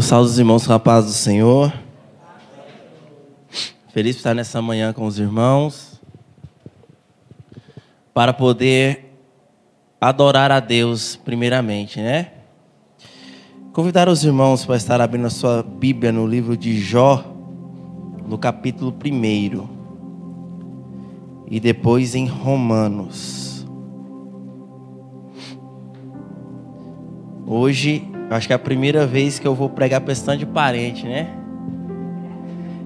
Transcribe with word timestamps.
Eu 0.00 0.02
os 0.30 0.38
irmãos 0.38 0.66
paz 0.78 1.04
do 1.04 1.12
Senhor. 1.12 1.70
Feliz 3.92 4.16
estar 4.16 4.32
nessa 4.34 4.62
manhã 4.62 4.94
com 4.94 5.04
os 5.04 5.18
irmãos. 5.18 6.00
Para 8.14 8.32
poder 8.32 9.14
adorar 10.00 10.50
a 10.50 10.58
Deus, 10.58 11.16
primeiramente, 11.16 12.00
né? 12.00 12.32
Convidar 13.74 14.08
os 14.08 14.24
irmãos 14.24 14.64
para 14.64 14.76
estar 14.76 15.02
abrindo 15.02 15.26
a 15.26 15.30
sua 15.30 15.62
Bíblia 15.62 16.10
no 16.10 16.26
livro 16.26 16.56
de 16.56 16.80
Jó, 16.80 17.22
no 18.26 18.38
capítulo 18.38 18.90
1. 18.90 19.68
E 21.46 21.60
depois 21.60 22.14
em 22.14 22.26
Romanos. 22.26 23.66
Hoje 27.46 28.10
Acho 28.30 28.46
que 28.46 28.52
é 28.52 28.56
a 28.56 28.60
primeira 28.60 29.08
vez 29.08 29.40
que 29.40 29.46
eu 29.46 29.56
vou 29.56 29.68
pregar 29.68 30.00
para 30.00 30.36
de 30.36 30.46
parente, 30.46 31.04
né? 31.04 31.28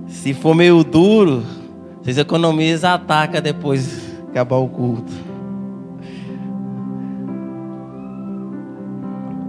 Se 0.08 0.32
for 0.32 0.54
meio 0.54 0.82
duro, 0.82 1.42
vocês 2.00 2.16
economizam 2.16 2.90
a 2.90 2.94
ataca 2.94 3.42
depois 3.42 3.86
que 4.24 4.30
acabar 4.30 4.56
o 4.56 4.68
culto. 4.68 5.12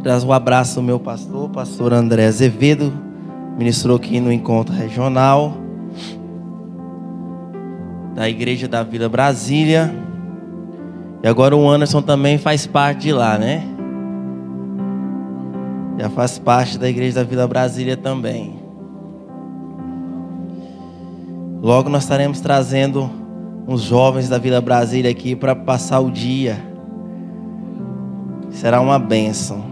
Traz 0.03 0.25
um 0.25 0.33
abraço 0.33 0.79
ao 0.79 0.85
meu 0.85 0.99
pastor, 0.99 1.49
pastor 1.49 1.93
André 1.93 2.27
Azevedo, 2.27 2.93
ministrou 3.57 3.95
aqui 3.95 4.19
no 4.19 4.31
encontro 4.31 4.75
regional 4.75 5.55
da 8.13 8.29
Igreja 8.29 8.67
da 8.67 8.83
Vila 8.83 9.07
Brasília. 9.07 9.93
E 11.23 11.27
agora 11.27 11.55
o 11.55 11.69
Anderson 11.69 12.01
também 12.01 12.37
faz 12.37 12.67
parte 12.67 13.03
de 13.03 13.13
lá, 13.13 13.37
né? 13.37 13.74
Já 15.97 16.09
faz 16.09 16.37
parte 16.37 16.77
da 16.77 16.89
igreja 16.89 17.15
da 17.15 17.23
Vila 17.23 17.47
Brasília 17.47 17.95
também. 17.95 18.59
Logo 21.61 21.89
nós 21.89 22.03
estaremos 22.03 22.41
trazendo 22.41 23.09
uns 23.65 23.81
jovens 23.81 24.27
da 24.27 24.37
Vila 24.37 24.59
Brasília 24.59 25.09
aqui 25.09 25.35
para 25.35 25.55
passar 25.55 26.01
o 26.01 26.11
dia. 26.11 26.57
Será 28.51 28.81
uma 28.81 28.99
bênção. 28.99 29.63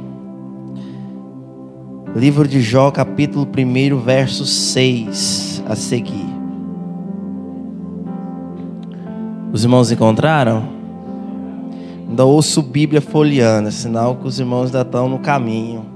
Livro 2.16 2.48
de 2.48 2.62
Jó, 2.62 2.90
capítulo 2.90 3.46
1, 3.46 3.98
verso 4.00 4.46
6 4.46 5.64
a 5.68 5.76
seguir. 5.76 6.34
Os 9.52 9.64
irmãos 9.64 9.92
encontraram? 9.92 10.64
Ainda 12.08 12.24
ouço 12.26 12.62
Bíblia 12.62 13.02
folheando, 13.02 13.72
sinal 13.72 14.16
que 14.16 14.28
os 14.28 14.40
irmãos 14.40 14.68
ainda 14.68 14.82
estão 14.82 15.10
no 15.10 15.20
caminho 15.20 15.93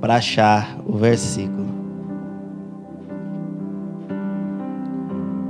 para 0.00 0.16
achar 0.16 0.78
o 0.86 0.96
versículo. 0.96 1.66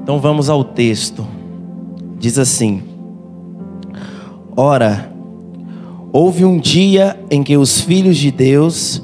Então 0.02 0.20
vamos 0.20 0.48
ao 0.48 0.62
texto. 0.62 1.26
Diz 2.18 2.38
assim: 2.38 2.82
Ora, 4.56 5.12
houve 6.12 6.44
um 6.44 6.58
dia 6.58 7.18
em 7.30 7.42
que 7.42 7.56
os 7.56 7.80
filhos 7.80 8.16
de 8.16 8.30
Deus 8.30 9.02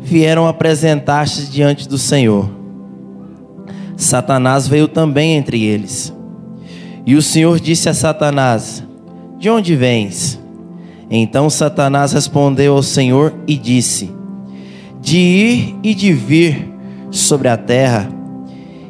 vieram 0.00 0.46
apresentar-se 0.46 1.50
diante 1.50 1.88
do 1.88 1.98
Senhor. 1.98 2.48
Satanás 3.96 4.68
veio 4.68 4.86
também 4.86 5.34
entre 5.34 5.64
eles. 5.64 6.14
E 7.04 7.16
o 7.16 7.22
Senhor 7.22 7.58
disse 7.58 7.88
a 7.88 7.94
Satanás: 7.94 8.84
De 9.38 9.50
onde 9.50 9.74
vens? 9.74 10.40
Então 11.10 11.50
Satanás 11.50 12.12
respondeu 12.12 12.76
ao 12.76 12.82
Senhor 12.82 13.34
e 13.46 13.56
disse: 13.56 14.10
de 15.04 15.18
ir 15.18 15.76
e 15.82 15.94
de 15.94 16.14
vir 16.14 16.66
sobre 17.10 17.46
a 17.46 17.58
terra, 17.58 18.08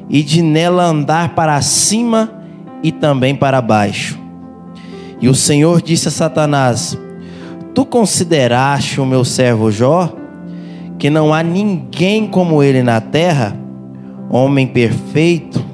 e 0.09 0.23
de 0.23 0.43
nela 0.43 0.85
andar 0.85 1.35
para 1.35 1.61
cima 1.61 2.33
e 2.85 2.93
também 2.93 3.35
para 3.35 3.61
baixo. 3.61 4.17
E 5.21 5.29
o 5.29 5.35
Senhor 5.35 5.83
disse 5.83 6.07
a 6.07 6.13
Satanás: 6.13 6.97
Tu 7.75 7.85
consideraste 7.85 9.01
o 9.01 9.07
meu 9.07 9.25
servo 9.25 9.73
Jó, 9.73 10.15
que 11.01 11.11
não 11.11 11.35
há 11.35 11.43
ninguém 11.43 12.29
como 12.29 12.63
ele 12.63 12.83
na 12.83 13.01
terra, 13.01 13.57
homem 14.31 14.69
perfeito 14.69 15.65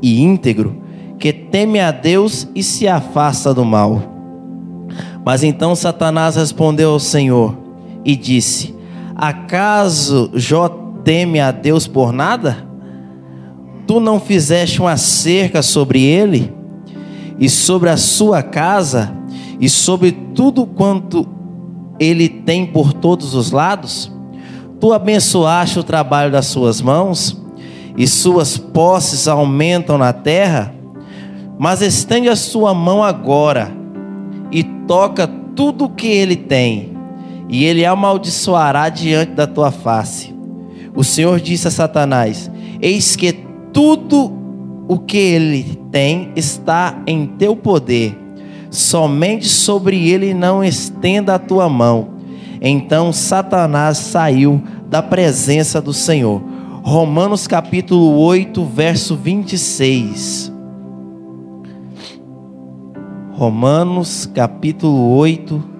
e 0.00 0.22
íntegro, 0.22 0.82
que 1.18 1.34
teme 1.34 1.78
a 1.78 1.90
Deus 1.90 2.48
e 2.54 2.62
se 2.62 2.88
afasta 2.88 3.52
do 3.52 3.64
mal. 3.64 4.02
Mas 5.22 5.44
então 5.44 5.76
Satanás 5.76 6.36
respondeu 6.36 6.92
ao 6.92 6.98
Senhor 6.98 7.54
e 8.04 8.16
disse: 8.16 8.81
Acaso 9.22 10.32
Jó 10.34 10.68
teme 11.04 11.38
a 11.38 11.52
Deus 11.52 11.86
por 11.86 12.12
nada? 12.12 12.66
Tu 13.86 14.00
não 14.00 14.18
fizeste 14.18 14.80
uma 14.80 14.96
cerca 14.96 15.62
sobre 15.62 16.02
ele, 16.02 16.52
e 17.38 17.48
sobre 17.48 17.88
a 17.88 17.96
sua 17.96 18.42
casa, 18.42 19.14
e 19.60 19.68
sobre 19.68 20.10
tudo 20.10 20.66
quanto 20.66 21.24
ele 22.00 22.28
tem 22.28 22.66
por 22.66 22.92
todos 22.92 23.32
os 23.36 23.52
lados? 23.52 24.10
Tu 24.80 24.92
abençoaste 24.92 25.78
o 25.78 25.84
trabalho 25.84 26.32
das 26.32 26.46
suas 26.46 26.82
mãos, 26.82 27.40
e 27.96 28.08
suas 28.08 28.58
posses 28.58 29.28
aumentam 29.28 29.96
na 29.96 30.12
terra? 30.12 30.74
Mas 31.60 31.80
estende 31.80 32.28
a 32.28 32.34
sua 32.34 32.74
mão 32.74 33.04
agora, 33.04 33.70
e 34.50 34.64
toca 34.64 35.28
tudo 35.54 35.84
o 35.84 35.90
que 35.90 36.08
ele 36.08 36.34
tem 36.34 36.91
e 37.52 37.66
ele 37.66 37.84
amaldiçoará 37.84 38.88
diante 38.88 39.32
da 39.32 39.46
tua 39.46 39.70
face. 39.70 40.34
O 40.96 41.04
Senhor 41.04 41.38
disse 41.38 41.68
a 41.68 41.70
Satanás: 41.70 42.50
Eis 42.80 43.14
que 43.14 43.30
tudo 43.70 44.32
o 44.88 44.98
que 44.98 45.18
ele 45.18 45.78
tem 45.92 46.32
está 46.34 47.02
em 47.06 47.26
teu 47.26 47.54
poder, 47.54 48.18
somente 48.70 49.46
sobre 49.46 50.08
ele 50.08 50.32
não 50.32 50.64
estenda 50.64 51.34
a 51.34 51.38
tua 51.38 51.68
mão. 51.68 52.14
Então 52.58 53.12
Satanás 53.12 53.98
saiu 53.98 54.62
da 54.88 55.02
presença 55.02 55.78
do 55.78 55.92
Senhor. 55.92 56.42
Romanos 56.82 57.46
capítulo 57.46 58.18
8, 58.18 58.64
verso 58.64 59.14
26. 59.14 60.50
Romanos 63.32 64.24
capítulo 64.26 65.16
8, 65.16 65.71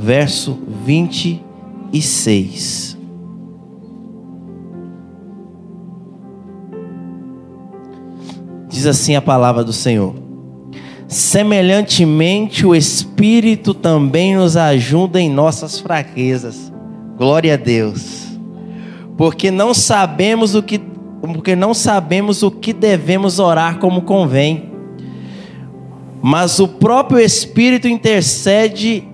verso 0.00 0.58
26. 0.86 2.96
Diz 8.68 8.86
assim 8.86 9.14
a 9.14 9.20
palavra 9.20 9.62
do 9.62 9.74
Senhor: 9.74 10.14
Semelhantemente, 11.06 12.64
o 12.64 12.74
Espírito 12.74 13.74
também 13.74 14.36
nos 14.36 14.56
ajuda 14.56 15.20
em 15.20 15.28
nossas 15.28 15.78
fraquezas. 15.78 16.72
Glória 17.18 17.52
a 17.54 17.58
Deus. 17.58 18.26
Porque 19.18 19.50
não 19.50 19.74
sabemos 19.74 20.54
o 20.54 20.62
que 20.62 20.80
porque 21.20 21.54
não 21.54 21.74
sabemos 21.74 22.42
o 22.42 22.50
que 22.50 22.72
devemos 22.72 23.38
orar 23.38 23.78
como 23.78 24.00
convém. 24.00 24.70
Mas 26.22 26.58
o 26.58 26.66
próprio 26.66 27.20
Espírito 27.20 27.86
intercede 27.86 29.09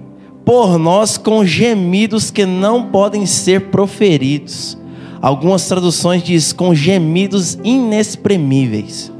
por 0.46 0.78
nós 0.78 1.18
com 1.18 1.44
gemidos 1.44 2.30
que 2.30 2.46
não 2.46 2.84
podem 2.84 3.26
ser 3.26 3.62
proferidos. 3.62 4.78
Algumas 5.20 5.66
traduções 5.66 6.22
diz 6.22 6.52
com 6.52 6.72
gemidos 6.72 7.58
inexprimíveis. 7.64 9.12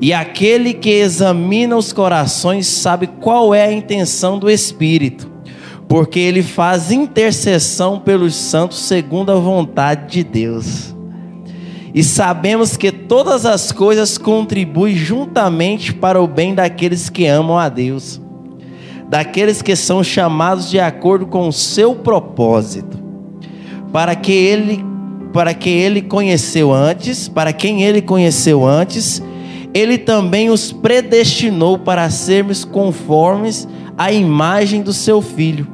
E 0.00 0.14
aquele 0.14 0.72
que 0.72 0.88
examina 0.88 1.76
os 1.76 1.92
corações 1.92 2.66
sabe 2.66 3.06
qual 3.20 3.54
é 3.54 3.66
a 3.66 3.72
intenção 3.72 4.38
do 4.38 4.48
Espírito, 4.48 5.30
porque 5.86 6.18
ele 6.18 6.42
faz 6.42 6.90
intercessão 6.90 8.00
pelos 8.00 8.34
santos 8.34 8.78
segundo 8.78 9.30
a 9.30 9.34
vontade 9.34 10.10
de 10.10 10.24
Deus. 10.24 10.94
E 11.92 12.02
sabemos 12.02 12.78
que 12.78 12.90
todas 12.90 13.44
as 13.44 13.72
coisas 13.72 14.16
contribuem 14.16 14.94
juntamente 14.94 15.92
para 15.92 16.22
o 16.22 16.26
bem 16.26 16.54
daqueles 16.54 17.10
que 17.10 17.26
amam 17.26 17.58
a 17.58 17.68
Deus 17.68 18.22
daqueles 19.08 19.62
que 19.62 19.74
são 19.74 20.04
chamados 20.04 20.70
de 20.70 20.78
acordo 20.78 21.26
com 21.26 21.48
o 21.48 21.52
seu 21.52 21.94
propósito, 21.94 22.98
para 23.92 24.14
que 24.14 24.32
ele 24.32 24.86
para 25.32 25.52
que 25.52 25.68
ele 25.68 26.00
conheceu 26.00 26.72
antes, 26.72 27.28
para 27.28 27.52
quem 27.52 27.82
ele 27.82 28.00
conheceu 28.00 28.66
antes, 28.66 29.22
ele 29.74 29.98
também 29.98 30.48
os 30.48 30.72
predestinou 30.72 31.78
para 31.78 32.08
sermos 32.08 32.64
conformes 32.64 33.68
à 33.96 34.10
imagem 34.10 34.80
do 34.80 34.92
seu 34.92 35.20
filho, 35.20 35.68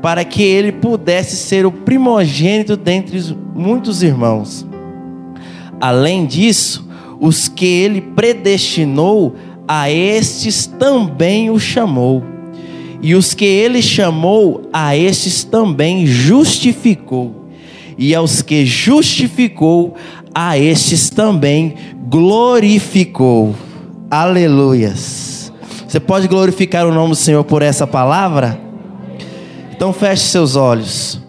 para 0.00 0.24
que 0.24 0.42
ele 0.42 0.72
pudesse 0.72 1.36
ser 1.36 1.66
o 1.66 1.70
primogênito 1.70 2.74
dentre 2.74 3.36
muitos 3.54 4.02
irmãos. 4.02 4.66
Além 5.78 6.24
disso, 6.24 6.88
os 7.20 7.48
que 7.48 7.66
ele 7.66 8.00
predestinou, 8.00 9.36
a 9.68 9.90
estes 9.90 10.66
também 10.66 11.50
o 11.50 11.60
chamou 11.60 12.24
e 13.02 13.14
os 13.14 13.34
que 13.34 13.44
ele 13.44 13.82
chamou, 13.82 14.68
a 14.72 14.96
estes 14.96 15.44
também 15.44 16.06
justificou. 16.06 17.36
e 17.98 18.14
aos 18.14 18.40
que 18.40 18.64
justificou, 18.64 19.94
a 20.34 20.56
estes 20.56 21.10
também 21.10 21.74
glorificou. 22.08 23.54
Aleluias. 24.10 25.52
Você 25.86 26.00
pode 26.00 26.26
glorificar 26.26 26.86
o 26.86 26.94
nome 26.94 27.10
do 27.10 27.16
Senhor 27.16 27.44
por 27.44 27.60
essa 27.60 27.86
palavra? 27.86 28.58
Então 29.72 29.92
feche 29.92 30.24
seus 30.24 30.56
olhos. 30.56 31.20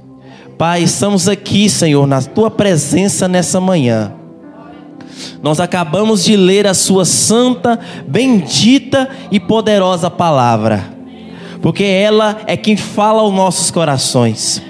Pai, 0.57 0.83
estamos 0.83 1.27
aqui, 1.27 1.67
Senhor, 1.67 2.05
na 2.05 2.21
tua 2.21 2.49
presença 2.49 3.27
nessa 3.27 3.59
manhã. 3.59 4.13
Nós 5.41 5.59
acabamos 5.59 6.23
de 6.23 6.35
ler 6.37 6.67
a 6.67 6.73
sua 6.73 7.03
santa, 7.03 7.79
bendita 8.07 9.09
e 9.31 9.39
poderosa 9.39 10.09
palavra, 10.09 10.90
porque 11.61 11.83
ela 11.83 12.41
é 12.47 12.57
quem 12.57 12.75
fala 12.75 13.21
aos 13.21 13.33
nossos 13.33 13.71
corações. 13.71 14.61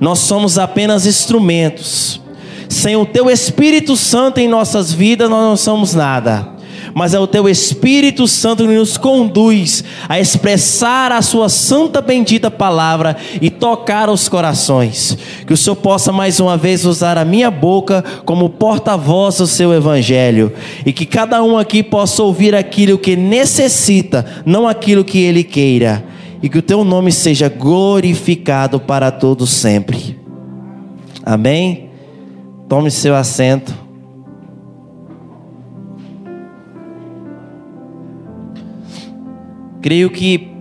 Nós 0.00 0.18
somos 0.20 0.58
apenas 0.58 1.06
instrumentos. 1.06 2.20
Sem 2.68 2.96
o 2.96 3.06
teu 3.06 3.30
Espírito 3.30 3.96
Santo 3.96 4.38
em 4.38 4.48
nossas 4.48 4.92
vidas, 4.92 5.30
nós 5.30 5.42
não 5.42 5.56
somos 5.56 5.94
nada 5.94 6.54
mas 6.94 7.12
é 7.12 7.18
o 7.18 7.26
teu 7.26 7.48
Espírito 7.48 8.28
Santo 8.28 8.66
que 8.66 8.72
nos 8.72 8.96
conduz 8.96 9.82
a 10.08 10.20
expressar 10.20 11.10
a 11.10 11.20
sua 11.20 11.48
santa 11.48 12.00
bendita 12.00 12.50
palavra 12.50 13.16
e 13.42 13.50
tocar 13.50 14.08
os 14.08 14.28
corações. 14.28 15.18
Que 15.44 15.52
o 15.52 15.56
Senhor 15.56 15.76
possa 15.76 16.12
mais 16.12 16.38
uma 16.38 16.56
vez 16.56 16.84
usar 16.84 17.18
a 17.18 17.24
minha 17.24 17.50
boca 17.50 18.04
como 18.24 18.48
porta-voz 18.48 19.38
do 19.38 19.46
seu 19.46 19.74
evangelho 19.74 20.52
e 20.86 20.92
que 20.92 21.04
cada 21.04 21.42
um 21.42 21.58
aqui 21.58 21.82
possa 21.82 22.22
ouvir 22.22 22.54
aquilo 22.54 22.96
que 22.96 23.16
necessita, 23.16 24.24
não 24.46 24.68
aquilo 24.68 25.04
que 25.04 25.18
ele 25.18 25.42
queira. 25.42 26.13
E 26.44 26.48
que 26.50 26.58
o 26.58 26.62
teu 26.62 26.84
nome 26.84 27.10
seja 27.10 27.48
glorificado 27.48 28.78
para 28.78 29.10
todos 29.10 29.48
sempre. 29.48 30.20
Amém? 31.24 31.88
Tome 32.68 32.90
seu 32.90 33.16
assento. 33.16 33.72
Creio 39.80 40.10
que 40.10 40.52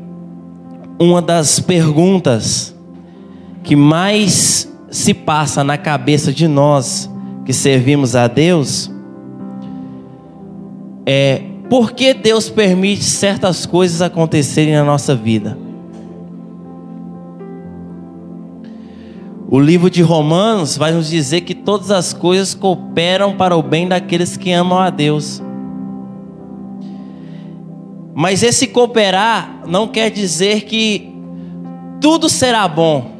uma 0.98 1.22
das 1.22 1.60
perguntas 1.60 2.74
que 3.62 3.76
mais 3.76 4.74
se 4.90 5.14
passa 5.14 5.66
na 5.66 5.78
cabeça 5.78 6.32
de 6.32 6.48
nós 6.48 7.12
que 7.44 7.52
servimos 7.52 8.16
a 8.16 8.30
Deus 8.30 8.90
é 11.06 11.42
por 11.70 11.92
que 11.92 12.14
Deus 12.14 12.50
permite 12.50 13.04
certas 13.04 13.66
coisas 13.66 14.02
acontecerem 14.02 14.76
na 14.76 14.86
nossa 14.86 15.14
vida. 15.14 15.62
O 19.54 19.60
livro 19.60 19.88
de 19.88 20.02
Romanos 20.02 20.76
vai 20.76 20.92
nos 20.92 21.08
dizer 21.08 21.42
que 21.42 21.54
todas 21.54 21.92
as 21.92 22.12
coisas 22.12 22.56
cooperam 22.56 23.38
para 23.38 23.56
o 23.56 23.62
bem 23.62 23.88
daqueles 23.88 24.36
que 24.36 24.52
amam 24.52 24.80
a 24.80 24.90
Deus. 24.90 25.44
Mas 28.16 28.42
esse 28.42 28.66
cooperar 28.66 29.62
não 29.68 29.88
quer 29.88 30.10
dizer 30.10 30.62
que 30.62 31.16
tudo 32.02 32.30
será 32.30 32.68
bom, 32.68 33.12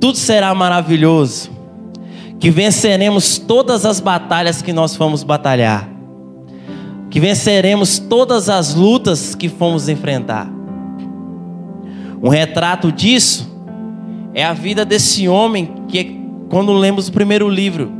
tudo 0.00 0.16
será 0.16 0.54
maravilhoso, 0.54 1.50
que 2.40 2.50
venceremos 2.50 3.36
todas 3.36 3.84
as 3.84 4.00
batalhas 4.00 4.62
que 4.62 4.72
nós 4.72 4.96
fomos 4.96 5.22
batalhar, 5.22 5.86
que 7.10 7.20
venceremos 7.20 7.98
todas 7.98 8.48
as 8.48 8.74
lutas 8.74 9.34
que 9.34 9.50
fomos 9.50 9.86
enfrentar. 9.86 10.50
Um 12.22 12.30
retrato 12.30 12.90
disso 12.90 13.54
é 14.36 14.44
a 14.44 14.52
vida 14.52 14.84
desse 14.84 15.26
homem 15.26 15.72
que, 15.88 16.20
quando 16.50 16.70
lemos 16.74 17.08
o 17.08 17.12
primeiro 17.12 17.48
livro, 17.48 17.90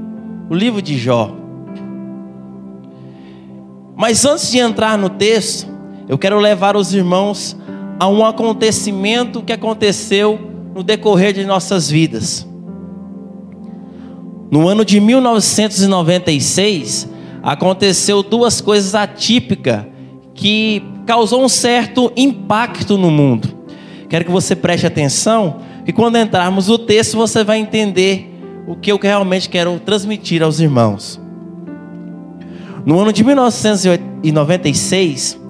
o 0.50 0.54
livro 0.54 0.82
de 0.82 0.98
Jó. 0.98 1.34
Mas 3.96 4.26
antes 4.26 4.50
de 4.50 4.58
entrar 4.58 4.98
no 4.98 5.08
texto, 5.08 5.66
eu 6.06 6.18
quero 6.18 6.38
levar 6.38 6.76
os 6.76 6.92
irmãos 6.92 7.56
a 7.98 8.06
um 8.06 8.22
acontecimento 8.22 9.40
que 9.40 9.50
aconteceu 9.50 10.38
no 10.74 10.82
decorrer 10.82 11.32
de 11.32 11.46
nossas 11.46 11.88
vidas. 11.88 12.46
No 14.50 14.68
ano 14.68 14.84
de 14.84 15.00
1996, 15.00 17.08
aconteceu 17.42 18.22
duas 18.22 18.60
coisas 18.60 18.94
atípicas 18.94 19.86
que 20.34 20.82
causou 21.06 21.42
um 21.42 21.48
certo 21.48 22.12
impacto 22.14 22.98
no 22.98 23.10
mundo. 23.10 23.48
Quero 24.10 24.26
que 24.26 24.30
você 24.30 24.54
preste 24.54 24.86
atenção, 24.86 25.64
e 25.86 25.92
quando 25.92 26.16
entrarmos 26.16 26.68
no 26.68 26.78
texto 26.78 27.16
você 27.16 27.44
vai 27.44 27.58
entender 27.58 28.32
o 28.66 28.74
que 28.74 28.90
eu 28.90 28.98
realmente 29.00 29.48
quero 29.48 29.78
transmitir 29.78 30.42
aos 30.42 30.58
irmãos. 30.58 31.20
No 32.84 32.98
ano 33.00 33.12
de 33.12 33.22
1996, 33.22 35.40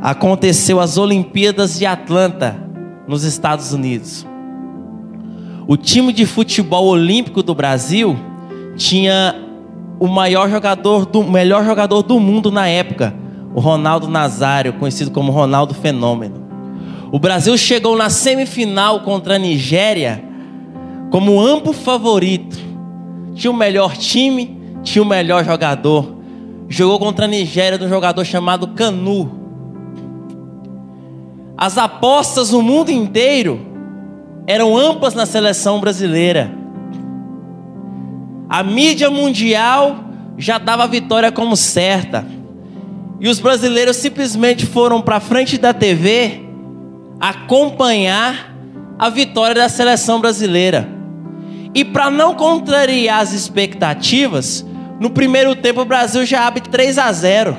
aconteceu 0.00 0.80
as 0.80 0.98
Olimpíadas 0.98 1.78
de 1.78 1.86
Atlanta, 1.86 2.60
nos 3.06 3.22
Estados 3.22 3.72
Unidos. 3.72 4.26
O 5.66 5.76
time 5.76 6.12
de 6.12 6.26
futebol 6.26 6.86
olímpico 6.86 7.42
do 7.42 7.54
Brasil 7.54 8.14
tinha 8.76 9.34
o 9.98 10.06
maior 10.06 10.50
jogador 10.50 11.06
do 11.06 11.22
melhor 11.22 11.64
jogador 11.64 12.02
do 12.02 12.20
mundo 12.20 12.50
na 12.50 12.68
época, 12.68 13.14
o 13.54 13.60
Ronaldo 13.60 14.08
Nazário, 14.08 14.74
conhecido 14.74 15.10
como 15.10 15.32
Ronaldo 15.32 15.72
Fenômeno. 15.72 16.43
O 17.14 17.18
Brasil 17.20 17.56
chegou 17.56 17.96
na 17.96 18.10
semifinal 18.10 19.02
contra 19.02 19.36
a 19.36 19.38
Nigéria 19.38 20.20
como 21.12 21.40
amplo 21.40 21.72
favorito. 21.72 22.58
Tinha 23.36 23.52
o 23.52 23.56
melhor 23.56 23.96
time, 23.96 24.58
tinha 24.82 25.00
o 25.00 25.06
melhor 25.06 25.44
jogador 25.44 26.12
jogou 26.68 26.98
contra 26.98 27.26
a 27.26 27.28
Nigéria 27.28 27.78
de 27.78 27.84
um 27.84 27.88
jogador 27.88 28.24
chamado 28.24 28.66
Canu. 28.66 29.30
As 31.56 31.78
apostas 31.78 32.50
no 32.50 32.60
mundo 32.60 32.90
inteiro 32.90 33.60
eram 34.44 34.76
amplas 34.76 35.14
na 35.14 35.24
seleção 35.24 35.78
brasileira. 35.78 36.52
A 38.48 38.64
mídia 38.64 39.08
mundial 39.08 40.00
já 40.36 40.58
dava 40.58 40.82
a 40.82 40.88
vitória 40.88 41.30
como 41.30 41.56
certa. 41.56 42.26
E 43.20 43.28
os 43.28 43.38
brasileiros 43.38 43.98
simplesmente 43.98 44.66
foram 44.66 45.00
para 45.00 45.20
frente 45.20 45.56
da 45.56 45.72
TV 45.72 46.43
acompanhar 47.28 48.54
a 48.98 49.08
vitória 49.08 49.54
da 49.54 49.68
seleção 49.68 50.20
brasileira. 50.20 50.86
E 51.74 51.82
para 51.82 52.10
não 52.10 52.34
contrariar 52.34 53.20
as 53.20 53.32
expectativas, 53.32 54.64
no 55.00 55.08
primeiro 55.08 55.56
tempo 55.56 55.80
o 55.80 55.84
Brasil 55.86 56.26
já 56.26 56.46
abre 56.46 56.60
3 56.60 56.98
a 56.98 57.10
0. 57.10 57.56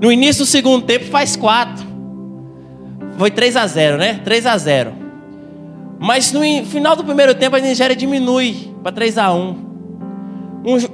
No 0.00 0.10
início 0.10 0.44
do 0.44 0.46
segundo 0.46 0.84
tempo 0.84 1.04
faz 1.04 1.36
4. 1.36 1.86
Foi 3.16 3.30
3 3.30 3.56
a 3.56 3.66
0, 3.68 3.98
né? 3.98 4.20
3 4.24 4.46
a 4.46 4.58
0. 4.58 4.92
Mas 6.00 6.32
no 6.32 6.40
final 6.64 6.96
do 6.96 7.04
primeiro 7.04 7.34
tempo 7.34 7.54
a 7.54 7.60
Nigéria 7.60 7.94
diminui 7.94 8.74
para 8.82 8.90
3 8.90 9.18
a 9.18 9.32
1. 9.32 9.70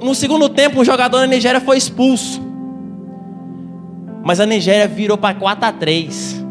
No 0.01 0.13
segundo 0.13 0.49
tempo, 0.49 0.79
um 0.79 0.85
jogador 0.85 1.21
da 1.21 1.27
Nigéria 1.27 1.59
foi 1.59 1.77
expulso. 1.77 2.46
Mas 4.27 4.41
a 4.41 4.45
Nigéria 4.45 4.89
virou 4.89 5.17
para 5.17 5.33
4 5.33 5.69
a 5.69 5.71
3. 5.71 6.43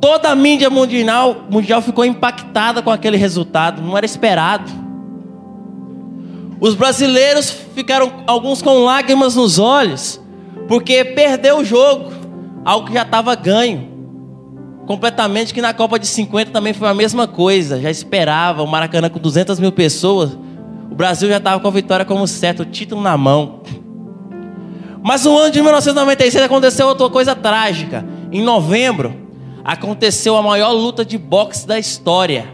Toda 0.00 0.30
a 0.30 0.34
mídia 0.34 0.70
mundial, 0.70 1.44
mundial 1.50 1.82
ficou 1.82 2.02
impactada 2.02 2.80
com 2.80 2.90
aquele 2.90 3.18
resultado, 3.18 3.82
não 3.82 3.94
era 3.94 4.06
esperado. 4.06 4.72
Os 6.58 6.74
brasileiros 6.74 7.50
ficaram 7.74 8.10
alguns 8.26 8.62
com 8.62 8.86
lágrimas 8.86 9.36
nos 9.36 9.58
olhos, 9.58 10.18
porque 10.66 11.04
perdeu 11.04 11.58
o 11.58 11.64
jogo, 11.64 12.10
algo 12.64 12.86
que 12.86 12.94
já 12.94 13.02
estava 13.02 13.34
ganho. 13.34 13.86
Completamente 14.86 15.52
que 15.52 15.60
na 15.60 15.74
Copa 15.74 15.98
de 15.98 16.06
50 16.06 16.52
também 16.52 16.72
foi 16.72 16.88
a 16.88 16.94
mesma 16.94 17.28
coisa, 17.28 17.78
já 17.82 17.90
esperava, 17.90 18.62
o 18.62 18.66
Maracanã 18.66 19.10
com 19.10 19.18
200 19.18 19.60
mil 19.60 19.72
pessoas, 19.72 20.38
o 20.90 20.94
Brasil 20.94 21.28
já 21.28 21.36
estava 21.36 21.60
com 21.60 21.68
a 21.68 21.70
vitória 21.70 22.06
como 22.06 22.26
certo, 22.26 22.60
o 22.60 22.64
título 22.64 23.02
na 23.02 23.18
mão. 23.18 23.60
Mas 25.06 25.24
no 25.24 25.38
ano 25.38 25.52
de 25.52 25.62
1996 25.62 26.42
aconteceu 26.42 26.88
outra 26.88 27.08
coisa 27.08 27.32
trágica. 27.32 28.04
Em 28.32 28.42
novembro, 28.42 29.14
aconteceu 29.64 30.36
a 30.36 30.42
maior 30.42 30.72
luta 30.72 31.04
de 31.04 31.16
boxe 31.16 31.64
da 31.64 31.78
história. 31.78 32.52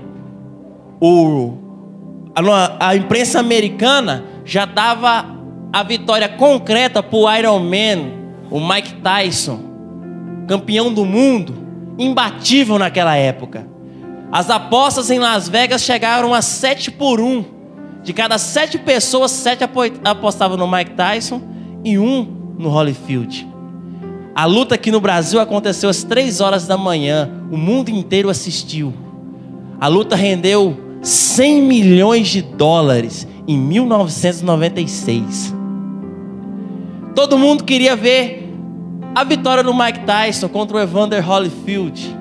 O, 1.00 1.54
a, 2.34 2.88
a 2.88 2.94
imprensa 2.94 3.40
americana 3.40 4.26
já 4.44 4.66
dava 4.66 5.24
a 5.72 5.82
vitória 5.82 6.28
concreta 6.28 7.02
para 7.02 7.18
o 7.18 7.34
Iron 7.34 7.58
Man, 7.60 8.10
o 8.50 8.60
Mike 8.60 8.96
Tyson, 8.96 9.58
campeão 10.46 10.92
do 10.92 11.06
mundo, 11.06 11.54
imbatível 11.98 12.78
naquela 12.78 13.16
época. 13.16 13.66
As 14.30 14.50
apostas 14.50 15.10
em 15.10 15.18
Las 15.18 15.48
Vegas 15.48 15.80
chegaram 15.84 16.34
a 16.34 16.42
7 16.42 16.90
por 16.90 17.18
1. 17.18 17.46
De 18.02 18.12
cada 18.12 18.36
sete 18.36 18.76
pessoas, 18.76 19.30
sete 19.30 19.64
apostavam 20.04 20.58
no 20.58 20.70
Mike 20.70 20.90
Tyson 20.90 21.40
e 21.82 21.98
um 21.98 22.41
no 22.58 22.68
Holyfield. 22.68 23.48
A 24.34 24.46
luta 24.46 24.74
aqui 24.76 24.90
no 24.90 25.00
Brasil 25.00 25.38
aconteceu 25.40 25.90
às 25.90 26.02
três 26.02 26.40
horas 26.40 26.66
da 26.66 26.78
manhã. 26.78 27.30
O 27.50 27.56
mundo 27.56 27.90
inteiro 27.90 28.30
assistiu. 28.30 28.94
A 29.78 29.88
luta 29.88 30.16
rendeu 30.16 30.76
100 31.02 31.62
milhões 31.62 32.28
de 32.28 32.40
dólares 32.40 33.26
em 33.46 33.58
1996. 33.58 35.54
Todo 37.14 37.36
mundo 37.36 37.64
queria 37.64 37.94
ver 37.94 38.50
a 39.14 39.22
vitória 39.22 39.62
do 39.62 39.74
Mike 39.74 40.00
Tyson 40.06 40.48
contra 40.48 40.78
o 40.78 40.80
Evander 40.80 41.28
Holyfield. 41.28 42.16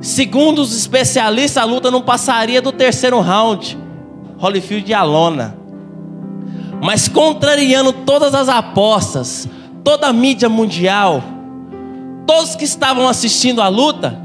Segundo 0.00 0.60
os 0.60 0.76
especialistas, 0.76 1.62
a 1.62 1.66
luta 1.66 1.88
não 1.92 2.02
passaria 2.02 2.60
do 2.60 2.72
terceiro 2.72 3.20
round. 3.20 3.78
Holyfield 4.36 4.90
e 4.90 4.94
a 4.94 5.04
lona. 5.04 5.61
Mas 6.82 7.06
contrariando 7.06 7.92
todas 7.92 8.34
as 8.34 8.48
apostas, 8.48 9.48
toda 9.84 10.08
a 10.08 10.12
mídia 10.12 10.48
mundial, 10.48 11.22
todos 12.26 12.56
que 12.56 12.64
estavam 12.64 13.06
assistindo 13.06 13.62
a 13.62 13.68
luta, 13.68 14.20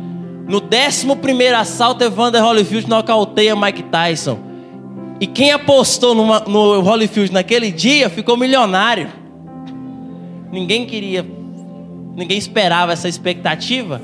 no 0.48 0.58
11 0.58 1.54
assalto, 1.54 2.04
Evander 2.04 2.44
Holyfield 2.44 2.90
nocauteia 2.90 3.56
Mike 3.56 3.84
Tyson. 3.84 4.40
E 5.20 5.28
quem 5.28 5.52
apostou 5.52 6.16
numa, 6.16 6.40
no 6.40 6.82
Holyfield 6.82 7.32
naquele 7.32 7.72
dia 7.72 8.10
ficou 8.10 8.36
milionário. 8.36 9.08
Ninguém 10.52 10.88
queria, 10.88 11.24
ninguém 12.16 12.40
esperava 12.40 12.92
essa 12.92 13.08
expectativa. 13.08 14.02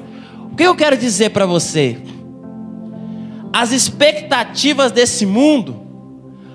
O 0.52 0.56
que 0.56 0.62
eu 0.62 0.76
quero 0.76 0.96
dizer 0.96 1.32
para 1.32 1.48
você? 1.48 1.98
As 3.52 3.72
expectativas 3.72 4.92
desse 4.92 5.26
mundo 5.26 5.82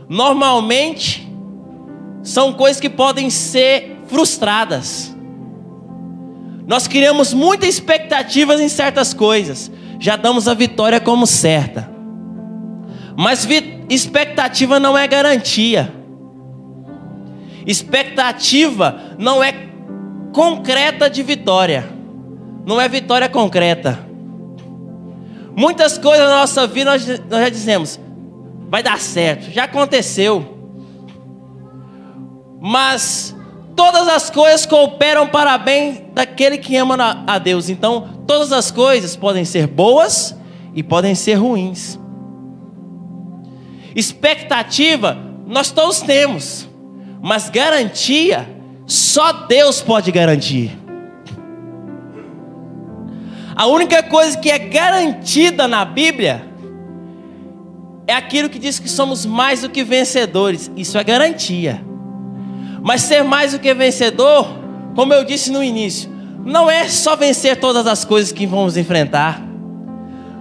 normalmente 0.08 1.27
são 2.28 2.52
coisas 2.52 2.80
que 2.80 2.88
podem 2.88 3.30
ser 3.30 3.98
frustradas. 4.06 5.14
Nós 6.66 6.86
criamos 6.86 7.32
muitas 7.32 7.68
expectativas 7.68 8.60
em 8.60 8.68
certas 8.68 9.14
coisas, 9.14 9.70
já 9.98 10.16
damos 10.16 10.46
a 10.48 10.54
vitória 10.54 11.00
como 11.00 11.26
certa. 11.26 11.90
Mas 13.16 13.46
expectativa 13.88 14.78
não 14.78 14.96
é 14.96 15.06
garantia. 15.06 15.92
Expectativa 17.66 19.14
não 19.18 19.42
é 19.42 19.52
concreta 20.32 21.10
de 21.10 21.22
vitória 21.22 21.98
não 22.68 22.78
é 22.78 22.86
vitória 22.86 23.30
concreta. 23.30 23.98
Muitas 25.56 25.96
coisas 25.96 26.28
na 26.28 26.40
nossa 26.40 26.66
vida 26.66 26.90
nós, 26.90 27.06
nós 27.06 27.40
já 27.40 27.48
dizemos, 27.48 27.98
vai 28.68 28.82
dar 28.82 29.00
certo, 29.00 29.50
já 29.50 29.64
aconteceu. 29.64 30.57
Mas 32.60 33.34
todas 33.76 34.08
as 34.08 34.28
coisas 34.28 34.66
cooperam 34.66 35.28
para 35.28 35.56
bem 35.56 36.06
daquele 36.12 36.58
que 36.58 36.76
ama 36.76 37.24
a 37.26 37.38
Deus. 37.38 37.68
Então, 37.68 38.08
todas 38.26 38.52
as 38.52 38.70
coisas 38.70 39.14
podem 39.14 39.44
ser 39.44 39.66
boas 39.66 40.36
e 40.74 40.82
podem 40.82 41.14
ser 41.14 41.34
ruins. 41.34 41.98
Expectativa, 43.94 45.16
nós 45.46 45.70
todos 45.70 46.00
temos, 46.00 46.68
mas 47.22 47.48
garantia, 47.48 48.48
só 48.86 49.32
Deus 49.32 49.80
pode 49.80 50.10
garantir. 50.10 50.76
A 53.54 53.66
única 53.66 54.02
coisa 54.02 54.38
que 54.38 54.50
é 54.50 54.58
garantida 54.58 55.66
na 55.66 55.84
Bíblia 55.84 56.46
é 58.06 58.14
aquilo 58.14 58.48
que 58.48 58.58
diz 58.58 58.78
que 58.78 58.88
somos 58.88 59.26
mais 59.26 59.62
do 59.62 59.68
que 59.68 59.82
vencedores. 59.82 60.70
Isso 60.76 60.96
é 60.96 61.02
garantia. 61.02 61.87
Mas 62.82 63.02
ser 63.02 63.22
mais 63.22 63.52
do 63.52 63.58
que 63.58 63.72
vencedor, 63.74 64.48
como 64.94 65.12
eu 65.12 65.24
disse 65.24 65.50
no 65.50 65.62
início, 65.62 66.10
não 66.44 66.70
é 66.70 66.88
só 66.88 67.16
vencer 67.16 67.58
todas 67.58 67.86
as 67.86 68.04
coisas 68.04 68.32
que 68.32 68.46
vamos 68.46 68.76
enfrentar. 68.76 69.42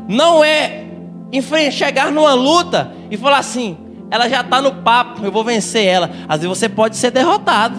Não 0.08 0.44
é 0.44 0.86
chegar 1.72 2.12
numa 2.12 2.34
luta 2.34 2.92
e 3.12 3.18
falar 3.18 3.40
assim: 3.40 3.78
ela 4.10 4.30
já 4.30 4.42
está 4.42 4.62
no 4.62 4.76
papo, 4.76 5.26
eu 5.26 5.32
vou 5.32 5.44
vencer 5.44 5.86
ela. 5.86 6.10
Às 6.28 6.42
vezes 6.42 6.58
você 6.58 6.70
pode 6.70 6.96
ser 6.96 7.12
derrotado. 7.12 7.76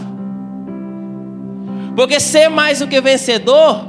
Porque 1.96 2.20
ser 2.20 2.48
mais 2.48 2.80
do 2.80 2.86
que 2.86 3.00
vencedor 3.00 3.88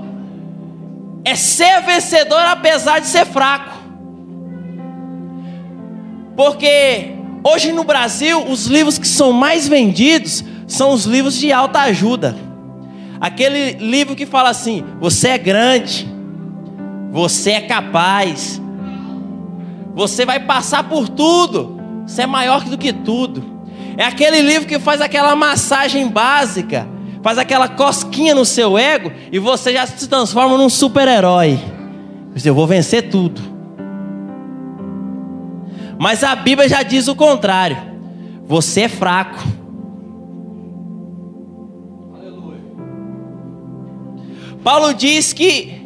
é 1.26 1.36
ser 1.36 1.82
vencedor 1.82 2.40
apesar 2.40 3.00
de 3.00 3.08
ser 3.08 3.26
fraco. 3.26 3.78
Porque 6.36 7.12
hoje 7.44 7.72
no 7.72 7.84
Brasil, 7.84 8.44
os 8.48 8.66
livros 8.68 8.98
que 8.98 9.08
são 9.08 9.34
mais 9.34 9.68
vendidos 9.68 10.44
são 10.70 10.94
os 10.94 11.06
livros 11.06 11.38
de 11.38 11.52
alta 11.52 11.80
ajuda. 11.82 12.34
Aquele 13.20 13.74
livro 13.74 14.16
que 14.16 14.26
fala 14.26 14.50
assim: 14.50 14.86
você 15.02 15.30
é 15.30 15.38
grande, 15.38 16.08
você 17.12 17.52
é 17.52 17.62
capaz, 17.62 18.62
você 19.94 20.26
vai 20.26 20.40
passar 20.40 20.88
por 20.88 21.10
tudo, 21.10 21.78
você 22.08 22.22
é 22.22 22.28
maior 22.28 22.64
do 22.64 22.78
que 22.78 22.94
tudo. 22.94 23.60
É 23.98 24.06
aquele 24.06 24.42
livro 24.42 24.66
que 24.66 24.80
faz 24.80 25.02
aquela 25.02 25.36
massagem 25.36 26.08
básica 26.08 26.88
faz 27.22 27.38
aquela 27.38 27.68
cosquinha 27.68 28.34
no 28.34 28.46
seu 28.46 28.78
ego 28.78 29.12
e 29.32 29.40
você 29.40 29.74
já 29.74 29.86
se 29.86 30.08
transforma 30.08 30.58
num 30.58 30.70
super-herói. 30.70 31.60
Eu 32.44 32.56
vou 32.56 32.66
vencer 32.66 33.10
tudo. 33.10 33.42
Mas 36.00 36.24
a 36.24 36.36
Bíblia 36.36 36.70
já 36.70 36.82
diz 36.82 37.08
o 37.10 37.16
contrário. 37.16 37.78
Você 38.48 38.82
é 38.82 38.90
fraco. 38.90 39.44
Paulo 44.64 44.94
diz 44.94 45.34
que 45.34 45.80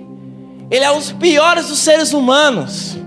ele 0.69 0.83
é 0.83 0.91
um 0.91 0.97
dos 0.97 1.11
piores 1.11 1.67
dos 1.67 1.79
seres 1.79 2.13
humanos. 2.13 2.97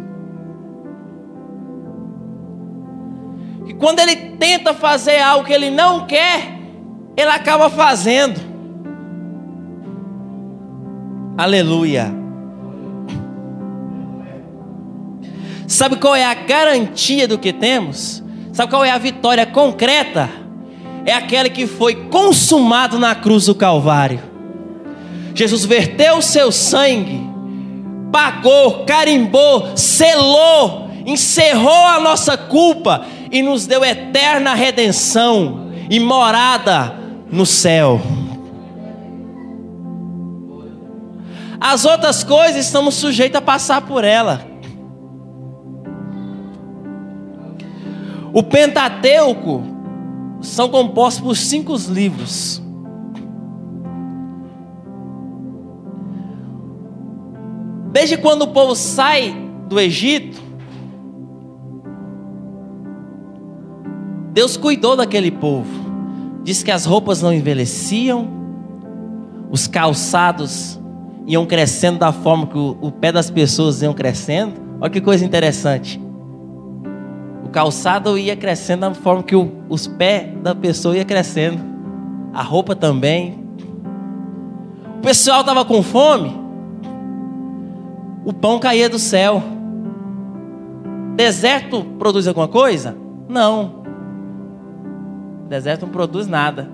E 3.66 3.75
quando 3.75 3.99
ele 3.99 4.14
tenta 4.38 4.73
fazer 4.73 5.18
algo 5.18 5.44
que 5.44 5.52
ele 5.52 5.70
não 5.70 6.06
quer, 6.06 6.56
ele 7.16 7.30
acaba 7.30 7.68
fazendo. 7.68 8.40
Aleluia. 11.37 12.14
Sabe 15.66 15.96
qual 15.96 16.14
é 16.14 16.25
a 16.25 16.35
garantia 16.35 17.26
do 17.26 17.38
que 17.38 17.52
temos? 17.52 18.23
Sabe 18.52 18.70
qual 18.70 18.85
é 18.85 18.90
a 18.90 18.99
vitória 18.99 19.44
concreta? 19.44 20.30
É 21.04 21.12
aquela 21.12 21.49
que 21.49 21.66
foi 21.66 22.06
consumado 22.08 22.99
na 22.99 23.14
cruz 23.14 23.46
do 23.46 23.54
Calvário. 23.54 24.36
Jesus 25.37 25.66
verteu 25.66 26.16
o 26.16 26.23
seu 26.23 26.50
sangue, 26.50 27.21
pagou, 28.11 28.87
carimbou, 28.87 29.76
selou, 29.76 30.88
encerrou 31.05 31.85
a 31.85 32.00
nossa 32.00 32.38
culpa 32.38 33.05
e 33.31 33.43
nos 33.43 33.66
deu 33.66 33.85
eterna 33.85 34.55
redenção 34.55 35.71
e 35.90 36.00
morada 36.00 36.95
no 37.31 37.45
céu. 37.45 38.00
As 41.61 41.85
outras 41.85 42.25
coisas 42.25 42.64
estamos 42.64 42.95
sujeitos 42.95 43.37
a 43.37 43.43
passar 43.43 43.83
por 43.83 44.05
ela. 44.05 44.40
O 48.33 48.43
Pentateuco 48.43 49.62
são 50.40 50.71
compostos 50.71 51.23
por 51.23 51.37
cinco 51.37 51.76
livros. 51.88 52.65
Desde 57.97 58.19
quando 58.19 58.43
o 58.43 58.49
povo 58.49 58.76
sai 58.76 59.35
do 59.71 59.81
Egito, 59.81 60.38
Deus 64.35 64.55
cuidou 64.59 64.95
daquele 64.95 65.31
povo. 65.31 65.71
Diz 66.45 66.62
que 66.62 66.71
as 66.71 66.85
roupas 66.85 67.23
não 67.23 67.33
envelheciam, 67.33 68.29
os 69.50 69.67
calçados 69.67 70.79
iam 71.26 71.47
crescendo 71.47 72.00
da 72.00 72.12
forma 72.12 72.47
que 72.47 72.59
o, 72.59 72.76
o 72.83 72.93
pé 72.93 73.11
das 73.11 73.31
pessoas 73.31 73.81
iam 73.81 73.95
crescendo. 73.95 74.61
Olha 74.79 74.91
que 74.91 75.00
coisa 75.00 75.25
interessante. 75.25 75.99
O 77.47 77.49
calçado 77.49 78.19
ia 78.19 78.37
crescendo 78.37 78.81
da 78.81 78.93
forma 78.93 79.23
que 79.23 79.35
o, 79.35 79.50
os 79.71 79.87
pés 79.87 80.37
da 80.43 80.55
pessoa 80.55 80.95
ia 80.95 81.05
crescendo. 81.07 81.62
A 82.35 82.43
roupa 82.43 82.76
também. 82.76 83.43
O 84.99 85.00
pessoal 85.00 85.41
estava 85.41 85.65
com 85.65 85.83
fome. 85.83 86.45
O 88.26 88.33
pão 88.33 88.59
caía 88.59 88.88
do 88.88 88.99
céu. 88.99 89.40
Deserto 91.14 91.85
produz 91.97 92.26
alguma 92.26 92.49
coisa? 92.49 92.97
Não. 93.28 93.85
Deserto 95.49 95.83
não 95.87 95.92
produz 95.92 96.26
nada. 96.26 96.68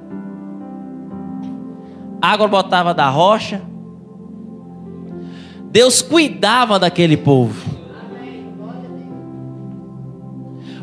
Água 2.23 2.49
botava 2.49 2.95
da 2.95 3.11
rocha. 3.11 3.61
Deus 5.71 6.01
cuidava 6.01 6.79
daquele 6.79 7.19
povo. 7.19 7.71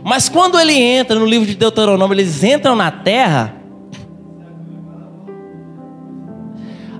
Mas 0.03 0.29
quando 0.29 0.59
ele 0.59 0.79
entra 0.79 1.17
no 1.17 1.25
livro 1.25 1.47
de 1.47 1.55
Deuteronômio, 1.55 2.13
eles 2.13 2.43
entram 2.43 2.75
na 2.75 2.91
terra. 2.91 3.55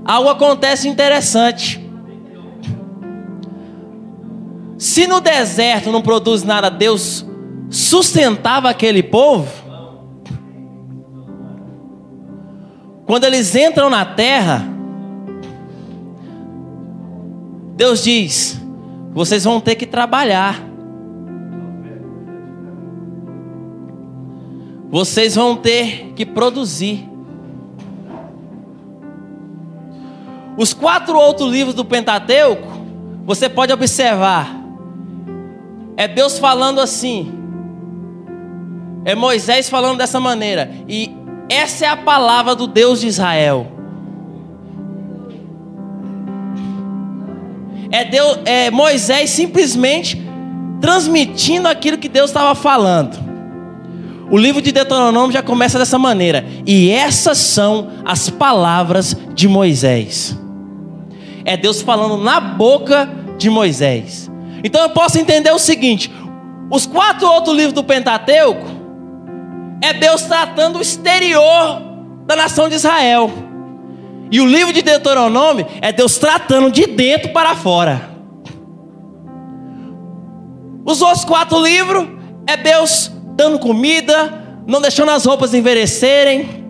Algo 0.03 0.27
acontece 0.27 0.87
interessante. 0.87 1.78
Se 4.79 5.05
no 5.05 5.19
deserto 5.19 5.91
não 5.91 6.01
produz 6.01 6.41
nada, 6.41 6.69
Deus 6.71 7.25
sustentava 7.69 8.69
aquele 8.69 9.03
povo. 9.03 9.51
Quando 13.05 13.25
eles 13.25 13.53
entram 13.53 13.89
na 13.89 14.05
terra, 14.05 14.65
Deus 17.75 18.01
diz: 18.01 18.57
vocês 19.11 19.43
vão 19.43 19.59
ter 19.59 19.75
que 19.75 19.85
trabalhar. 19.85 20.63
Vocês 24.89 25.35
vão 25.35 25.57
ter 25.57 26.13
que 26.15 26.25
produzir. 26.25 27.05
Os 30.57 30.73
quatro 30.73 31.17
outros 31.17 31.51
livros 31.51 31.75
do 31.75 31.83
Pentateuco, 31.83 32.67
você 33.25 33.49
pode 33.49 33.73
observar. 33.73 34.58
É 35.99 36.07
Deus 36.07 36.39
falando 36.39 36.79
assim. 36.79 37.29
É 39.03 39.15
Moisés 39.15 39.67
falando 39.67 39.97
dessa 39.97 40.17
maneira. 40.17 40.71
E 40.87 41.11
essa 41.49 41.87
é 41.87 41.89
a 41.89 41.97
palavra 41.97 42.55
do 42.55 42.67
Deus 42.67 43.01
de 43.01 43.07
Israel. 43.07 43.67
É, 47.91 48.05
Deus, 48.05 48.39
é 48.45 48.71
Moisés 48.71 49.29
simplesmente 49.31 50.25
transmitindo 50.79 51.67
aquilo 51.67 51.97
que 51.97 52.07
Deus 52.07 52.29
estava 52.29 52.55
falando. 52.55 53.19
O 54.31 54.37
livro 54.37 54.61
de 54.61 54.71
Deuteronômio 54.71 55.33
já 55.33 55.43
começa 55.43 55.77
dessa 55.77 55.99
maneira. 55.99 56.45
E 56.65 56.91
essas 56.91 57.39
são 57.39 57.89
as 58.05 58.29
palavras 58.29 59.17
de 59.33 59.49
Moisés. 59.49 60.33
É 61.43 61.57
Deus 61.57 61.81
falando 61.81 62.15
na 62.23 62.39
boca 62.39 63.09
de 63.37 63.49
Moisés. 63.49 64.28
Então 64.63 64.81
eu 64.81 64.89
posso 64.89 65.17
entender 65.17 65.51
o 65.51 65.59
seguinte: 65.59 66.11
os 66.69 66.85
quatro 66.85 67.27
outros 67.27 67.55
livros 67.55 67.73
do 67.73 67.83
Pentateuco 67.83 68.65
é 69.81 69.93
Deus 69.93 70.23
tratando 70.23 70.79
o 70.79 70.81
exterior 70.81 71.81
da 72.25 72.35
nação 72.35 72.69
de 72.69 72.75
Israel. 72.75 73.31
E 74.31 74.39
o 74.39 74.45
livro 74.45 74.71
de 74.71 74.81
Deuteronômio 74.81 75.65
é 75.81 75.91
Deus 75.91 76.17
tratando 76.17 76.71
de 76.71 76.85
dentro 76.85 77.29
para 77.29 77.55
fora. 77.55 78.09
Os 80.85 81.01
outros 81.01 81.25
quatro 81.25 81.61
livros 81.63 82.07
é 82.45 82.55
Deus 82.55 83.11
dando 83.35 83.59
comida, 83.59 84.43
não 84.67 84.81
deixando 84.81 85.09
as 85.11 85.25
roupas 85.25 85.53
envelhecerem, 85.53 86.65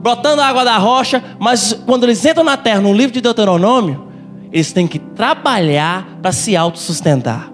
brotando 0.00 0.42
a 0.42 0.46
água 0.46 0.64
da 0.64 0.76
rocha, 0.76 1.22
mas 1.38 1.72
quando 1.86 2.04
eles 2.04 2.24
entram 2.24 2.44
na 2.44 2.56
terra, 2.56 2.80
no 2.80 2.92
livro 2.92 3.12
de 3.12 3.20
Deuteronômio, 3.20 4.03
eles 4.54 4.72
têm 4.72 4.86
que 4.86 5.00
trabalhar 5.00 6.20
para 6.22 6.30
se 6.30 6.54
autossustentar. 6.54 7.50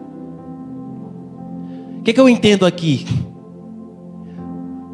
O 1.98 2.02
que, 2.02 2.12
que 2.12 2.20
eu 2.20 2.28
entendo 2.28 2.66
aqui? 2.66 3.06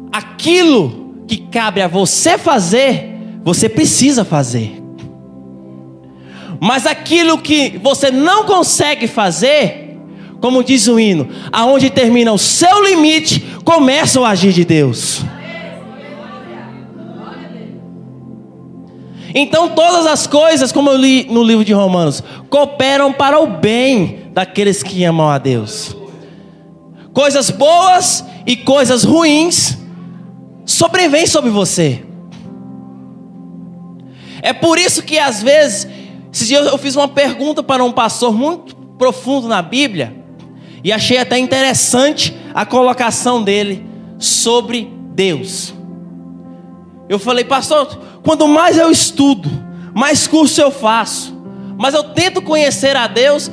Aquilo 0.09 1.25
que 1.27 1.35
cabe 1.35 1.81
a 1.81 1.87
você 1.89 2.37
fazer, 2.37 3.13
você 3.43 3.67
precisa 3.67 4.23
fazer. 4.23 4.81
Mas 6.61 6.87
aquilo 6.87 7.39
que 7.39 7.77
você 7.83 8.09
não 8.09 8.45
consegue 8.45 9.05
fazer, 9.05 9.97
como 10.39 10.63
diz 10.63 10.87
o 10.87 10.97
hino, 10.97 11.27
aonde 11.51 11.89
termina 11.89 12.31
o 12.31 12.37
seu 12.37 12.85
limite, 12.85 13.41
começa 13.65 14.17
o 14.17 14.23
agir 14.23 14.53
de 14.53 14.63
Deus. 14.63 15.25
Então 19.39 19.69
todas 19.69 20.07
as 20.07 20.25
coisas, 20.25 20.71
como 20.71 20.89
eu 20.89 20.97
li 20.97 21.27
no 21.29 21.43
livro 21.43 21.63
de 21.63 21.71
Romanos, 21.71 22.23
cooperam 22.49 23.13
para 23.13 23.39
o 23.39 23.45
bem 23.45 24.31
daqueles 24.33 24.81
que 24.81 25.03
amam 25.03 25.29
a 25.29 25.37
Deus. 25.37 25.95
Coisas 27.13 27.51
boas 27.51 28.25
e 28.47 28.55
coisas 28.55 29.03
ruins 29.03 29.77
sobrevêm 30.65 31.27
sobre 31.27 31.51
você. 31.51 32.03
É 34.41 34.53
por 34.53 34.79
isso 34.79 35.03
que 35.03 35.19
às 35.19 35.43
vezes, 35.43 35.87
eu 36.51 36.77
fiz 36.79 36.95
uma 36.95 37.07
pergunta 37.07 37.61
para 37.61 37.83
um 37.83 37.91
pastor 37.91 38.33
muito 38.33 38.75
profundo 38.97 39.47
na 39.47 39.61
Bíblia, 39.61 40.15
e 40.83 40.91
achei 40.91 41.19
até 41.19 41.37
interessante 41.37 42.35
a 42.55 42.65
colocação 42.65 43.43
dele 43.43 43.85
sobre 44.17 44.91
Deus. 45.13 45.76
Eu 47.09 47.17
falei, 47.19 47.45
pastor, 47.45 47.97
quanto 48.23 48.47
mais 48.47 48.77
eu 48.77 48.91
estudo, 48.91 49.49
mais 49.93 50.27
curso 50.27 50.61
eu 50.61 50.71
faço, 50.71 51.35
mas 51.77 51.93
eu 51.93 52.03
tento 52.03 52.41
conhecer 52.41 52.95
a 52.95 53.07
Deus, 53.07 53.49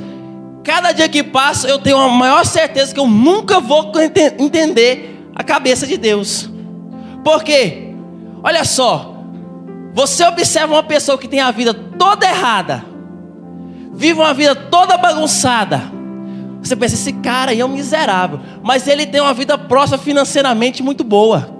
cada 0.63 0.91
dia 0.91 1.07
que 1.07 1.23
passa 1.23 1.67
eu 1.67 1.79
tenho 1.79 1.97
a 1.97 2.09
maior 2.09 2.45
certeza 2.45 2.93
que 2.93 2.99
eu 2.99 3.07
nunca 3.07 3.59
vou 3.59 3.91
entender 4.39 5.29
a 5.33 5.43
cabeça 5.43 5.87
de 5.87 5.97
Deus. 5.97 6.49
Por 7.23 7.43
quê? 7.43 7.93
Olha 8.43 8.63
só, 8.63 9.15
você 9.93 10.25
observa 10.25 10.73
uma 10.73 10.83
pessoa 10.83 11.17
que 11.17 11.27
tem 11.27 11.39
a 11.39 11.51
vida 11.51 11.73
toda 11.73 12.25
errada, 12.25 12.85
vive 13.93 14.19
uma 14.19 14.33
vida 14.33 14.55
toda 14.55 14.97
bagunçada, 14.97 15.95
você 16.65 16.75
pensa, 16.75 16.95
esse 16.95 17.13
cara 17.13 17.51
aí 17.51 17.59
é 17.59 17.65
um 17.65 17.69
miserável. 17.69 18.39
Mas 18.63 18.87
ele 18.87 19.05
tem 19.05 19.21
uma 19.21 19.35
vida 19.35 19.55
próxima 19.55 19.99
financeiramente 19.99 20.81
muito 20.81 21.03
boa. 21.03 21.54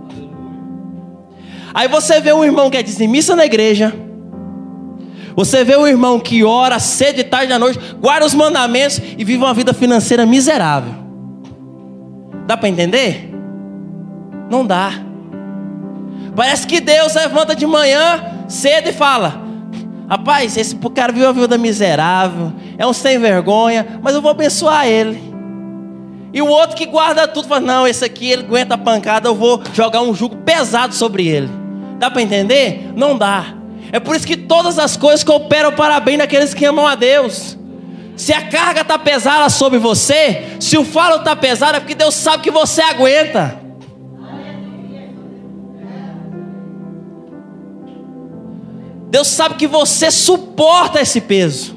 Aí 1.76 1.90
você 1.90 2.22
vê 2.22 2.32
um 2.32 2.42
irmão 2.42 2.70
que 2.70 2.78
é 2.78 2.82
dizimista 2.82 3.36
na 3.36 3.46
igreja. 3.46 3.94
Você 5.36 5.62
vê 5.66 5.76
um 5.76 5.86
irmão 5.86 6.18
que 6.22 6.42
ora 6.42 6.80
cedo 6.80 7.20
e 7.20 7.24
tarde 7.26 7.50
da 7.50 7.60
noite, 7.60 7.78
guarda 8.00 8.26
os 8.26 8.34
mandamentos 8.34 8.98
e 9.18 9.26
vive 9.26 9.36
uma 9.36 9.54
vida 9.54 9.74
financeira 9.74 10.26
miserável. 10.26 10.94
Dá 12.48 12.56
para 12.56 12.70
entender? 12.70 13.30
Não 14.50 14.66
dá. 14.66 14.94
Parece 16.34 16.66
que 16.66 16.80
Deus 16.80 17.14
levanta 17.14 17.54
de 17.54 17.68
manhã 17.68 18.24
cedo 18.48 18.88
e 18.88 18.94
fala: 18.94 19.42
Rapaz, 20.08 20.56
esse 20.56 20.78
cara 20.96 21.12
vive 21.12 21.26
uma 21.26 21.34
vida 21.34 21.58
miserável, 21.58 22.54
é 22.78 22.88
um 22.88 22.94
sem 22.94 23.20
vergonha, 23.20 24.00
mas 24.02 24.16
eu 24.16 24.22
vou 24.22 24.32
abençoar 24.32 24.88
ele. 24.88 25.22
E 26.32 26.42
o 26.42 26.48
outro 26.48 26.78
que 26.78 26.86
guarda 26.86 27.28
tudo 27.28 27.50
fala: 27.50 27.60
Não, 27.60 27.86
esse 27.86 28.06
aqui 28.06 28.32
ele 28.32 28.44
aguenta 28.44 28.76
a 28.76 28.78
pancada, 28.78 29.28
eu 29.28 29.36
vou 29.36 29.62
jogar 29.74 30.02
um 30.02 30.14
jugo 30.14 30.38
pesado 30.38 30.96
sobre 30.96 31.28
ele. 31.28 31.65
Dá 32.00 32.10
para 32.12 32.22
entender? 32.22 32.92
Não 32.96 33.18
dá. 33.18 33.56
É 33.92 34.00
por 34.00 34.16
isso 34.16 34.28
que 34.28 34.36
todas 34.36 34.78
as 34.78 34.98
coisas 34.98 35.24
cooperam 35.24 35.72
para 35.72 36.00
bem 36.00 36.18
daqueles 36.18 36.54
que 36.54 36.66
amam 36.66 36.86
a 36.86 36.96
Deus. 36.96 37.58
Se 38.18 38.34
a 38.34 38.50
carga 38.50 38.82
está 38.82 38.98
pesada 38.98 39.50
sobre 39.50 39.78
você, 39.78 40.58
se 40.60 40.78
o 40.78 40.86
falo 40.86 41.18
está 41.18 41.36
pesado, 41.36 41.78
é 41.78 41.80
porque 41.80 41.96
Deus 41.96 42.16
sabe 42.16 42.44
que 42.44 42.52
você 42.52 42.82
aguenta. 42.82 43.60
Deus 49.10 49.28
sabe 49.28 49.56
que 49.56 49.68
você 49.68 50.12
suporta 50.12 51.02
esse 51.02 51.22
peso. 51.22 51.76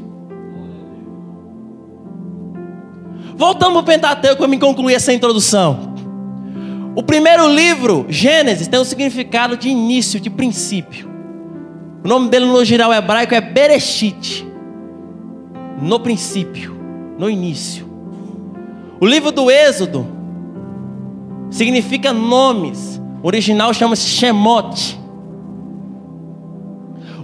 Voltamos 3.37 3.75
para 3.75 3.81
o 3.81 3.85
Pentateuco 3.85 4.39
para 4.39 4.49
me 4.49 4.59
concluir 4.59 4.95
essa 4.95 5.13
introdução. 5.13 5.95
O 6.99 7.03
primeiro 7.05 7.47
livro, 7.47 8.07
Gênesis, 8.09 8.67
tem 8.67 8.81
o 8.81 8.85
significado 8.85 9.57
de 9.57 9.69
início, 9.69 10.19
de 10.19 10.29
princípio. 10.29 11.09
O 12.05 12.09
nome 12.09 12.29
dele 12.29 12.47
no 12.47 12.65
geral 12.65 12.93
hebraico 12.93 13.37
é 13.37 13.41
Bereshit. 13.41 14.45
No 15.81 16.01
princípio, 16.01 16.77
no 17.17 17.31
início. 17.31 17.89
O 18.99 19.07
livro 19.07 19.31
do 19.31 19.49
Êxodo 19.49 20.09
significa 21.53 22.13
nomes. 22.13 23.01
O 23.23 23.29
original 23.29 23.73
chama-se 23.73 24.09
Shemot. 24.09 24.99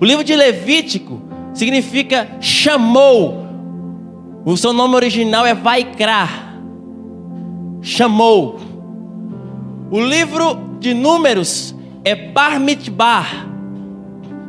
O 0.01 0.05
livro 0.05 0.23
de 0.23 0.37
Levítico 0.37 1.21
significa 1.53 2.29
chamou. 2.39 3.45
O 4.45 4.57
seu 4.57 4.73
nome 4.73 4.95
original 4.95 5.45
é 5.45 5.53
Vaikra. 5.53 6.29
Chamou. 7.83 8.74
O 9.95 10.01
livro 10.01 10.77
de 10.81 10.93
Números 10.93 11.73
é 12.05 12.17
Barmitbar. 12.17 13.47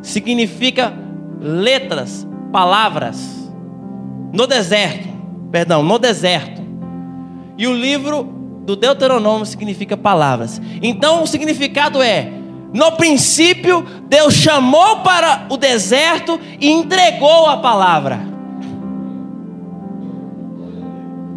Significa 0.02 0.92
letras, 1.40 2.26
palavras. 2.52 3.48
No 4.34 4.48
deserto. 4.48 5.08
Perdão, 5.52 5.84
no 5.84 6.00
deserto. 6.00 6.64
E 7.60 7.68
o 7.68 7.76
livro 7.76 8.24
do 8.66 8.76
Deuteronômio 8.76 9.46
significa 9.46 9.96
palavras. 9.96 10.60
Então 10.82 11.22
o 11.22 11.28
significado 11.28 12.02
é 12.02 12.28
no 12.74 12.94
princípio, 12.94 13.86
Deus 14.10 14.34
chamou 14.34 15.02
para 15.02 15.46
o 15.52 15.58
deserto 15.58 16.40
e 16.60 16.72
entregou 16.72 17.46
a 17.46 17.58
palavra. 17.58 18.20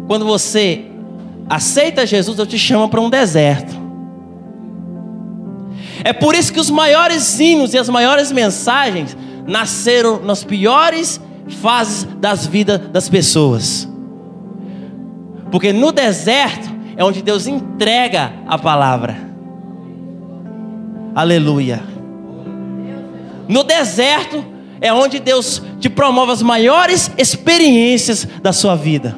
Quando 0.07 0.25
você 0.25 0.85
aceita 1.47 2.07
Jesus, 2.07 2.35
Deus 2.35 2.49
te 2.49 2.57
chama 2.57 2.89
para 2.89 2.99
um 2.99 3.07
deserto. 3.11 3.78
É 6.03 6.13
por 6.13 6.35
isso 6.35 6.53
que 6.53 6.59
os 6.59 6.69
maiores 6.69 7.39
hinos 7.39 7.73
e 7.73 7.77
as 7.77 7.89
maiores 7.89 8.31
mensagens 8.31 9.15
nasceram 9.45 10.19
nas 10.21 10.43
piores 10.43 11.19
fases 11.61 12.05
das 12.19 12.45
vidas 12.45 12.79
das 12.89 13.09
pessoas. 13.09 13.87
Porque 15.51 15.73
no 15.73 15.91
deserto 15.91 16.69
é 16.95 17.03
onde 17.03 17.21
Deus 17.21 17.47
entrega 17.47 18.33
a 18.47 18.57
palavra. 18.57 19.17
Aleluia. 21.15 21.81
No 23.47 23.63
deserto 23.63 24.45
é 24.79 24.93
onde 24.93 25.19
Deus 25.19 25.61
te 25.79 25.89
promove 25.89 26.31
as 26.31 26.41
maiores 26.41 27.11
experiências 27.17 28.27
da 28.41 28.53
sua 28.53 28.75
vida. 28.75 29.15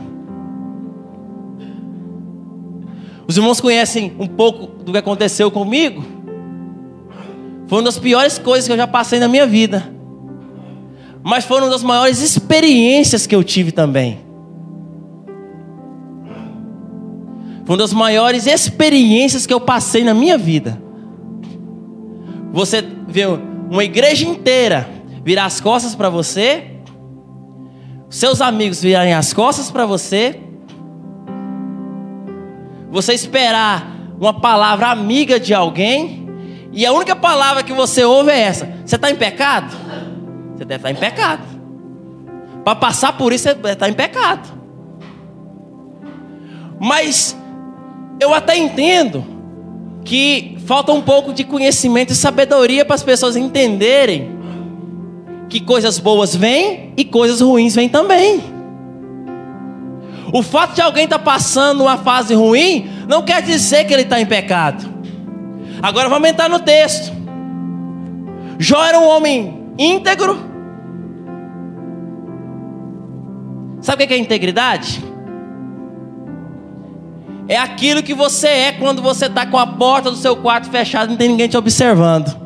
Os 3.27 3.37
irmãos 3.37 3.61
conhecem 3.61 4.13
um 4.19 4.27
pouco 4.27 4.83
do 4.83 4.91
que 4.91 4.97
aconteceu 4.97 5.51
comigo? 5.51 6.20
Foi 7.71 7.77
uma 7.77 7.85
das 7.85 7.97
piores 7.97 8.37
coisas 8.37 8.67
que 8.67 8.73
eu 8.73 8.75
já 8.75 8.85
passei 8.85 9.17
na 9.17 9.29
minha 9.29 9.47
vida. 9.47 9.89
Mas 11.23 11.45
foi 11.45 11.61
uma 11.61 11.69
das 11.69 11.81
maiores 11.81 12.19
experiências 12.21 13.25
que 13.25 13.33
eu 13.33 13.41
tive 13.45 13.71
também. 13.71 14.19
Foi 17.63 17.73
uma 17.73 17.77
das 17.77 17.93
maiores 17.93 18.45
experiências 18.45 19.45
que 19.45 19.53
eu 19.53 19.61
passei 19.61 20.03
na 20.03 20.13
minha 20.13 20.37
vida. 20.37 20.83
Você 22.51 22.85
viu 23.07 23.39
uma 23.69 23.85
igreja 23.85 24.27
inteira 24.27 24.89
virar 25.23 25.45
as 25.45 25.61
costas 25.61 25.95
para 25.95 26.09
você, 26.09 26.71
seus 28.09 28.41
amigos 28.41 28.81
virarem 28.81 29.13
as 29.13 29.31
costas 29.31 29.71
para 29.71 29.85
você, 29.85 30.41
você 32.91 33.13
esperar 33.13 33.95
uma 34.19 34.33
palavra 34.41 34.87
amiga 34.87 35.39
de 35.39 35.53
alguém, 35.53 36.20
e 36.71 36.85
a 36.85 36.93
única 36.93 37.15
palavra 37.15 37.63
que 37.63 37.73
você 37.73 38.03
ouve 38.03 38.31
é 38.31 38.39
essa: 38.39 38.65
Você 38.85 38.95
está 38.95 39.11
em 39.11 39.15
pecado? 39.15 39.75
Você 40.55 40.65
deve 40.65 40.75
estar 40.75 40.89
tá 40.89 40.91
em 40.91 40.95
pecado. 40.95 41.43
Para 42.63 42.75
passar 42.75 43.17
por 43.17 43.33
isso, 43.33 43.43
você 43.43 43.53
deve 43.53 43.73
estar 43.73 43.85
tá 43.85 43.89
em 43.89 43.93
pecado. 43.93 44.49
Mas 46.79 47.35
eu 48.19 48.33
até 48.33 48.57
entendo 48.57 49.25
que 50.03 50.57
falta 50.65 50.91
um 50.91 51.01
pouco 51.01 51.33
de 51.33 51.43
conhecimento 51.43 52.13
e 52.13 52.15
sabedoria 52.15 52.85
para 52.85 52.95
as 52.95 53.03
pessoas 53.03 53.35
entenderem 53.35 54.39
que 55.49 55.59
coisas 55.59 55.99
boas 55.99 56.35
vêm 56.35 56.93
e 56.95 57.03
coisas 57.03 57.41
ruins 57.41 57.75
vêm 57.75 57.89
também. 57.89 58.41
O 60.33 60.41
fato 60.41 60.75
de 60.75 60.81
alguém 60.81 61.03
estar 61.03 61.19
tá 61.19 61.23
passando 61.23 61.81
uma 61.81 61.97
fase 61.97 62.33
ruim 62.33 62.89
não 63.07 63.21
quer 63.21 63.41
dizer 63.41 63.85
que 63.85 63.93
ele 63.93 64.03
está 64.03 64.19
em 64.21 64.25
pecado. 64.25 65.00
Agora 65.81 66.07
vamos 66.07 66.29
entrar 66.29 66.49
no 66.49 66.59
texto. 66.59 67.11
Jó 68.59 68.83
era 68.85 68.99
um 68.99 69.07
homem 69.07 69.73
íntegro. 69.77 70.37
Sabe 73.81 74.03
o 74.03 74.07
que 74.07 74.13
é 74.13 74.17
integridade? 74.17 75.03
É 77.47 77.57
aquilo 77.57 78.03
que 78.03 78.13
você 78.13 78.47
é 78.47 78.71
quando 78.71 79.01
você 79.01 79.25
está 79.25 79.45
com 79.45 79.57
a 79.57 79.65
porta 79.65 80.11
do 80.11 80.15
seu 80.15 80.37
quarto 80.37 80.69
fechada 80.69 81.07
e 81.07 81.09
não 81.09 81.17
tem 81.17 81.27
ninguém 81.27 81.49
te 81.49 81.57
observando. 81.57 82.39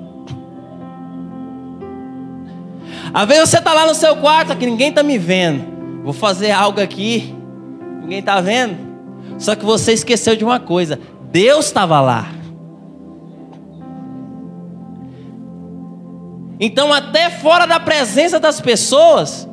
Às 3.13 3.27
vezes 3.27 3.49
você 3.49 3.57
está 3.57 3.73
lá 3.73 3.85
no 3.85 3.93
seu 3.93 4.15
quarto, 4.15 4.51
aqui 4.51 4.65
ninguém 4.65 4.89
está 4.89 5.03
me 5.03 5.17
vendo. 5.17 6.03
Vou 6.03 6.13
fazer 6.13 6.51
algo 6.51 6.81
aqui, 6.81 7.35
ninguém 8.01 8.19
está 8.19 8.39
vendo. 8.39 8.77
Só 9.37 9.55
que 9.55 9.65
você 9.65 9.93
esqueceu 9.93 10.35
de 10.35 10.43
uma 10.43 10.59
coisa: 10.59 10.99
Deus 11.31 11.65
estava 11.65 11.99
lá. 11.99 12.34
Então, 16.59 16.93
até 16.93 17.29
fora 17.29 17.65
da 17.65 17.79
presença 17.79 18.39
das 18.39 18.61
pessoas, 18.61 19.47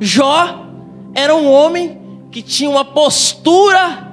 Jó 0.00 0.66
era 1.14 1.34
um 1.34 1.50
homem 1.50 2.00
que 2.30 2.42
tinha 2.42 2.70
uma 2.70 2.84
postura 2.84 4.08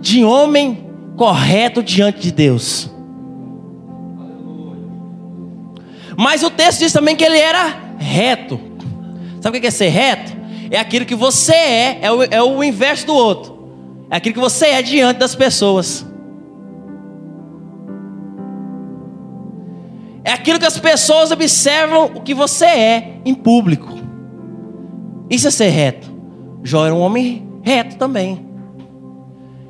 de 0.00 0.24
homem 0.24 0.86
correto 1.16 1.82
diante 1.82 2.20
de 2.20 2.32
Deus. 2.32 2.90
Mas 6.16 6.42
o 6.42 6.50
texto 6.50 6.80
diz 6.80 6.92
também 6.92 7.16
que 7.16 7.24
ele 7.24 7.38
era 7.38 7.94
reto. 7.98 8.60
Sabe 9.40 9.58
o 9.58 9.60
que 9.60 9.66
é 9.66 9.70
ser 9.70 9.88
reto? 9.88 10.32
É 10.70 10.78
aquilo 10.78 11.06
que 11.06 11.14
você 11.14 11.52
é, 11.52 11.98
é 12.02 12.12
o, 12.12 12.22
é 12.22 12.42
o 12.42 12.62
inverso 12.62 13.06
do 13.06 13.14
outro. 13.14 13.52
É 14.10 14.16
aquilo 14.16 14.34
que 14.34 14.40
você 14.40 14.66
é 14.66 14.82
diante 14.82 15.18
das 15.18 15.34
pessoas. 15.34 16.06
É 20.24 20.32
aquilo 20.32 20.58
que 20.58 20.66
as 20.66 20.78
pessoas 20.78 21.30
observam 21.30 22.12
o 22.14 22.20
que 22.20 22.34
você 22.34 22.64
é 22.64 23.14
em 23.24 23.34
público. 23.34 23.98
Isso 25.28 25.48
é 25.48 25.50
ser 25.50 25.68
reto. 25.68 26.12
Jó 26.62 26.84
era 26.84 26.94
um 26.94 27.00
homem 27.00 27.46
reto 27.62 27.96
também. 27.96 28.46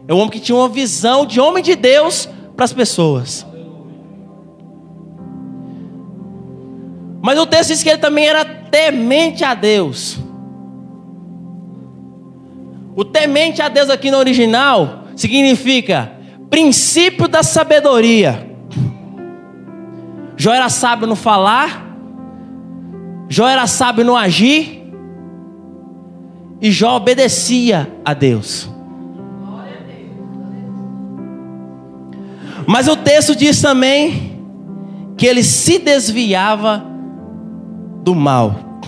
É 0.07 0.12
um 0.12 0.19
homem 0.19 0.31
que 0.31 0.41
tinha 0.41 0.57
uma 0.57 0.69
visão 0.69 1.25
de 1.25 1.41
homem 1.41 1.62
de 1.62 1.75
Deus 1.75 2.29
para 2.55 2.65
as 2.65 2.73
pessoas. 2.73 3.47
Mas 7.23 7.38
o 7.38 7.47
texto 7.47 7.69
diz 7.69 7.83
que 7.83 7.88
ele 7.88 7.99
também 7.99 8.27
era 8.27 8.45
temente 8.45 9.45
a 9.45 9.55
Deus. 9.55 10.19
O 12.95 13.05
temente 13.05 13.62
a 13.62 13.69
Deus 13.69 13.88
aqui 13.88 14.11
no 14.11 14.19
original 14.19 15.05
significa 15.17 16.12
princípio 16.51 17.27
da 17.29 17.43
sabedoria. 17.43 18.52
Jó 20.42 20.52
era 20.52 20.68
sábio 20.68 21.07
no 21.07 21.14
falar, 21.14 21.87
Jó 23.28 23.46
era 23.46 23.64
sábio 23.68 24.05
no 24.05 24.16
agir, 24.16 24.92
e 26.61 26.68
Jó 26.68 26.96
obedecia 26.96 27.88
a 28.05 28.12
Deus. 28.12 28.68
Mas 32.66 32.88
o 32.88 32.96
texto 32.96 33.37
diz 33.37 33.62
também 33.62 34.42
que 35.16 35.26
ele 35.26 35.44
se 35.44 35.78
desviava 35.78 36.85
do 38.02 38.12
mal. 38.12 38.81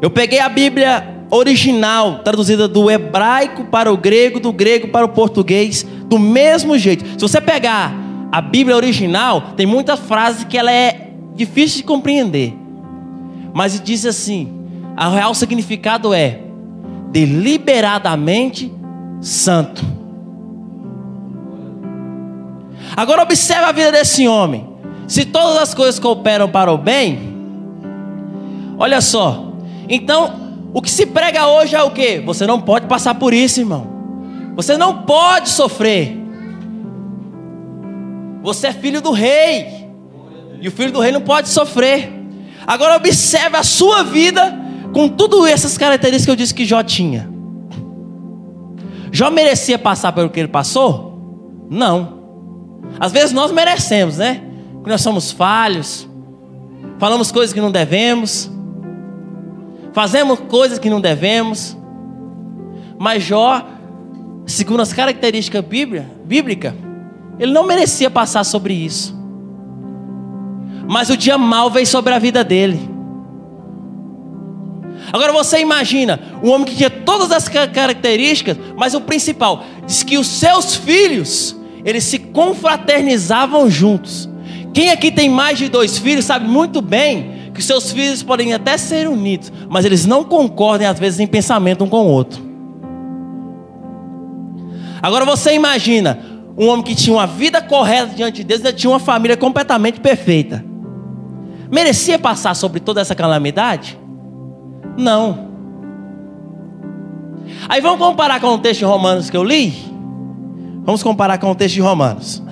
Eu 0.00 0.08
peguei 0.08 0.40
a 0.40 0.48
Bíblia 0.48 1.26
original, 1.30 2.20
traduzida 2.20 2.66
do 2.66 2.90
hebraico 2.90 3.66
para 3.66 3.92
o 3.92 3.96
grego, 3.98 4.40
do 4.40 4.54
grego 4.54 4.88
para 4.88 5.04
o 5.04 5.10
português, 5.10 5.86
do 6.06 6.18
mesmo 6.18 6.78
jeito. 6.78 7.04
Se 7.04 7.18
você 7.18 7.42
pegar 7.42 8.07
a 8.30 8.40
Bíblia 8.40 8.76
original, 8.76 9.52
tem 9.56 9.66
muitas 9.66 9.98
frases 10.00 10.44
que 10.44 10.56
ela 10.56 10.72
é 10.72 11.10
difícil 11.34 11.78
de 11.78 11.84
compreender. 11.84 12.54
Mas 13.54 13.80
diz 13.80 14.04
assim: 14.04 14.52
o 14.96 15.10
real 15.10 15.34
significado 15.34 16.12
é 16.12 16.40
deliberadamente 17.10 18.72
santo. 19.20 19.84
Agora 22.96 23.22
observe 23.22 23.64
a 23.64 23.72
vida 23.72 23.92
desse 23.92 24.26
homem. 24.26 24.66
Se 25.06 25.24
todas 25.24 25.56
as 25.62 25.74
coisas 25.74 25.98
cooperam 25.98 26.50
para 26.50 26.70
o 26.70 26.76
bem, 26.76 27.28
Olha 28.78 29.00
só. 29.00 29.52
Então, 29.88 30.32
o 30.72 30.80
que 30.80 30.90
se 30.90 31.04
prega 31.04 31.48
hoje 31.48 31.74
é 31.74 31.82
o 31.82 31.90
que? 31.90 32.20
Você 32.20 32.46
não 32.46 32.60
pode 32.60 32.86
passar 32.86 33.16
por 33.16 33.34
isso, 33.34 33.58
irmão. 33.60 33.86
Você 34.54 34.76
não 34.76 35.02
pode 35.02 35.48
sofrer. 35.48 36.16
Você 38.48 38.68
é 38.68 38.72
filho 38.72 39.02
do 39.02 39.10
rei. 39.10 39.90
E 40.58 40.68
o 40.68 40.72
filho 40.72 40.90
do 40.90 41.00
rei 41.00 41.12
não 41.12 41.20
pode 41.20 41.50
sofrer. 41.50 42.10
Agora 42.66 42.96
observe 42.96 43.58
a 43.58 43.62
sua 43.62 44.02
vida 44.02 44.58
com 44.94 45.06
tudo 45.06 45.46
essas 45.46 45.76
características 45.76 46.24
que 46.24 46.30
eu 46.30 46.36
disse 46.36 46.54
que 46.54 46.64
Jó 46.64 46.82
tinha. 46.82 47.28
Jó 49.12 49.30
merecia 49.30 49.78
passar 49.78 50.12
pelo 50.12 50.30
que 50.30 50.40
ele 50.40 50.48
passou? 50.48 51.66
Não. 51.68 52.20
Às 52.98 53.12
vezes 53.12 53.32
nós 53.32 53.52
merecemos, 53.52 54.16
né? 54.16 54.40
Porque 54.72 54.88
nós 54.88 55.02
somos 55.02 55.30
falhos, 55.30 56.08
falamos 56.98 57.30
coisas 57.30 57.52
que 57.52 57.60
não 57.60 57.70
devemos, 57.70 58.50
fazemos 59.92 60.40
coisas 60.40 60.78
que 60.78 60.88
não 60.88 61.02
devemos. 61.02 61.76
Mas 62.98 63.22
Jó, 63.22 63.62
segundo 64.46 64.80
as 64.80 64.94
características 64.94 65.62
bíblicas, 66.24 66.87
ele 67.38 67.52
não 67.52 67.66
merecia 67.66 68.10
passar 68.10 68.44
sobre 68.44 68.74
isso. 68.74 69.16
Mas 70.88 71.10
o 71.10 71.16
dia 71.16 71.36
mal 71.36 71.70
veio 71.70 71.86
sobre 71.86 72.14
a 72.14 72.18
vida 72.18 72.42
dele. 72.42 72.98
Agora 75.12 75.32
você 75.32 75.60
imagina, 75.60 76.20
um 76.42 76.50
homem 76.50 76.66
que 76.66 76.76
tinha 76.76 76.90
todas 76.90 77.30
as 77.30 77.48
características, 77.48 78.56
mas 78.76 78.94
o 78.94 79.00
principal, 79.00 79.64
diz 79.86 80.02
que 80.02 80.18
os 80.18 80.26
seus 80.26 80.74
filhos, 80.74 81.56
eles 81.84 82.04
se 82.04 82.18
confraternizavam 82.18 83.70
juntos. 83.70 84.28
Quem 84.74 84.90
aqui 84.90 85.10
tem 85.10 85.28
mais 85.28 85.58
de 85.58 85.68
dois 85.68 85.98
filhos 85.98 86.24
sabe 86.24 86.46
muito 86.46 86.82
bem 86.82 87.38
que 87.54 87.62
seus 87.62 87.90
filhos 87.90 88.22
podem 88.22 88.54
até 88.54 88.76
ser 88.76 89.08
unidos, 89.08 89.52
mas 89.68 89.84
eles 89.84 90.06
não 90.06 90.22
concordem 90.22 90.86
às 90.86 90.98
vezes 90.98 91.18
em 91.18 91.26
pensamento 91.26 91.82
um 91.84 91.88
com 91.88 92.06
o 92.06 92.08
outro. 92.08 92.40
Agora 95.02 95.24
você 95.24 95.54
imagina 95.54 96.37
um 96.58 96.66
homem 96.66 96.84
que 96.84 96.94
tinha 96.96 97.14
uma 97.14 97.26
vida 97.26 97.62
correta 97.62 98.14
diante 98.16 98.38
de 98.38 98.44
Deus, 98.44 98.64
e 98.64 98.72
tinha 98.72 98.90
uma 98.90 98.98
família 98.98 99.36
completamente 99.36 100.00
perfeita. 100.00 100.64
Merecia 101.70 102.18
passar 102.18 102.54
sobre 102.54 102.80
toda 102.80 103.00
essa 103.00 103.14
calamidade? 103.14 103.96
Não. 104.96 105.46
Aí 107.68 107.80
vamos 107.80 108.04
comparar 108.04 108.40
com 108.40 108.48
o 108.48 108.58
texto 108.58 108.80
de 108.80 108.84
Romanos 108.84 109.30
que 109.30 109.36
eu 109.36 109.44
li? 109.44 109.72
Vamos 110.82 111.00
comparar 111.00 111.38
com 111.38 111.50
o 111.50 111.54
texto 111.54 111.74
de 111.76 111.80
Romanos. 111.80 112.42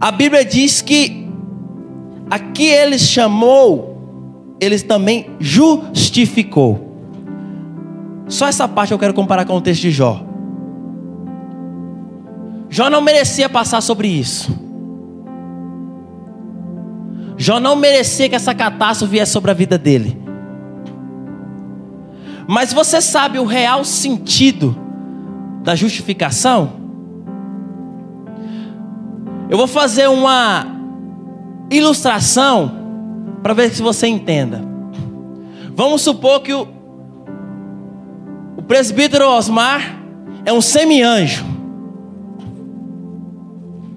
A 0.00 0.12
Bíblia 0.12 0.44
diz 0.44 0.80
que 0.82 1.28
aqui 2.30 2.66
ele 2.66 2.98
chamou, 2.98 4.56
ele 4.60 4.78
também 4.80 5.30
justificou. 5.40 6.92
Só 8.28 8.46
essa 8.46 8.68
parte 8.68 8.92
eu 8.92 8.98
quero 8.98 9.14
comparar 9.14 9.44
com 9.44 9.56
o 9.56 9.60
texto 9.60 9.82
de 9.82 9.90
Jó. 9.90 10.31
Jó 12.72 12.88
não 12.88 13.02
merecia 13.02 13.50
passar 13.50 13.82
sobre 13.82 14.08
isso. 14.08 14.50
Jó 17.36 17.60
não 17.60 17.76
merecia 17.76 18.30
que 18.30 18.34
essa 18.34 18.54
catástrofe 18.54 19.12
viesse 19.12 19.30
sobre 19.30 19.50
a 19.50 19.54
vida 19.54 19.76
dele. 19.76 20.18
Mas 22.48 22.72
você 22.72 23.02
sabe 23.02 23.38
o 23.38 23.44
real 23.44 23.84
sentido 23.84 24.74
da 25.62 25.74
justificação? 25.74 26.72
Eu 29.50 29.58
vou 29.58 29.66
fazer 29.66 30.08
uma 30.08 30.64
ilustração 31.70 32.72
para 33.42 33.52
ver 33.52 33.68
se 33.68 33.82
você 33.82 34.06
entenda. 34.06 34.62
Vamos 35.76 36.00
supor 36.00 36.40
que 36.40 36.54
o, 36.54 36.66
o 38.56 38.62
presbítero 38.62 39.28
Osmar 39.28 39.94
é 40.46 40.52
um 40.54 40.62
semi-anjo. 40.62 41.51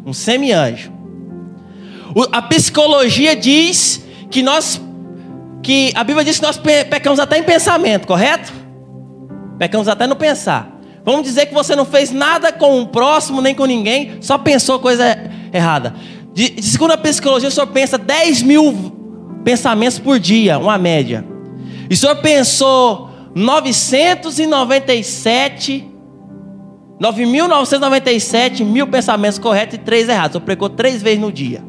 Um 0.05 0.13
semi-anjo. 0.13 0.91
A 2.31 2.41
psicologia 2.43 3.35
diz 3.35 4.05
que 4.29 4.41
nós 4.41 4.81
que 5.61 5.91
a 5.95 6.03
Bíblia 6.03 6.23
diz 6.23 6.37
que 6.37 6.45
nós 6.45 6.57
pecamos 6.57 7.19
até 7.19 7.39
em 7.39 7.43
pensamento, 7.43 8.05
correto? 8.05 8.53
Pecamos 9.57 9.87
até 9.87 10.05
no 10.05 10.15
pensar. 10.15 10.71
Vamos 11.03 11.23
dizer 11.23 11.47
que 11.47 11.55
você 11.55 11.75
não 11.75 11.85
fez 11.85 12.11
nada 12.11 12.53
com 12.53 12.81
o 12.81 12.87
próximo, 12.87 13.41
nem 13.41 13.55
com 13.55 13.65
ninguém, 13.65 14.17
só 14.21 14.37
pensou 14.37 14.77
coisa 14.79 15.17
errada. 15.51 15.95
De, 16.33 16.49
de 16.49 16.61
segundo 16.61 16.91
a 16.91 16.97
psicologia, 16.97 17.49
o 17.49 17.51
senhor 17.51 17.65
pensa 17.67 17.97
10 17.97 18.43
mil 18.43 19.41
pensamentos 19.43 19.97
por 19.97 20.19
dia, 20.19 20.59
uma 20.59 20.77
média. 20.77 21.25
E 21.89 21.95
o 21.95 21.97
senhor 21.97 22.17
pensou 22.17 23.09
997, 23.33 25.94
9.997 26.99 28.63
mil 28.63 28.87
pensamentos 28.87 29.37
corretos 29.37 29.75
e 29.75 29.77
três 29.79 30.07
errados. 30.07 30.35
O 30.35 30.39
senhor 30.39 30.45
pecou 30.45 30.69
três 30.69 31.01
vezes 31.01 31.19
no 31.19 31.31
dia. 31.31 31.61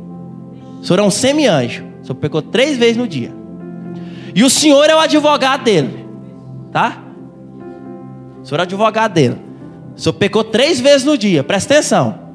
O 0.81 0.85
senhor 0.85 1.01
é 1.01 1.03
um 1.03 1.11
semi-anjo. 1.11 1.85
O 2.03 2.07
senhor 2.07 2.17
pecou 2.17 2.43
três 2.43 2.77
vezes 2.79 2.97
no 2.97 3.09
dia. 3.09 3.33
E 4.35 4.45
o 4.45 4.51
senhor 4.51 4.89
é 4.89 4.95
o 4.95 4.99
advogado 4.99 5.65
dele. 5.65 6.07
Tá? 6.71 7.03
O 8.43 8.47
senhor 8.47 8.59
é 8.59 8.62
o 8.62 8.67
advogado 8.67 9.12
dele. 9.12 9.39
O 9.97 10.01
senhor 10.01 10.12
pecou 10.12 10.45
três 10.45 10.81
vezes 10.81 11.05
no 11.05 11.19
dia. 11.19 11.43
Presta 11.43 11.75
atenção. 11.75 12.27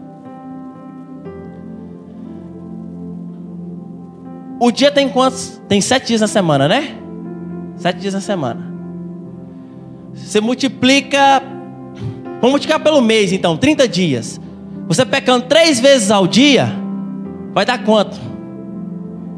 O 4.60 4.70
dia 4.70 4.92
tem 4.92 5.08
quantos? 5.08 5.62
Tem 5.68 5.80
sete 5.80 6.08
dias 6.08 6.22
na 6.22 6.28
semana, 6.28 6.68
né? 6.68 6.96
Sete 7.78 8.00
dias 8.00 8.14
na 8.14 8.22
semana. 8.22 8.72
Você 10.14 10.42
multiplica. 10.42 11.42
Vamos 12.42 12.54
multiplicar 12.54 12.80
pelo 12.80 13.02
mês, 13.02 13.32
então, 13.32 13.56
30 13.56 13.88
dias. 13.88 14.42
Você 14.88 15.06
pecando 15.06 15.46
três 15.46 15.80
vezes 15.80 16.10
ao 16.10 16.26
dia, 16.26 16.68
vai 17.54 17.64
dar 17.64 17.84
quanto? 17.84 18.20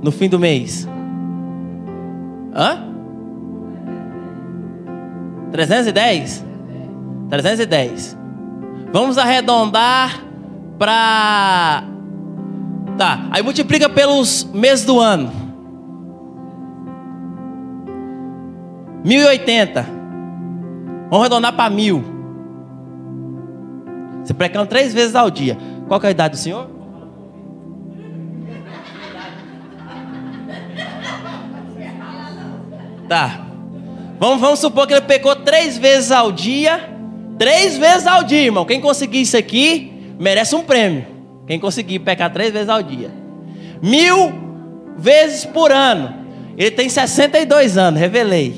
No 0.01 0.09
fim 0.09 0.29
do 0.29 0.39
mês? 0.39 0.87
Hã? 2.55 2.81
310? 5.51 6.45
310. 7.29 8.17
Vamos 8.93 9.17
arredondar 9.17 10.23
para. 10.79 11.83
Tá, 12.97 13.27
aí 13.31 13.43
multiplica 13.43 13.89
pelos 13.89 14.45
meses 14.53 14.85
do 14.85 14.99
ano. 14.99 15.29
1080. 19.03 19.85
Vamos 21.09 21.19
arredondar 21.19 21.53
para 21.53 21.69
mil. 21.69 22.12
Você 24.23 24.33
precando 24.33 24.67
três 24.67 24.93
vezes 24.93 25.15
ao 25.15 25.29
dia. 25.29 25.57
Qual 25.87 25.99
é 26.01 26.07
a 26.07 26.11
idade 26.11 26.31
do 26.31 26.37
senhor? 26.37 26.69
Tá. 33.07 33.45
Vamos, 34.19 34.39
vamos 34.39 34.59
supor 34.59 34.87
que 34.87 34.93
ele 34.93 35.01
pecou 35.01 35.35
três 35.35 35.77
vezes 35.77 36.11
ao 36.11 36.31
dia. 36.31 36.89
Três 37.37 37.77
vezes 37.77 38.07
ao 38.07 38.23
dia, 38.23 38.43
irmão. 38.43 38.65
Quem 38.65 38.79
conseguir 38.79 39.21
isso 39.21 39.35
aqui, 39.35 40.15
merece 40.19 40.55
um 40.55 40.63
prêmio. 40.63 41.05
Quem 41.45 41.59
conseguir 41.59 41.99
pecar 41.99 42.31
três 42.31 42.51
vezes 42.53 42.69
ao 42.69 42.81
dia. 42.81 43.11
Mil 43.81 44.33
vezes 44.97 45.43
por 45.43 45.71
ano. 45.71 46.13
Ele 46.57 46.71
tem 46.71 46.87
62 46.87 47.77
anos, 47.77 47.99
revelei. 47.99 48.55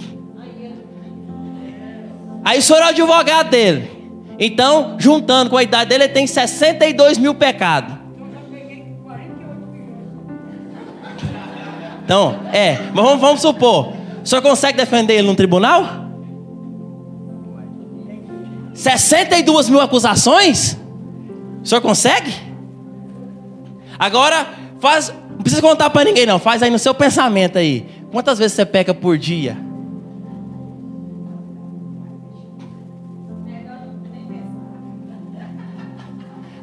Aí 2.43 2.59
o 2.59 2.61
senhor 2.61 2.79
é 2.79 2.85
o 2.85 2.89
advogado 2.89 3.49
dele. 3.49 3.94
Então, 4.39 4.95
juntando 4.99 5.49
com 5.49 5.57
a 5.57 5.63
idade 5.63 5.89
dele, 5.89 6.05
ele 6.05 6.13
tem 6.13 6.27
62 6.27 7.17
mil 7.17 7.33
pecados. 7.33 7.95
Então, 12.03 12.39
é, 12.53 12.77
mas 12.93 13.03
vamos, 13.05 13.21
vamos 13.21 13.41
supor. 13.41 13.95
Senhor 14.25 14.41
consegue 14.41 14.75
defender 14.75 15.13
ele 15.13 15.27
no 15.27 15.35
tribunal? 15.35 15.85
62 18.73 19.69
mil 19.69 19.79
acusações? 19.79 20.77
O 21.63 21.65
senhor 21.65 21.79
consegue? 21.79 22.33
Agora, 23.99 24.47
faz. 24.79 25.13
Não 25.29 25.37
precisa 25.37 25.61
contar 25.61 25.89
para 25.91 26.05
ninguém, 26.05 26.25
não. 26.25 26.39
Faz 26.39 26.63
aí 26.63 26.71
no 26.71 26.79
seu 26.79 26.93
pensamento 26.93 27.57
aí. 27.57 27.85
Quantas 28.11 28.39
vezes 28.39 28.53
você 28.53 28.65
peca 28.65 28.93
por 28.93 29.17
dia? 29.17 29.55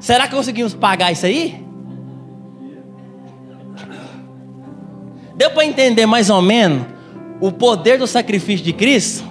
Será 0.03 0.27
que 0.27 0.35
conseguimos 0.35 0.75
pagar 0.75 1.12
isso 1.12 1.25
aí? 1.25 1.65
Deu 5.37 5.53
para 5.53 5.65
entender 5.65 6.07
mais 6.07 6.29
ou 6.29 6.43
menos 6.43 6.85
o 7.41 7.53
poder 7.53 7.99
do 7.99 8.07
sacrifício 8.09 8.65
de 8.65 8.73
Cristo? 8.73 9.25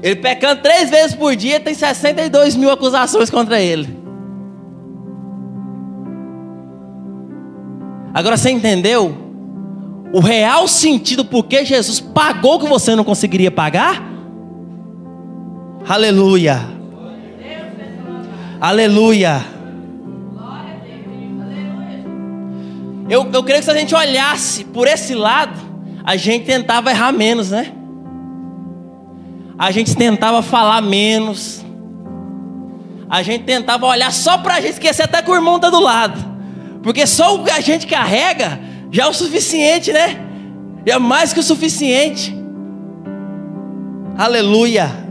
Ele 0.00 0.14
pecando 0.14 0.62
três 0.62 0.88
vezes 0.88 1.16
por 1.16 1.34
dia, 1.34 1.58
tem 1.58 1.74
62 1.74 2.54
mil 2.54 2.70
acusações 2.70 3.28
contra 3.28 3.60
ele. 3.60 3.88
Agora 8.14 8.36
você 8.36 8.50
entendeu 8.50 9.16
o 10.12 10.20
real 10.20 10.68
sentido 10.68 11.24
por 11.24 11.46
que 11.46 11.64
Jesus 11.64 11.98
pagou 11.98 12.54
o 12.54 12.60
que 12.60 12.68
você 12.68 12.94
não 12.94 13.02
conseguiria 13.02 13.50
pagar? 13.50 14.00
Aleluia. 15.88 16.81
Aleluia. 18.62 19.44
Eu, 23.10 23.28
eu 23.32 23.42
creio 23.42 23.58
que 23.58 23.64
se 23.64 23.70
a 23.72 23.74
gente 23.74 23.92
olhasse 23.92 24.62
por 24.66 24.86
esse 24.86 25.16
lado, 25.16 25.58
a 26.04 26.14
gente 26.14 26.44
tentava 26.46 26.88
errar 26.92 27.10
menos, 27.10 27.50
né? 27.50 27.72
A 29.58 29.72
gente 29.72 29.96
tentava 29.96 30.42
falar 30.42 30.80
menos. 30.80 31.64
A 33.10 33.20
gente 33.24 33.42
tentava 33.42 33.84
olhar 33.84 34.12
só 34.12 34.38
pra 34.38 34.60
gente, 34.60 34.74
esquecer 34.74 35.02
até 35.02 35.20
que 35.20 35.30
o 35.32 35.34
irmão 35.34 35.58
tá 35.58 35.68
do 35.68 35.80
lado. 35.80 36.24
Porque 36.84 37.04
só 37.04 37.34
o 37.34 37.42
que 37.42 37.50
a 37.50 37.60
gente 37.60 37.84
carrega 37.84 38.60
já 38.92 39.06
é 39.06 39.08
o 39.08 39.12
suficiente, 39.12 39.92
né? 39.92 40.24
É 40.86 40.96
mais 41.00 41.32
que 41.32 41.40
o 41.40 41.42
suficiente. 41.42 42.32
Aleluia. 44.16 45.01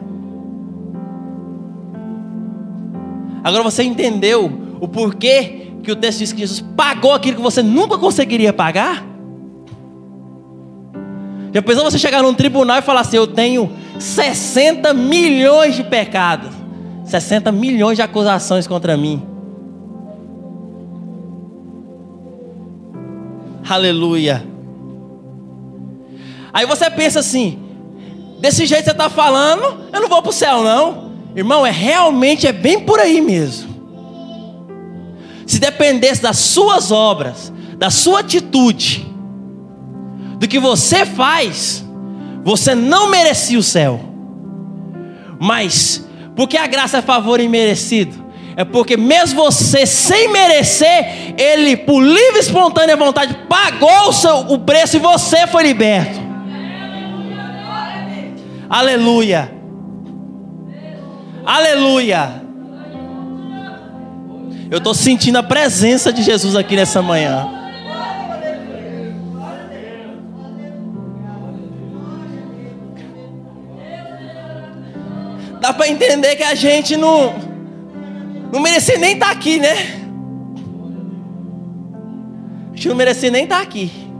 Agora 3.43 3.63
você 3.63 3.83
entendeu 3.83 4.51
o 4.79 4.87
porquê 4.87 5.71
que 5.83 5.91
o 5.91 5.95
texto 5.95 6.19
diz 6.19 6.31
que 6.31 6.39
Jesus 6.39 6.61
pagou 6.75 7.13
aquilo 7.13 7.37
que 7.37 7.41
você 7.41 7.63
nunca 7.63 7.97
conseguiria 7.97 8.53
pagar? 8.53 9.05
Já 11.53 11.61
pensou 11.61 11.83
você 11.83 11.97
chegar 11.97 12.21
num 12.21 12.33
tribunal 12.33 12.77
e 12.77 12.81
falar 12.81 13.01
assim: 13.01 13.17
Eu 13.17 13.27
tenho 13.27 13.71
60 13.99 14.93
milhões 14.93 15.75
de 15.75 15.83
pecados, 15.83 16.51
60 17.05 17.51
milhões 17.51 17.97
de 17.97 18.01
acusações 18.01 18.67
contra 18.67 18.95
mim. 18.95 19.21
Aleluia. 23.67 24.45
Aí 26.53 26.65
você 26.65 26.89
pensa 26.89 27.19
assim: 27.19 27.59
desse 28.39 28.65
jeito 28.65 28.85
você 28.85 28.91
está 28.91 29.09
falando, 29.09 29.89
eu 29.91 30.01
não 30.01 30.09
vou 30.09 30.21
para 30.21 30.29
o 30.29 30.33
céu, 30.33 30.63
não. 30.63 31.10
Irmão, 31.35 31.65
é 31.65 31.71
realmente 31.71 32.45
é 32.45 32.51
bem 32.51 32.79
por 32.81 32.99
aí 32.99 33.21
mesmo. 33.21 33.71
Se 35.45 35.59
dependesse 35.59 36.21
das 36.21 36.37
suas 36.37 36.91
obras, 36.91 37.51
da 37.77 37.89
sua 37.89 38.19
atitude, 38.19 39.07
do 40.37 40.47
que 40.47 40.59
você 40.59 41.05
faz, 41.05 41.85
você 42.43 42.75
não 42.75 43.09
merecia 43.09 43.57
o 43.57 43.63
céu. 43.63 43.99
Mas, 45.39 46.07
porque 46.35 46.57
a 46.57 46.67
graça 46.67 46.97
é 46.97 47.01
favor 47.01 47.39
imerecido, 47.39 48.23
é 48.55 48.65
porque 48.65 48.97
mesmo 48.97 49.43
você 49.43 49.85
sem 49.85 50.31
merecer, 50.31 51.33
Ele, 51.37 51.77
por 51.77 52.01
livre 52.01 52.37
e 52.37 52.39
espontânea 52.39 52.97
vontade, 52.97 53.37
pagou 53.47 54.09
o, 54.09 54.13
seu, 54.13 54.39
o 54.39 54.59
preço 54.59 54.97
e 54.97 54.99
você 54.99 55.47
foi 55.47 55.63
liberto. 55.63 56.19
Aleluia. 58.69 58.69
Aleluia. 58.69 59.60
Eu 64.69 64.77
estou 64.77 64.93
sentindo 64.93 65.37
a 65.37 65.43
presença 65.43 66.13
de 66.13 66.21
Jesus 66.21 66.55
aqui 66.55 66.75
nessa 66.75 67.01
manhã. 67.01 67.47
Dá 75.59 75.73
para 75.73 75.87
entender 75.87 76.35
que 76.35 76.43
a 76.43 76.55
gente 76.55 76.97
não 76.97 77.33
não 78.51 78.59
merecia 78.59 78.97
nem 78.97 79.13
estar 79.13 79.27
tá 79.27 79.31
aqui, 79.31 79.59
né? 79.59 79.73
A 82.71 82.75
gente 82.75 82.89
não 82.89 82.95
merecia 82.95 83.31
nem 83.31 83.43
estar 83.43 83.57
tá 83.57 83.61
aqui. 83.61 84.10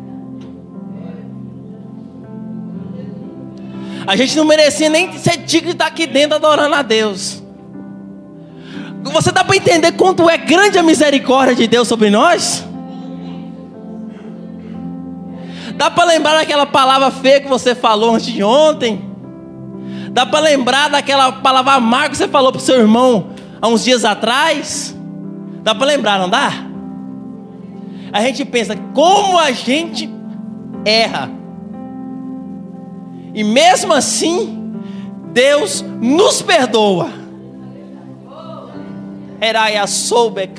A 4.12 4.16
gente 4.18 4.36
não 4.36 4.44
merecia 4.44 4.90
nem 4.90 5.18
ser 5.18 5.38
digno 5.38 5.68
de 5.68 5.72
estar 5.72 5.86
aqui 5.86 6.06
dentro 6.06 6.36
adorando 6.36 6.76
a 6.76 6.82
Deus. 6.82 7.42
Você 9.04 9.32
dá 9.32 9.42
para 9.42 9.56
entender 9.56 9.94
quanto 9.94 10.30
é 10.30 10.38
grande 10.38 10.78
a 10.78 10.84
misericórdia 10.84 11.56
de 11.56 11.66
Deus 11.66 11.88
sobre 11.88 12.10
nós? 12.10 12.62
Dá 15.76 15.90
para 15.90 16.04
lembrar 16.04 16.34
daquela 16.34 16.66
palavra 16.66 17.10
feia 17.10 17.40
que 17.40 17.48
você 17.48 17.74
falou 17.74 18.14
antes 18.14 18.26
de 18.26 18.44
ontem? 18.44 19.02
Dá 20.10 20.26
para 20.26 20.42
lembrar 20.42 20.90
daquela 20.90 21.32
palavra 21.32 21.72
amarga 21.72 22.10
que 22.10 22.18
você 22.18 22.28
falou 22.28 22.52
para 22.52 22.60
o 22.60 22.62
seu 22.62 22.82
irmão 22.82 23.30
há 23.62 23.70
uns 23.70 23.82
dias 23.82 24.04
atrás? 24.04 24.94
Dá 25.64 25.74
para 25.74 25.88
lembrar, 25.88 26.20
não 26.20 26.28
dá? 26.28 26.52
A 28.12 28.20
gente 28.24 28.44
pensa 28.44 28.76
como 28.94 29.40
a 29.40 29.54
gente 29.54 30.10
erra. 30.84 31.40
E 33.34 33.44
mesmo 33.44 33.94
assim, 33.94 34.82
Deus 35.32 35.82
nos 35.82 36.42
perdoa. 36.42 37.10
Eraia 39.40 39.88
soube 39.88 40.50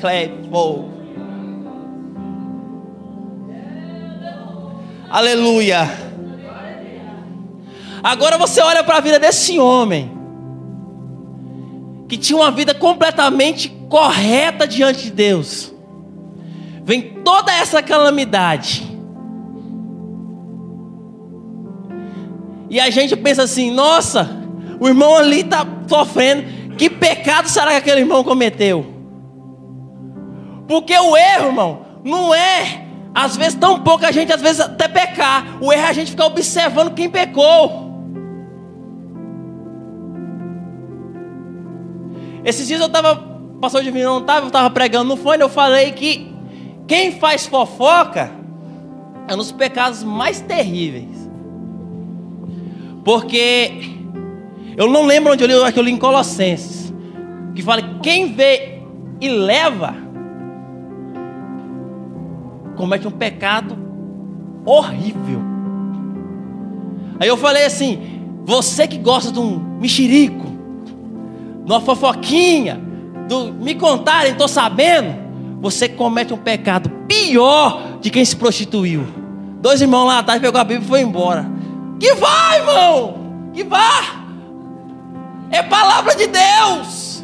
Aleluia. 5.09 5.87
Agora 8.03 8.37
você 8.37 8.59
olha 8.59 8.83
para 8.83 8.97
a 8.97 8.99
vida 8.99 9.17
desse 9.17 9.57
homem, 9.57 10.11
que 12.09 12.17
tinha 12.17 12.37
uma 12.37 12.51
vida 12.51 12.73
completamente 12.73 13.69
correta 13.87 14.67
diante 14.67 15.03
de 15.03 15.11
Deus. 15.11 15.71
Vem 16.83 17.21
toda 17.23 17.53
essa 17.53 17.81
calamidade. 17.81 18.92
E 22.73 22.79
a 22.79 22.89
gente 22.89 23.15
pensa 23.15 23.43
assim: 23.43 23.69
nossa, 23.69 24.27
o 24.79 24.87
irmão 24.87 25.15
ali 25.15 25.41
está 25.41 25.63
sofrendo. 25.87 26.63
Que 26.75 26.89
pecado 26.89 27.47
será 27.47 27.69
que 27.69 27.77
aquele 27.77 27.99
irmão 27.99 28.23
cometeu? 28.23 28.83
Porque 30.67 30.97
o 30.97 31.15
erro, 31.15 31.49
irmão, 31.49 31.85
não 32.03 32.33
é, 32.33 32.83
às 33.13 33.37
vezes, 33.37 33.53
tão 33.53 33.81
pouco 33.81 34.03
a 34.07 34.11
gente, 34.11 34.33
às 34.33 34.41
vezes, 34.41 34.59
até 34.59 34.87
pecar. 34.87 35.59
O 35.61 35.71
erro 35.71 35.83
é 35.83 35.87
a 35.87 35.93
gente 35.93 36.09
ficar 36.09 36.25
observando 36.25 36.95
quem 36.95 37.07
pecou. 37.11 37.93
Esses 42.43 42.67
dias 42.67 42.81
eu 42.81 42.87
estava, 42.87 43.15
pastor 43.61 43.83
Divino 43.83 44.05
não 44.05 44.21
estava, 44.21 44.45
eu 44.45 44.47
estava 44.47 44.69
pregando 44.71 45.09
no 45.09 45.15
fone, 45.15 45.43
eu 45.43 45.47
falei 45.47 45.91
que 45.91 46.33
quem 46.87 47.11
faz 47.19 47.45
fofoca 47.45 48.31
é 49.27 49.35
nos 49.35 49.51
pecados 49.51 50.03
mais 50.03 50.41
terríveis. 50.41 51.22
Porque 53.03 53.91
eu 54.77 54.89
não 54.89 55.05
lembro 55.05 55.33
onde 55.33 55.43
eu 55.43 55.47
li, 55.47 55.53
eu 55.53 55.63
acho 55.63 55.73
que 55.73 55.79
eu 55.79 55.83
li 55.83 55.91
em 55.91 55.97
Colossenses. 55.97 56.93
Que 57.53 57.61
fala: 57.61 57.99
quem 58.01 58.33
vê 58.33 58.79
e 59.19 59.29
leva, 59.29 59.95
comete 62.75 63.07
um 63.07 63.11
pecado 63.11 63.77
horrível. 64.65 65.41
Aí 67.19 67.27
eu 67.27 67.37
falei 67.37 67.65
assim: 67.65 67.99
você 68.45 68.87
que 68.87 68.97
gosta 68.97 69.31
de 69.31 69.39
um 69.39 69.59
mexerico, 69.79 70.47
de 71.65 71.71
uma 71.71 71.81
fofoquinha, 71.81 72.81
do 73.27 73.53
me 73.53 73.75
contarem, 73.75 74.31
estou 74.31 74.47
sabendo, 74.47 75.15
você 75.61 75.87
comete 75.87 76.33
um 76.33 76.37
pecado 76.37 76.89
pior 77.07 77.99
de 78.01 78.09
quem 78.09 78.23
se 78.25 78.35
prostituiu. 78.35 79.05
Dois 79.61 79.81
irmãos 79.81 80.05
lá 80.05 80.19
atrás 80.19 80.41
pegou 80.41 80.59
a 80.59 80.63
Bíblia 80.63 80.85
e 80.85 80.89
foi 80.89 81.01
embora. 81.01 81.52
Que 82.03 82.15
vai, 82.15 82.59
irmão. 82.59 83.51
Que 83.53 83.63
vá. 83.63 84.25
É 85.49 85.63
palavra 85.63 86.13
de 86.13 86.27
Deus. 86.27 87.23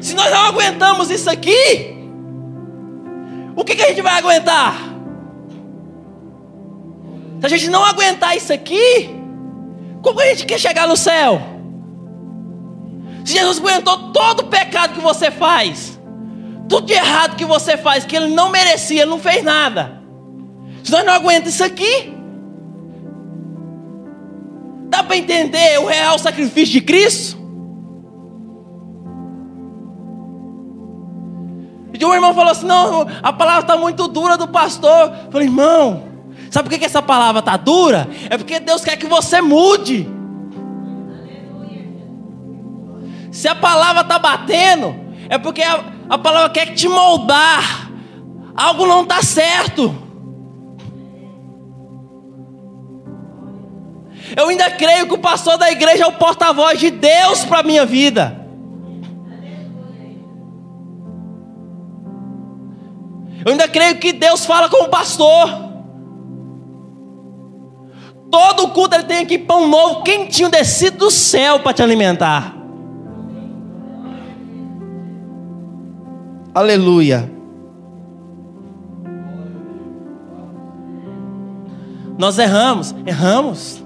Se 0.00 0.14
nós 0.14 0.30
não 0.30 0.44
aguentamos 0.44 1.10
isso 1.10 1.28
aqui, 1.28 1.98
o 3.56 3.64
que, 3.64 3.74
que 3.74 3.82
a 3.82 3.88
gente 3.88 4.00
vai 4.00 4.16
aguentar? 4.16 4.76
Se 7.40 7.46
a 7.46 7.48
gente 7.48 7.68
não 7.68 7.84
aguentar 7.84 8.36
isso 8.36 8.52
aqui, 8.52 9.10
como 10.00 10.20
a 10.20 10.26
gente 10.26 10.46
quer 10.46 10.60
chegar 10.60 10.86
no 10.86 10.96
céu? 10.96 11.42
Se 13.24 13.32
Jesus 13.32 13.58
aguentou 13.58 14.12
todo 14.12 14.42
o 14.42 14.46
pecado 14.46 14.94
que 14.94 15.00
você 15.00 15.32
faz, 15.32 15.98
tudo 16.68 16.86
de 16.86 16.92
errado 16.92 17.34
que 17.34 17.44
você 17.44 17.76
faz, 17.76 18.04
que 18.04 18.14
ele 18.14 18.32
não 18.32 18.50
merecia, 18.50 19.02
ele 19.02 19.10
não 19.10 19.18
fez 19.18 19.42
nada. 19.42 20.00
Se 20.84 20.92
nós 20.92 21.04
não 21.04 21.12
aguentamos 21.12 21.54
isso 21.54 21.64
aqui, 21.64 22.13
Dá 24.94 25.02
para 25.02 25.16
entender 25.16 25.80
o 25.80 25.86
real 25.86 26.16
sacrifício 26.20 26.72
de 26.74 26.80
Cristo? 26.80 27.36
E 31.98 32.04
um 32.04 32.14
irmão 32.14 32.32
falou 32.32 32.52
assim: 32.52 32.64
não, 32.64 33.04
a 33.20 33.32
palavra 33.32 33.62
está 33.62 33.76
muito 33.76 34.06
dura 34.06 34.36
do 34.36 34.46
pastor. 34.46 35.12
Eu 35.24 35.32
falei, 35.32 35.48
irmão, 35.48 36.04
sabe 36.48 36.68
por 36.68 36.78
que 36.78 36.84
essa 36.84 37.02
palavra 37.02 37.40
está 37.40 37.56
dura? 37.56 38.08
É 38.30 38.38
porque 38.38 38.60
Deus 38.60 38.84
quer 38.84 38.96
que 38.96 39.06
você 39.06 39.40
mude. 39.40 40.08
Se 43.32 43.48
a 43.48 43.54
palavra 43.56 44.02
está 44.02 44.16
batendo, 44.20 44.94
é 45.28 45.38
porque 45.38 45.62
a, 45.62 45.86
a 46.08 46.18
palavra 46.18 46.50
quer 46.50 46.72
te 46.72 46.86
moldar. 46.86 47.90
Algo 48.54 48.86
não 48.86 49.02
está 49.02 49.20
certo. 49.24 50.03
Eu 54.36 54.48
ainda 54.48 54.70
creio 54.70 55.06
que 55.06 55.14
o 55.14 55.18
pastor 55.18 55.56
da 55.56 55.70
igreja 55.70 56.04
é 56.04 56.06
o 56.06 56.12
porta-voz 56.12 56.78
de 56.78 56.90
Deus 56.90 57.44
para 57.44 57.60
a 57.60 57.62
minha 57.62 57.86
vida. 57.86 58.44
Eu 63.44 63.52
ainda 63.52 63.68
creio 63.68 63.98
que 63.98 64.12
Deus 64.12 64.44
fala 64.44 64.68
com 64.68 64.84
o 64.84 64.88
pastor. 64.88 65.62
Todo 68.30 68.70
culto 68.70 68.96
ele 68.96 69.04
tem 69.04 69.18
aqui 69.18 69.38
pão 69.38 69.68
novo, 69.68 70.02
quentinho, 70.02 70.48
descido 70.48 70.98
do 70.98 71.10
céu 71.10 71.60
para 71.60 71.74
te 71.74 71.82
alimentar. 71.82 72.56
Aleluia. 76.52 77.30
Nós 82.18 82.38
erramos, 82.38 82.94
erramos 83.06 83.83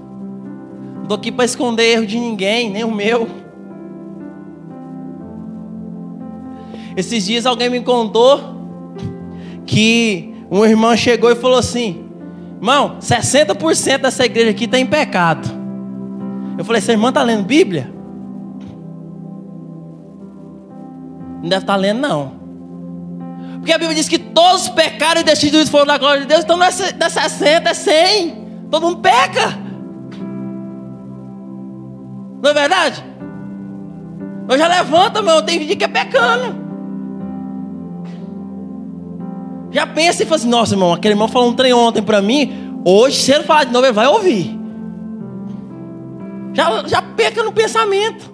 estou 1.09 1.17
aqui 1.17 1.31
para 1.31 1.43
esconder 1.43 1.85
erro 1.85 2.05
de 2.05 2.19
ninguém, 2.19 2.69
nem 2.69 2.83
o 2.83 2.91
meu. 2.91 3.27
Esses 6.95 7.25
dias 7.25 7.47
alguém 7.47 7.67
me 7.67 7.81
contou 7.81 8.39
que 9.65 10.35
uma 10.51 10.67
irmã 10.69 10.95
chegou 10.95 11.31
e 11.31 11.35
falou 11.35 11.57
assim: 11.57 12.05
Irmão, 12.57 12.97
60% 13.01 13.97
dessa 13.97 14.23
igreja 14.23 14.51
aqui 14.51 14.65
está 14.65 14.77
em 14.77 14.85
pecado. 14.85 15.49
Eu 16.59 16.63
falei: 16.63 16.77
Essa 16.77 16.91
irmã 16.91 17.09
está 17.09 17.23
lendo 17.23 17.43
Bíblia? 17.43 17.91
Não 21.41 21.49
deve 21.49 21.63
estar 21.63 21.73
tá 21.73 21.75
lendo, 21.75 22.01
não. 22.01 22.33
Porque 23.55 23.73
a 23.73 23.79
Bíblia 23.79 23.95
diz 23.95 24.07
que 24.07 24.19
todos 24.19 24.69
pecaram 24.69 25.21
e 25.21 25.23
destituídos 25.23 25.69
foram 25.69 25.87
da 25.87 25.97
glória 25.97 26.21
de 26.21 26.27
Deus. 26.27 26.43
Então 26.43 26.55
não 26.55 26.65
é 26.65 26.71
60, 26.71 27.67
é 27.67 27.73
100. 27.73 28.67
Todo 28.69 28.85
mundo 28.85 28.99
peca. 28.99 29.68
Não 32.41 32.49
é 32.49 32.53
verdade? 32.53 33.03
Nós 34.47 34.57
já 34.57 34.67
levanta, 34.67 35.21
meu, 35.21 35.41
tem 35.41 35.59
dia 35.59 35.75
que 35.75 35.83
é 35.83 35.87
pecando. 35.87 36.69
Já 39.71 39.85
pensa 39.85 40.23
e 40.23 40.25
fala 40.25 40.35
assim: 40.37 40.49
nossa, 40.49 40.73
irmão, 40.73 40.93
aquele 40.93 41.13
irmão 41.13 41.27
falou 41.27 41.49
um 41.49 41.53
trem 41.53 41.73
ontem 41.73 42.01
para 42.01 42.21
mim. 42.21 42.81
Hoje, 42.83 43.17
se 43.17 43.31
ele 43.31 43.43
falar 43.43 43.65
de 43.65 43.71
novo, 43.71 43.85
ele 43.85 43.93
vai 43.93 44.07
ouvir. 44.07 44.57
Já, 46.53 46.87
já 46.87 47.01
peca 47.01 47.43
no 47.43 47.51
pensamento. 47.51 48.33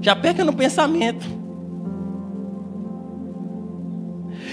Já 0.00 0.16
peca 0.16 0.44
no 0.44 0.52
pensamento. 0.52 1.24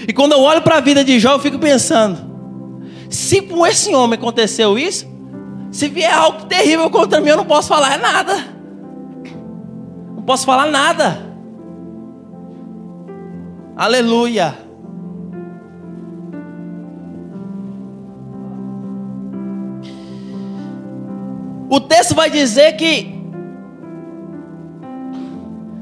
E 0.06 0.12
quando 0.12 0.32
eu 0.32 0.40
olho 0.40 0.62
para 0.62 0.76
a 0.76 0.80
vida 0.80 1.04
de 1.04 1.18
Jó, 1.18 1.32
eu 1.32 1.38
fico 1.40 1.58
pensando: 1.58 2.31
se 3.12 3.42
com 3.42 3.66
esse 3.66 3.94
homem 3.94 4.18
aconteceu 4.18 4.78
isso, 4.78 5.06
se 5.70 5.88
vier 5.88 6.12
algo 6.12 6.46
terrível 6.46 6.88
contra 6.90 7.20
mim, 7.20 7.28
eu 7.28 7.36
não 7.36 7.44
posso 7.44 7.68
falar 7.68 7.98
nada. 7.98 8.34
Não 10.16 10.22
posso 10.22 10.46
falar 10.46 10.66
nada. 10.66 11.32
Aleluia. 13.76 14.56
O 21.68 21.80
texto 21.80 22.14
vai 22.14 22.30
dizer 22.30 22.76
que 22.76 23.22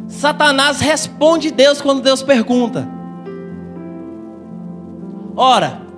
Satanás 0.07 0.81
responde 0.81 1.51
Deus 1.51 1.81
quando 1.81 2.01
Deus 2.01 2.23
pergunta. 2.23 2.87
Ora, 5.37 5.90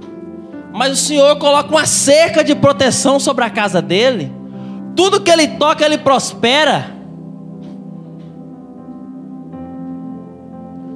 mas 0.73 0.93
o 0.93 0.97
Senhor 0.97 1.37
coloca 1.37 1.69
uma 1.69 1.85
cerca 1.85 2.43
de 2.43 2.55
proteção 2.55 3.21
sobre 3.21 3.45
a 3.45 3.51
casa 3.51 3.83
dele. 3.83 4.33
Tudo 4.97 5.21
que 5.21 5.31
ele 5.31 5.47
toca, 5.49 5.85
ele 5.85 5.99
prospera. 5.99 6.91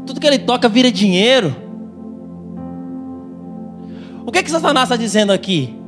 Tudo 0.07 0.21
que 0.21 0.27
ele 0.27 0.39
toca 0.39 0.69
vira 0.69 0.91
dinheiro. 0.91 1.55
O 4.25 4.33
que, 4.33 4.43
que 4.43 4.51
Satanás 4.51 4.85
está 4.85 4.97
dizendo 4.97 5.33
aqui? 5.33 5.79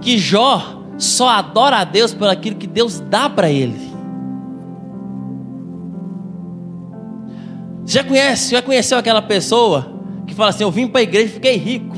Que 0.00 0.18
Jó 0.18 0.82
só 0.98 1.28
adora 1.28 1.78
a 1.78 1.84
Deus 1.84 2.14
por 2.14 2.28
aquilo 2.28 2.56
que 2.56 2.66
Deus 2.66 2.98
dá 2.98 3.28
para 3.28 3.50
ele. 3.50 3.91
Já 7.92 8.02
conhece, 8.02 8.52
já 8.52 8.62
conheceu 8.62 8.96
aquela 8.96 9.20
pessoa 9.20 9.92
que 10.26 10.34
fala 10.34 10.48
assim: 10.48 10.62
Eu 10.62 10.70
vim 10.70 10.86
para 10.86 11.00
a 11.00 11.02
igreja 11.02 11.26
e 11.26 11.34
fiquei 11.34 11.56
rico. 11.56 11.94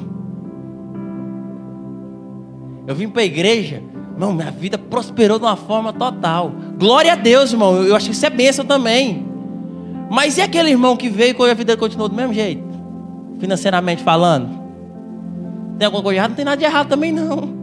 Eu 2.85 2.97
vim 2.97 3.09
para 3.09 3.23
a 3.23 3.25
igreja, 3.25 3.81
não, 4.19 4.33
minha 4.33 4.51
vida 4.51 4.77
prosperou 4.77 5.39
de 5.39 5.45
uma 5.45 5.55
forma 5.55 5.93
total. 5.93 6.53
Glória 6.77 7.13
a 7.13 7.17
Deus, 7.17 7.53
irmão. 7.53 7.77
Eu 7.77 7.95
acho 7.95 8.07
que 8.07 8.13
isso 8.13 8.27
é 8.27 8.31
bênção 8.31 8.65
também. 8.65 9.25
Mas 10.11 10.37
e 10.37 10.43
aquele 10.43 10.71
irmão 10.71 10.97
que 10.97 11.09
veio 11.09 11.37
e 11.47 11.51
a 11.51 11.55
vida 11.55 11.77
continuou 11.77 12.09
do 12.09 12.17
mesmo 12.17 12.35
jeito? 12.35 12.63
Financeiramente 13.39 14.03
falando? 14.03 14.49
Tem 15.79 15.87
alguma 15.87 16.03
coisa 16.03 16.19
errada? 16.19 16.31
Não 16.31 16.37
tem 16.37 16.45
nada 16.45 16.57
de 16.57 16.65
errado 16.65 16.89
também, 16.89 17.13
não. 17.13 17.55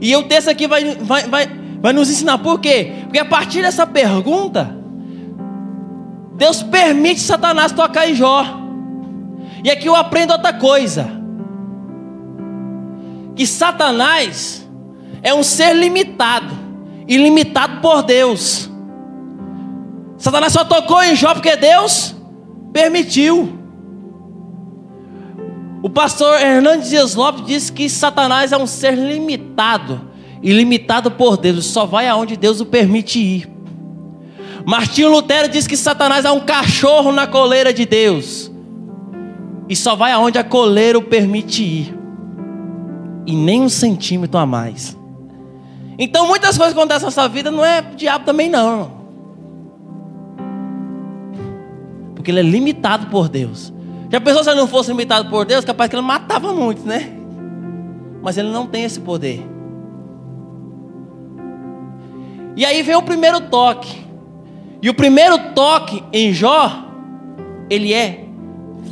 E 0.00 0.14
o 0.16 0.24
texto 0.24 0.48
aqui 0.48 0.66
vai, 0.66 0.96
vai, 0.96 1.28
vai, 1.28 1.46
vai 1.80 1.92
nos 1.92 2.10
ensinar 2.10 2.38
por 2.38 2.60
quê? 2.60 2.92
Porque 3.04 3.20
a 3.20 3.24
partir 3.24 3.62
dessa 3.62 3.86
pergunta, 3.86 4.77
Deus 6.38 6.62
permite 6.62 7.20
Satanás 7.20 7.72
tocar 7.72 8.08
em 8.08 8.14
Jó. 8.14 8.44
E 9.64 9.68
aqui 9.68 9.88
eu 9.88 9.96
aprendo 9.96 10.32
outra 10.32 10.52
coisa: 10.52 11.10
que 13.34 13.44
Satanás 13.44 14.66
é 15.20 15.34
um 15.34 15.42
ser 15.42 15.74
limitado, 15.74 16.54
ilimitado 17.08 17.80
por 17.80 18.04
Deus. 18.04 18.70
Satanás 20.16 20.52
só 20.52 20.64
tocou 20.64 21.02
em 21.02 21.16
Jó 21.16 21.34
porque 21.34 21.56
Deus 21.56 22.14
permitiu. 22.72 23.58
O 25.82 25.90
pastor 25.90 26.40
Hernandes 26.40 26.88
Dias 26.88 27.16
Lopes 27.16 27.44
disse 27.46 27.72
que 27.72 27.90
Satanás 27.90 28.52
é 28.52 28.56
um 28.56 28.66
ser 28.66 28.94
limitado, 28.94 30.08
ilimitado 30.40 31.10
por 31.10 31.36
Deus, 31.36 31.66
só 31.66 31.84
vai 31.84 32.06
aonde 32.06 32.36
Deus 32.36 32.60
o 32.60 32.66
permite 32.66 33.18
ir. 33.18 33.57
Martinho 34.68 35.08
Lutero 35.08 35.48
diz 35.48 35.66
que 35.66 35.78
Satanás 35.78 36.26
é 36.26 36.30
um 36.30 36.40
cachorro 36.40 37.10
na 37.10 37.26
coleira 37.26 37.72
de 37.72 37.86
Deus. 37.86 38.52
E 39.66 39.74
só 39.74 39.96
vai 39.96 40.12
aonde 40.12 40.38
a 40.38 40.44
coleira 40.44 40.98
o 40.98 41.02
permite 41.02 41.62
ir. 41.62 41.98
E 43.26 43.34
nem 43.34 43.62
um 43.62 43.68
centímetro 43.70 44.38
a 44.38 44.44
mais. 44.44 44.94
Então 45.98 46.28
muitas 46.28 46.58
coisas 46.58 46.74
que 46.74 46.78
acontecem 46.78 47.06
na 47.06 47.10
sua 47.10 47.28
vida 47.28 47.50
não 47.50 47.64
é 47.64 47.80
diabo 47.80 48.26
também 48.26 48.50
não. 48.50 48.92
Porque 52.14 52.30
ele 52.30 52.40
é 52.40 52.42
limitado 52.42 53.06
por 53.06 53.30
Deus. 53.30 53.72
Já 54.10 54.20
pensou 54.20 54.44
se 54.44 54.50
ele 54.50 54.60
não 54.60 54.68
fosse 54.68 54.90
limitado 54.90 55.30
por 55.30 55.46
Deus, 55.46 55.64
capaz 55.64 55.88
que 55.88 55.96
ele 55.96 56.02
matava 56.02 56.52
muitos, 56.52 56.84
né? 56.84 57.10
Mas 58.22 58.36
ele 58.36 58.50
não 58.50 58.66
tem 58.66 58.84
esse 58.84 59.00
poder. 59.00 59.42
E 62.54 62.66
aí 62.66 62.82
vem 62.82 62.96
o 62.96 63.02
primeiro 63.02 63.40
toque. 63.40 64.07
E 64.80 64.88
o 64.88 64.94
primeiro 64.94 65.38
toque 65.54 66.04
em 66.12 66.32
Jó, 66.32 66.84
ele 67.68 67.92
é 67.92 68.24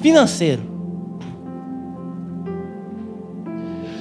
financeiro. 0.00 0.62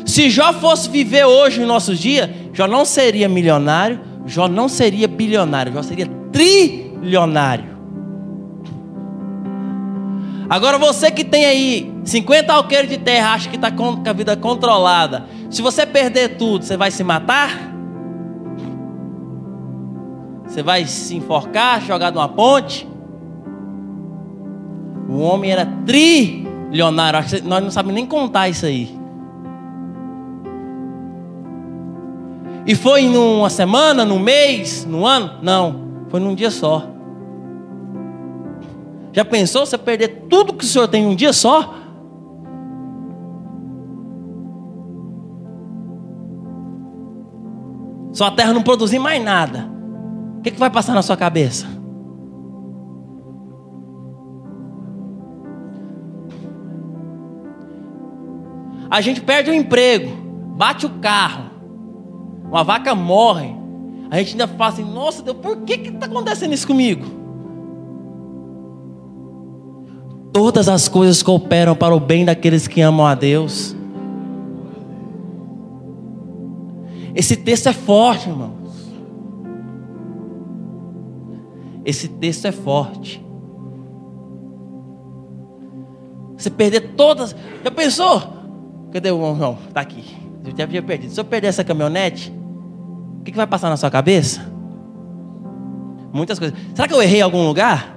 Se 0.06 0.30
Jó 0.30 0.54
fosse 0.54 0.90
viver 0.90 1.26
hoje 1.26 1.60
no 1.60 1.68
nosso 1.68 1.96
dia, 1.96 2.34
Jó 2.54 2.68
não 2.68 2.86
seria 2.86 3.28
milionário, 3.28 4.00
Jó 4.26 4.48
não 4.48 4.70
seria 4.70 5.08
bilionário, 5.08 5.74
Jó 5.74 5.84
seria 5.84 6.08
trilionário. 6.32 7.76
Agora 10.50 10.78
você 10.78 11.10
que 11.10 11.24
tem 11.24 11.46
aí 11.46 11.94
50 12.04 12.54
alqueires 12.54 12.90
de 12.90 12.98
terra, 12.98 13.34
acha 13.34 13.50
que 13.50 13.56
está 13.56 13.72
com 13.72 14.02
a 14.06 14.14
vida 14.14 14.38
controlada. 14.38 15.26
Se 15.50 15.62
você 15.62 15.86
perder 15.86 16.38
tudo, 16.38 16.64
você 16.64 16.78
vai 16.78 16.92
se 16.92 17.04
matar? 17.04 17.75
Você 20.56 20.64
vai 20.64 20.86
se 20.86 21.14
enforcar, 21.18 21.82
jogar 21.82 22.14
numa 22.14 22.30
ponte? 22.30 22.88
O 25.10 25.20
homem 25.20 25.52
era 25.52 25.66
trilionário. 25.86 27.20
Nós 27.44 27.62
não 27.62 27.70
sabemos 27.70 27.96
nem 27.96 28.06
contar 28.06 28.48
isso 28.48 28.66
aí. 28.66 28.98
E 32.66 32.74
foi 32.74 33.10
numa 33.10 33.50
semana, 33.50 34.06
num 34.06 34.18
mês, 34.18 34.86
num 34.86 35.06
ano? 35.06 35.40
Não, 35.42 36.06
foi 36.08 36.22
num 36.22 36.34
dia 36.34 36.50
só. 36.50 36.88
Já 39.12 39.26
pensou 39.26 39.66
você 39.66 39.78
perder 39.78 40.28
tudo 40.30 40.54
que 40.54 40.64
o 40.64 40.68
senhor 40.68 40.88
tem 40.88 41.04
em 41.04 41.08
um 41.08 41.16
dia 41.16 41.34
só? 41.34 41.76
Sua 48.14 48.32
terra 48.32 48.54
não 48.54 48.64
produzir 48.64 49.00
mais 49.00 49.22
nada 49.22 49.75
que, 50.46 50.52
que 50.52 50.60
vai 50.60 50.70
passar 50.70 50.94
na 50.94 51.02
sua 51.02 51.18
cabeça? 51.18 51.66
A 58.92 59.02
gente 59.02 59.22
perde 59.22 59.50
o 59.50 59.54
emprego, 59.54 60.12
bate 60.56 60.86
o 60.86 60.90
carro, 61.00 61.50
uma 62.44 62.64
vaca 62.64 62.94
morre. 62.94 63.56
A 64.12 64.20
gente 64.20 64.34
ainda 64.34 64.48
fala 64.48 64.72
assim: 64.72 64.84
nossa 64.84 65.24
Deus, 65.24 65.38
por 65.38 65.58
que 65.62 65.74
está 65.74 66.06
acontecendo 66.06 66.54
isso 66.54 66.68
comigo? 66.68 67.04
Todas 70.32 70.70
as 70.70 70.88
coisas 70.88 71.24
cooperam 71.24 71.76
para 71.76 71.96
o 71.96 72.00
bem 72.00 72.24
daqueles 72.24 72.68
que 72.68 72.82
amam 72.82 73.08
a 73.08 73.16
Deus. 73.16 73.76
Esse 77.16 77.36
texto 77.36 77.68
é 77.68 77.74
forte, 77.74 78.30
irmão. 78.30 78.55
Esse 81.86 82.08
texto 82.08 82.46
é 82.48 82.52
forte. 82.52 83.24
Você 86.36 86.50
perder 86.50 86.96
todas. 86.96 87.36
Já 87.64 87.72
pensou? 87.72 88.22
Cadê 88.92 89.12
o 89.12 89.24
irmão? 89.24 89.58
Está 89.68 89.82
aqui. 89.82 90.04
Eu 90.44 90.56
já 90.58 90.64
havia 90.64 90.82
perdido. 90.82 91.14
Se 91.14 91.20
eu 91.20 91.26
perder 91.26 91.48
essa 91.48 91.64
caminhonete, 91.64 92.34
o 93.20 93.24
que, 93.24 93.32
que 93.32 93.38
vai 93.38 93.48
passar 93.48 93.70
na 93.70 93.78
sua 93.78 93.92
cabeça? 93.92 94.42
Muitas 96.12 96.40
coisas. 96.40 96.58
Será 96.74 96.88
que 96.88 96.94
eu 96.94 97.02
errei 97.02 97.20
em 97.20 97.24
algum 97.24 97.46
lugar? 97.46 97.96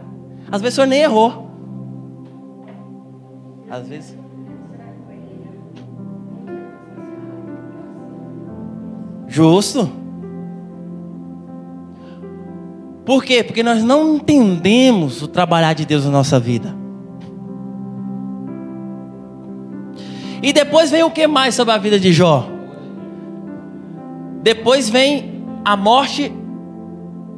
Às 0.51 0.61
vezes 0.61 0.75
o 0.75 0.77
senhor 0.77 0.87
nem 0.87 1.01
errou. 1.01 1.51
Às 3.71 3.89
vezes. 3.89 4.17
Justo. 9.27 10.08
Por 13.09 13.25
quê? 13.25 13.43
Porque 13.43 13.63
nós 13.63 13.83
não 13.83 14.17
entendemos 14.17 15.23
o 15.23 15.29
trabalhar 15.29 15.73
de 15.73 15.87
Deus 15.87 16.05
na 16.05 16.11
nossa 16.11 16.39
vida. 16.39 16.77
E 20.43 20.53
depois 20.53 20.91
veio 20.91 21.07
o 21.07 21.11
que 21.11 21.27
mais 21.27 21.55
sobre 21.55 21.73
a 21.73 21.79
vida 21.79 21.99
de 21.99 22.13
Jó? 22.13 22.47
Depois 24.43 24.91
vem 24.91 25.43
a 25.65 25.75
morte 25.75 26.31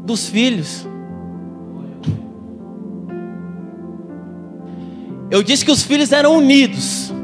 dos 0.04 0.28
filhos. 0.28 0.84
Eu 5.30 5.40
disse 5.40 5.64
que 5.64 5.70
os 5.70 5.84
filhos 5.84 6.10
eram 6.10 6.36
unidos. 6.36 7.14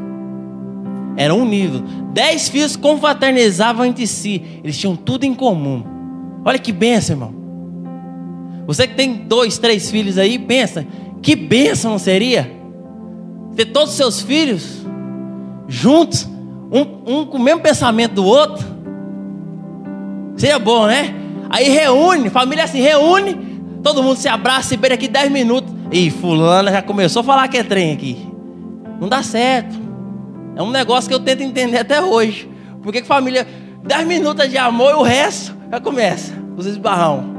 Eram 1.16 1.40
unidos. 1.40 1.82
Dez 2.12 2.48
filhos 2.48 2.76
confraternizavam 2.76 3.84
entre 3.84 4.06
si. 4.06 4.60
Eles 4.62 4.78
tinham 4.78 4.94
tudo 4.94 5.24
em 5.24 5.34
comum. 5.34 5.82
Olha 6.44 6.60
que 6.60 6.70
benção, 6.70 7.16
irmão. 7.16 7.45
Você 8.66 8.86
que 8.86 8.94
tem 8.94 9.14
dois, 9.14 9.58
três 9.58 9.90
filhos 9.90 10.18
aí, 10.18 10.38
pensa. 10.38 10.86
Que 11.22 11.36
benção 11.36 11.92
não 11.92 11.98
seria? 11.98 12.50
Ter 13.54 13.66
todos 13.66 13.90
os 13.90 13.96
seus 13.96 14.20
filhos 14.20 14.84
juntos, 15.68 16.28
um, 16.70 17.20
um 17.20 17.26
com 17.26 17.38
o 17.38 17.42
mesmo 17.42 17.60
pensamento 17.60 18.14
do 18.14 18.24
outro. 18.24 18.64
Seria 20.36 20.58
bom, 20.58 20.86
né? 20.86 21.14
Aí 21.48 21.68
reúne, 21.68 22.28
família 22.28 22.64
assim, 22.64 22.80
reúne, 22.80 23.60
todo 23.82 24.02
mundo 24.02 24.16
se 24.16 24.28
abraça 24.28 24.74
e 24.74 24.76
beira 24.76 24.94
aqui 24.94 25.08
dez 25.08 25.30
minutos. 25.30 25.72
E 25.90 26.10
fulana 26.10 26.70
já 26.70 26.82
começou 26.82 27.20
a 27.20 27.24
falar 27.24 27.48
que 27.48 27.56
é 27.56 27.62
trem 27.62 27.92
aqui. 27.92 28.26
Não 29.00 29.08
dá 29.08 29.22
certo. 29.22 29.76
É 30.56 30.62
um 30.62 30.70
negócio 30.70 31.08
que 31.08 31.14
eu 31.14 31.20
tento 31.20 31.42
entender 31.42 31.78
até 31.78 32.02
hoje. 32.02 32.50
Por 32.82 32.92
que 32.92 33.02
família, 33.04 33.46
10 33.84 34.06
minutos 34.06 34.48
de 34.48 34.58
amor 34.58 34.92
e 34.92 34.94
o 34.94 35.02
resto 35.02 35.54
já 35.70 35.80
começa, 35.80 36.32
os 36.56 36.66
esbarrão. 36.66 37.35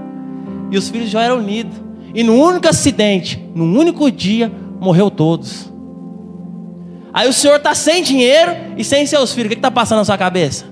E 0.71 0.77
os 0.77 0.89
filhos 0.89 1.09
já 1.09 1.23
eram 1.23 1.37
unidos. 1.37 1.75
E 2.13 2.23
no 2.23 2.35
único 2.35 2.67
acidente, 2.67 3.41
no 3.53 3.65
único 3.65 4.09
dia, 4.11 4.51
morreu 4.79 5.09
todos. 5.09 5.71
Aí 7.13 7.27
o 7.27 7.33
senhor 7.33 7.57
está 7.57 7.73
sem 7.73 8.03
dinheiro 8.03 8.51
e 8.77 8.83
sem 8.83 9.05
seus 9.05 9.33
filhos. 9.33 9.47
O 9.47 9.49
que 9.49 9.55
está 9.55 9.71
passando 9.71 9.99
na 9.99 10.05
sua 10.05 10.17
cabeça? 10.17 10.65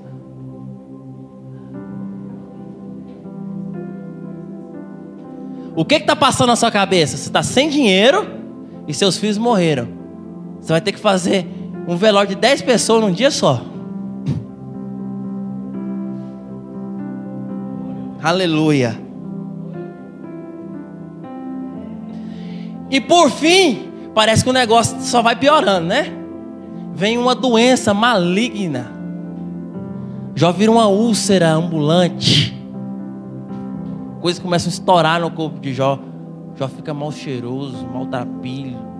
O 5.76 5.84
que 5.84 5.96
está 5.96 6.16
passando 6.16 6.48
na 6.48 6.56
sua 6.56 6.72
cabeça? 6.72 7.18
Você 7.18 7.28
está 7.28 7.44
sem 7.44 7.70
dinheiro 7.70 8.26
e 8.88 8.94
seus 8.94 9.18
filhos 9.18 9.38
morreram. 9.38 9.90
Você 10.62 10.72
vai 10.72 10.82
ter 10.82 10.94
que 10.94 11.00
fazer 11.00 11.46
um 11.88 11.98
velório 11.98 12.30
de 12.30 12.36
10 12.36 12.62
pessoas 12.62 13.02
num 13.02 13.12
dia 13.12 13.30
só. 13.30 13.62
Aleluia. 18.24 19.05
E 22.90 23.02
por 23.02 23.30
fim, 23.30 23.92
parece 24.14 24.44
que 24.44 24.50
o 24.50 24.54
negócio 24.54 25.00
só 25.02 25.22
vai 25.22 25.36
piorando, 25.36 25.88
né? 25.88 26.12
Vem 26.94 27.18
uma 27.18 27.36
doença 27.36 27.94
maligna. 27.94 28.92
Já 30.36 30.52
vira 30.52 30.72
uma 30.72 30.88
úlcera 30.88 31.52
ambulante. 31.52 32.54
Coisas 34.22 34.42
começam 34.42 34.70
a 34.70 34.74
estourar 34.74 35.22
no 35.22 35.32
corpo 35.32 35.60
de 35.60 35.74
Jó. 35.74 36.00
Jó 36.56 36.68
fica 36.68 36.94
mal 36.94 37.12
cheiroso, 37.12 37.86
mal 37.88 38.06
trapilho 38.06 38.96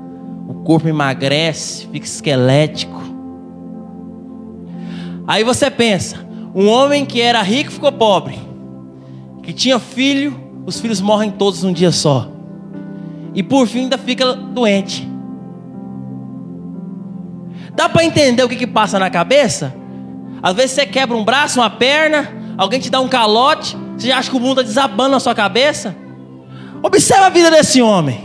o 0.48 0.54
corpo 0.54 0.88
emagrece, 0.88 1.88
fica 1.88 2.06
esquelético. 2.06 3.02
Aí 5.28 5.44
você 5.44 5.72
pensa, 5.72 6.26
um 6.54 6.68
homem 6.68 7.06
que 7.06 7.20
era 7.20 7.42
rico 7.42 7.72
ficou 7.72 7.92
pobre, 7.92 8.38
que 9.42 9.52
tinha 9.52 9.80
filho, 9.80 10.40
os 10.66 10.80
filhos 10.80 11.02
morrem 11.02 11.32
todos 11.32 11.64
num 11.64 11.74
dia 11.74 11.92
só. 11.92 12.30
E 13.36 13.44
por 13.44 13.68
fim 13.68 13.82
ainda 13.82 13.98
fica 13.98 14.34
doente. 14.34 15.08
Dá 17.76 17.90
para 17.90 18.06
entender 18.06 18.42
o 18.42 18.48
que, 18.48 18.56
que 18.56 18.66
passa 18.66 18.98
na 18.98 19.10
cabeça? 19.10 19.76
Às 20.42 20.56
vezes 20.56 20.72
você 20.72 20.86
quebra 20.86 21.18
um 21.18 21.26
braço, 21.26 21.60
uma 21.60 21.70
perna, 21.70 22.34
alguém 22.58 22.80
te 22.80 22.90
dá 22.90 23.02
um 23.02 23.10
calote, 23.10 23.76
você 23.98 24.12
acha 24.12 24.30
que 24.30 24.38
o 24.38 24.40
mundo 24.40 24.62
está 24.62 24.64
desabando 24.64 25.12
na 25.12 25.20
sua 25.20 25.36
cabeça? 25.36 25.94
Observa 26.82 27.26
a 27.26 27.30
vida 27.30 27.52
desse 27.52 27.82
homem. 27.82 28.24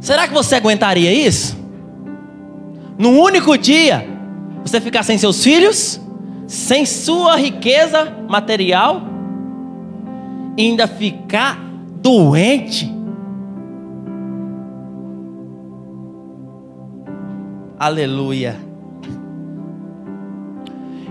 Será 0.00 0.26
que 0.26 0.32
você 0.32 0.54
aguentaria 0.54 1.12
isso? 1.12 1.57
Num 2.98 3.16
único 3.20 3.56
dia, 3.56 4.04
você 4.64 4.80
ficar 4.80 5.04
sem 5.04 5.16
seus 5.16 5.44
filhos, 5.44 6.00
sem 6.48 6.84
sua 6.84 7.36
riqueza 7.36 8.12
material, 8.28 9.02
e 10.56 10.62
ainda 10.62 10.88
ficar 10.88 11.56
doente? 12.02 12.92
Aleluia. 17.78 18.56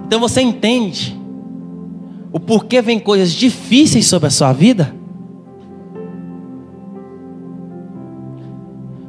Então 0.06 0.20
você 0.20 0.42
entende 0.42 1.18
o 2.34 2.40
porquê 2.40 2.82
vem 2.82 3.00
coisas 3.00 3.32
difíceis 3.32 4.06
sobre 4.06 4.28
a 4.28 4.32
sua 4.32 4.52
vida? 4.52 4.94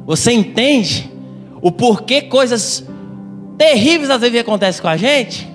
Você 0.05 0.31
entende 0.31 1.11
o 1.61 1.71
porquê 1.71 2.21
coisas 2.21 2.85
terríveis 3.57 4.09
às 4.09 4.21
vezes 4.21 4.39
acontecem 4.39 4.81
com 4.81 4.87
a 4.87 4.97
gente? 4.97 5.49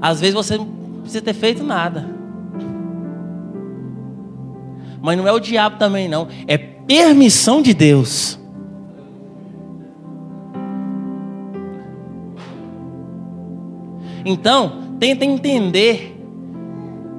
Às 0.00 0.20
vezes 0.20 0.34
você 0.34 0.56
não 0.56 0.66
precisa 1.02 1.24
ter 1.24 1.34
feito 1.34 1.64
nada. 1.64 2.08
Mas 5.00 5.16
não 5.16 5.26
é 5.26 5.32
o 5.32 5.38
diabo 5.38 5.78
também, 5.78 6.08
não. 6.08 6.28
É 6.46 6.58
permissão 6.58 7.62
de 7.62 7.72
Deus. 7.72 8.38
Então, 14.24 14.96
tenta 14.98 15.24
entender. 15.24 16.20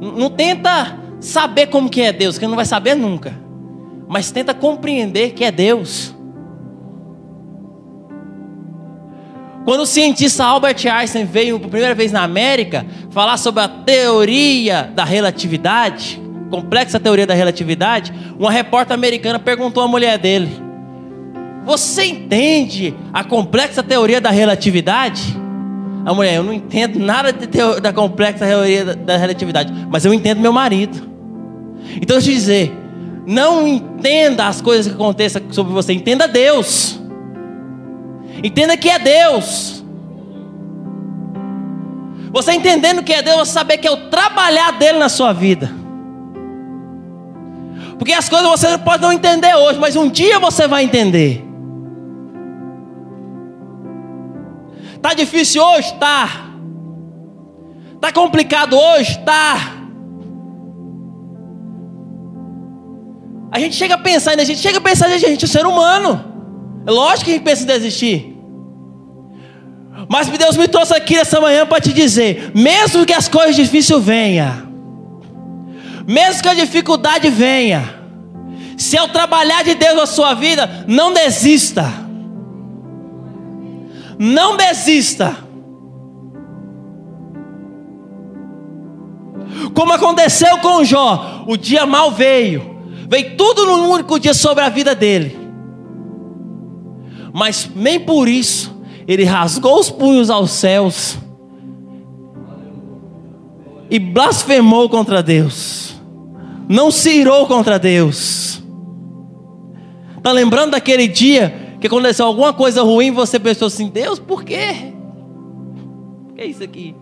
Não 0.02 0.30
tenta 0.30 0.98
saber 1.20 1.68
como 1.68 1.90
que 1.90 2.02
é 2.02 2.14
Deus, 2.14 2.38
que 2.38 2.48
não 2.48 2.56
vai 2.56 2.66
saber 2.66 2.96
nunca. 2.96 3.34
Mas 4.08 4.32
tenta 4.32 4.54
compreender 4.54 5.32
que 5.32 5.44
é 5.44 5.52
Deus. 5.52 6.16
Quando 9.66 9.82
o 9.82 9.86
cientista 9.86 10.46
Albert 10.46 10.86
Einstein 10.88 11.26
veio 11.26 11.60
pela 11.60 11.70
primeira 11.70 11.94
vez 11.94 12.12
na 12.12 12.24
América 12.24 12.86
falar 13.12 13.36
sobre 13.36 13.62
a 13.62 13.68
teoria 13.68 14.90
da 14.96 15.04
relatividade, 15.04 16.22
complexa 16.50 17.00
teoria 17.00 17.28
da 17.28 17.34
relatividade, 17.34 18.14
uma 18.40 18.50
repórter 18.50 18.94
americana 18.94 19.38
perguntou 19.40 19.84
à 19.84 19.88
mulher 19.88 20.18
dele: 20.18 20.50
Você 21.66 22.06
entende 22.06 22.96
a 23.12 23.26
complexa 23.26 23.84
teoria 23.84 24.22
da 24.22 24.30
relatividade? 24.30 25.36
A 26.08 26.14
mulher, 26.14 26.36
eu 26.36 26.44
não 26.44 26.54
entendo 26.54 27.00
nada 27.00 27.34
da 27.82 27.92
complexa 27.92 28.46
teoria 28.46 28.86
da, 28.86 28.94
da 28.94 29.18
relatividade, 29.18 29.74
mas 29.90 30.06
eu 30.06 30.14
entendo 30.14 30.40
meu 30.40 30.54
marido. 30.54 31.06
Então 32.02 32.16
eu 32.16 32.22
te 32.22 32.32
dizer, 32.32 32.72
não 33.26 33.68
entenda 33.68 34.48
as 34.48 34.62
coisas 34.62 34.88
que 34.88 34.94
aconteçam 34.94 35.42
sobre 35.52 35.74
você, 35.74 35.92
entenda 35.92 36.26
Deus. 36.26 36.98
Entenda 38.42 38.78
que 38.78 38.90
é 38.90 38.98
Deus. 38.98 39.84
Você 42.32 42.54
entendendo 42.54 43.04
que 43.04 43.12
é 43.12 43.22
Deus, 43.22 43.40
você 43.40 43.52
saber 43.52 43.78
que 43.78 43.88
é 43.90 43.92
o 43.92 44.10
trabalhar 44.10 44.78
dele 44.78 45.00
na 45.00 45.10
sua 45.10 45.34
vida. 45.34 45.70
Porque 48.00 48.14
as 48.14 48.30
coisas 48.30 48.48
você 48.48 48.78
pode 48.78 49.04
não 49.04 49.12
entender 49.12 49.54
hoje, 49.56 49.78
mas 49.78 49.98
um 49.98 50.10
dia 50.10 50.40
você 50.40 50.70
vai 50.70 50.86
entender. 50.86 51.47
Tá 55.08 55.14
difícil 55.14 55.64
hoje? 55.64 55.94
Tá. 55.94 56.50
Tá 58.02 58.12
complicado 58.12 58.78
hoje? 58.78 59.18
Tá. 59.20 59.74
A 63.50 63.58
gente 63.58 63.74
chega 63.78 63.96
a 63.96 63.98
pensar, 63.98 64.38
a 64.38 64.44
gente 64.44 64.60
chega 64.60 64.80
a 64.80 64.82
pensar, 64.82 65.06
a 65.06 65.18
gente 65.18 65.46
é 65.46 65.48
ser 65.48 65.66
humano. 65.66 66.26
É 66.86 66.92
lógico 66.92 67.24
que 67.24 67.32
a 67.32 67.34
gente 67.36 67.44
pensa 67.46 67.64
em 67.64 67.68
desistir. 67.68 68.38
Mas 70.10 70.28
Deus 70.28 70.58
me 70.58 70.68
trouxe 70.68 70.94
aqui 70.94 71.16
nessa 71.16 71.40
manhã 71.40 71.66
para 71.66 71.80
te 71.80 71.94
dizer: 71.94 72.52
mesmo 72.54 73.06
que 73.06 73.14
as 73.14 73.30
coisas 73.30 73.56
difíceis 73.56 74.04
venham, 74.04 74.68
mesmo 76.06 76.44
que 76.44 76.50
a 76.50 76.54
dificuldade 76.54 77.30
venha, 77.30 77.96
se 78.76 78.98
eu 78.98 79.08
trabalhar 79.08 79.64
de 79.64 79.74
Deus 79.74 79.96
na 79.96 80.06
sua 80.06 80.34
vida, 80.34 80.84
não 80.86 81.14
desista. 81.14 82.07
Não 84.20 84.58
desista. 84.58 85.38
Como 89.74 89.94
aconteceu 89.94 90.58
com 90.58 90.84
Jó, 90.84 91.44
o 91.48 91.56
dia 91.56 91.86
mal 91.86 92.12
veio, 92.12 92.78
veio 93.08 93.38
tudo 93.38 93.66
num 93.66 93.90
único 93.90 94.20
dia 94.20 94.34
sobre 94.34 94.64
a 94.64 94.70
vida 94.70 94.96
dele. 94.96 95.38
Mas 97.34 97.70
nem 97.76 98.00
por 98.00 98.28
isso 98.28 98.76
ele 99.08 99.24
rasgou 99.24 99.80
os 99.80 99.90
punhos 99.90 100.30
aos 100.30 100.52
céus 100.52 101.18
e 103.90 104.00
blasfemou 104.00 104.90
contra 104.90 105.24
Deus. 105.24 105.96
Não 106.68 106.92
se 106.92 107.12
irou 107.12 107.46
contra 107.48 107.80
Deus. 107.80 108.62
Está 110.18 110.32
lembrando 110.32 110.72
daquele 110.72 111.08
dia 111.08 111.67
que 111.80 111.88
aconteceu 111.88 112.26
alguma 112.26 112.54
coisa 112.54 112.82
ruim, 112.82 113.12
você 113.12 113.40
pensou 113.40 113.68
assim: 113.68 113.90
Deus, 113.90 114.20
por 114.20 114.44
quê? 114.44 114.94
Por 116.28 116.36
que 116.36 116.46
isso 116.46 116.64
aqui? 116.64 116.96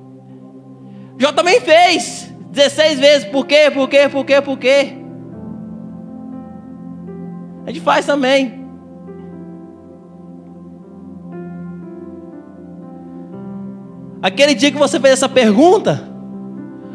Jó 1.18 1.32
também 1.32 1.62
fez 1.62 2.32
16 2.52 3.00
vezes: 3.00 3.28
por 3.30 3.46
quê, 3.46 3.72
por 3.74 3.88
quê, 3.88 4.10
por 4.10 4.26
quê, 4.26 4.42
por 4.42 4.58
quê? 4.58 4.94
A 7.66 7.72
gente 7.72 7.82
faz 7.82 8.06
também. 8.06 8.66
Aquele 14.22 14.56
dia 14.56 14.72
que 14.72 14.78
você 14.78 15.00
fez 15.00 15.14
essa 15.14 15.30
pergunta, 15.30 16.04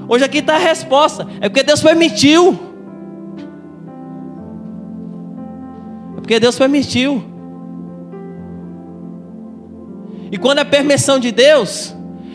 hoje 0.09 0.24
aqui 0.24 0.39
está 0.39 0.57
a 0.57 0.59
resposta. 0.59 1.26
É 1.41 1.49
porque 1.49 1.62
Deus 1.62 1.81
permitiu. 1.81 2.59
É 6.16 6.20
porque 6.20 6.41
Deus 6.41 6.59
permitiu. 6.59 7.30
E 10.31 10.39
quando 10.39 10.59
é 10.59 10.64
permissão 10.64 11.18
de 11.18 11.33
Deus, 11.33 11.95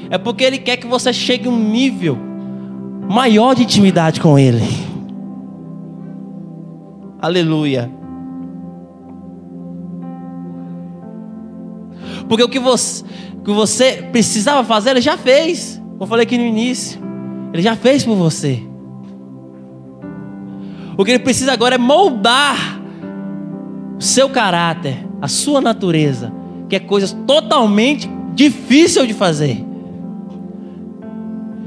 é 0.09 0.17
porque 0.17 0.43
Ele 0.43 0.57
quer 0.57 0.77
que 0.77 0.87
você 0.87 1.13
chegue 1.13 1.47
a 1.47 1.51
um 1.51 1.59
nível 1.59 2.17
maior 3.09 3.55
de 3.55 3.63
intimidade 3.63 4.19
com 4.19 4.37
Ele. 4.37 4.65
Aleluia. 7.21 7.89
Porque 12.27 12.43
o 12.43 12.49
que 12.49 12.59
você, 12.59 13.03
que 13.43 13.51
você 13.51 14.07
precisava 14.11 14.63
fazer, 14.63 14.91
ele 14.91 15.01
já 15.01 15.17
fez. 15.17 15.81
Eu 15.99 16.07
falei 16.07 16.23
aqui 16.23 16.37
no 16.37 16.43
início. 16.43 16.99
Ele 17.53 17.61
já 17.61 17.75
fez 17.75 18.03
por 18.03 18.15
você. 18.15 18.61
O 20.97 21.03
que 21.03 21.11
ele 21.11 21.19
precisa 21.19 21.51
agora 21.53 21.75
é 21.75 21.77
moldar 21.77 22.81
o 23.97 24.01
seu 24.01 24.29
caráter, 24.29 25.05
a 25.21 25.27
sua 25.27 25.61
natureza, 25.61 26.31
que 26.69 26.75
é 26.75 26.79
coisa 26.79 27.15
totalmente 27.27 28.09
difícil 28.33 29.05
de 29.05 29.13
fazer. 29.13 29.63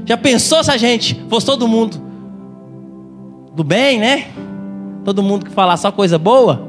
Já 0.05 0.17
pensou 0.17 0.63
se 0.63 0.71
a 0.71 0.77
gente 0.77 1.23
fosse 1.29 1.45
todo 1.45 1.67
mundo 1.67 2.01
do 3.55 3.63
bem, 3.63 3.99
né? 3.99 4.27
Todo 5.05 5.21
mundo 5.21 5.45
que 5.45 5.51
falar 5.51 5.77
só 5.77 5.91
coisa 5.91 6.17
boa? 6.17 6.67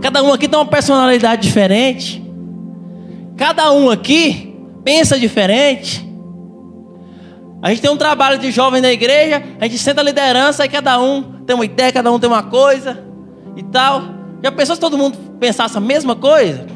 Cada 0.00 0.22
um 0.22 0.32
aqui 0.32 0.48
tem 0.48 0.58
uma 0.58 0.66
personalidade 0.66 1.42
diferente. 1.42 2.24
Cada 3.36 3.72
um 3.72 3.90
aqui 3.90 4.54
pensa 4.84 5.18
diferente. 5.18 6.06
A 7.60 7.70
gente 7.70 7.82
tem 7.82 7.90
um 7.90 7.96
trabalho 7.96 8.38
de 8.38 8.50
jovem 8.50 8.80
na 8.80 8.92
igreja, 8.92 9.42
a 9.60 9.64
gente 9.64 9.78
senta 9.78 10.00
a 10.00 10.04
liderança 10.04 10.64
e 10.64 10.68
cada 10.68 11.00
um 11.00 11.22
tem 11.44 11.54
uma 11.54 11.64
ideia, 11.64 11.92
cada 11.92 12.10
um 12.12 12.18
tem 12.18 12.30
uma 12.30 12.42
coisa 12.42 13.04
e 13.56 13.62
tal. 13.64 14.02
Já 14.42 14.52
pensou 14.52 14.76
se 14.76 14.80
todo 14.80 14.96
mundo 14.96 15.18
pensasse 15.38 15.76
a 15.76 15.80
mesma 15.80 16.14
coisa? 16.14 16.66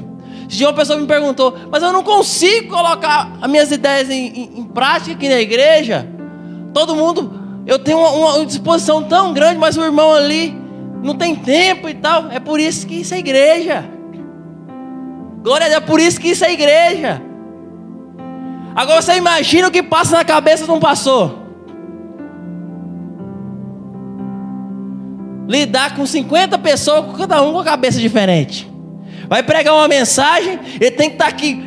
Se 0.49 0.63
uma 0.65 0.73
pessoa 0.73 0.99
me 0.99 1.07
perguntou, 1.07 1.57
mas 1.71 1.83
eu 1.83 1.93
não 1.93 2.03
consigo 2.03 2.69
colocar 2.69 3.39
as 3.41 3.51
minhas 3.51 3.73
ideias 3.73 4.11
em, 4.11 4.27
em, 4.27 4.59
em 4.61 4.65
prática 4.65 5.13
aqui 5.13 5.29
na 5.29 5.41
igreja. 5.41 6.07
Todo 6.75 6.95
mundo, 6.95 7.33
eu 7.67 7.79
tenho 7.79 7.99
uma, 7.99 8.37
uma 8.37 8.47
disposição 8.47 9.03
tão 9.03 9.33
grande, 9.33 9.59
mas 9.59 9.77
o 9.77 9.83
irmão 9.83 10.13
ali 10.13 10.55
não 11.03 11.15
tem 11.15 11.35
tempo 11.35 11.89
e 11.89 11.95
tal. 11.95 12.31
É 12.31 12.39
por 12.39 12.61
isso 12.61 12.87
que 12.87 12.97
isso 12.97 13.15
é 13.15 13.19
igreja. 13.19 13.85
Glória 15.43 15.67
a 15.67 15.71
Deus, 15.71 15.83
é 15.83 15.87
por 15.87 16.01
isso 16.01 16.21
que 16.21 16.29
isso 16.29 16.45
é 16.45 16.53
igreja. 16.53 17.21
Agora 18.75 19.03
você 19.03 19.17
imagina 19.17 19.69
o 19.69 19.71
que 19.71 19.83
passa 19.83 20.17
na 20.17 20.25
cabeça 20.25 20.65
de 20.65 20.71
um 20.71 20.81
pastor. 20.81 21.41
Lidar 25.53 25.95
com 25.95 26.07
50 26.07 26.59
pessoas, 26.59 27.17
cada 27.19 27.43
um 27.43 27.53
com 27.53 27.59
a 27.59 27.65
cabeça 27.65 28.01
diferente. 28.01 28.67
Vai 29.29 29.43
pregar 29.43 29.75
uma 29.75 29.87
mensagem, 29.87 30.59
ele 30.81 30.91
tem 30.93 31.11
que 31.11 31.17
estar 31.17 31.27
tá 31.27 31.31
aqui. 31.31 31.63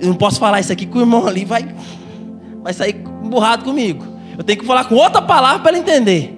Eu 0.00 0.08
não 0.08 0.16
posso 0.16 0.40
falar 0.40 0.58
isso 0.58 0.72
aqui 0.72 0.86
com 0.86 0.98
o 0.98 1.02
irmão 1.02 1.24
ali, 1.24 1.44
vai, 1.44 1.68
vai 2.62 2.72
sair 2.72 2.96
emburrado 3.22 3.64
comigo. 3.64 4.04
Eu 4.36 4.42
tenho 4.42 4.58
que 4.58 4.66
falar 4.66 4.86
com 4.86 4.96
outra 4.96 5.22
palavra 5.22 5.60
para 5.60 5.70
ele 5.70 5.80
entender. 5.80 6.36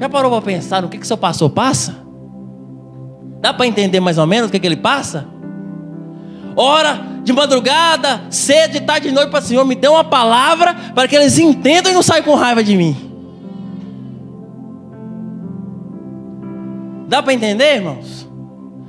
Já 0.00 0.08
parou 0.08 0.30
para 0.30 0.40
pensar 0.40 0.80
no 0.80 0.88
que, 0.88 0.96
que 0.96 1.06
seu 1.06 1.18
pastor 1.18 1.50
passa? 1.50 1.94
Dá 3.40 3.52
para 3.52 3.66
entender 3.66 4.00
mais 4.00 4.16
ou 4.16 4.26
menos 4.26 4.48
o 4.48 4.52
que, 4.52 4.58
que 4.58 4.66
ele 4.66 4.76
passa? 4.76 5.36
ora 6.56 6.98
de 7.22 7.32
madrugada, 7.32 8.22
cedo, 8.30 8.72
de 8.72 8.80
tarde, 8.80 9.08
de 9.08 9.14
noite 9.14 9.30
para 9.30 9.40
o 9.40 9.42
Senhor, 9.42 9.64
me 9.64 9.74
dê 9.74 9.88
uma 9.88 10.04
palavra 10.04 10.74
para 10.94 11.06
que 11.06 11.14
eles 11.14 11.38
entendam 11.38 11.92
e 11.92 11.94
não 11.94 12.02
saiam 12.02 12.24
com 12.24 12.34
raiva 12.34 12.64
de 12.64 12.74
mim. 12.76 12.96
Dá 17.08 17.22
para 17.22 17.34
entender, 17.34 17.76
irmãos? 17.76 18.28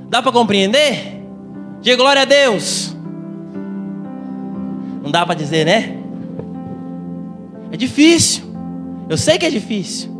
Dá 0.08 0.20
para 0.22 0.32
compreender? 0.32 1.22
Diga 1.80 1.96
glória 1.96 2.22
a 2.22 2.24
Deus. 2.24 2.96
Não 5.02 5.10
dá 5.10 5.24
para 5.24 5.34
dizer, 5.34 5.64
né? 5.64 5.96
É 7.70 7.76
difícil. 7.76 8.44
Eu 9.08 9.16
sei 9.16 9.38
que 9.38 9.46
é 9.46 9.50
difícil. 9.50 10.16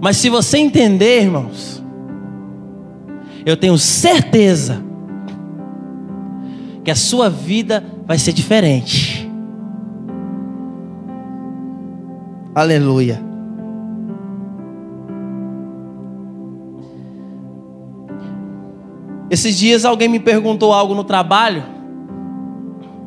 Mas 0.00 0.16
se 0.16 0.28
você 0.28 0.58
entender, 0.58 1.22
irmãos, 1.22 1.82
eu 3.46 3.56
tenho 3.56 3.78
certeza 3.78 4.82
que 6.84 6.90
a 6.90 6.96
sua 6.96 7.30
vida 7.30 7.84
vai 8.06 8.18
ser 8.18 8.32
diferente. 8.32 9.30
Aleluia. 12.54 13.31
Esses 19.32 19.56
dias 19.56 19.86
alguém 19.86 20.08
me 20.08 20.20
perguntou 20.20 20.74
algo 20.74 20.94
no 20.94 21.02
trabalho, 21.02 21.64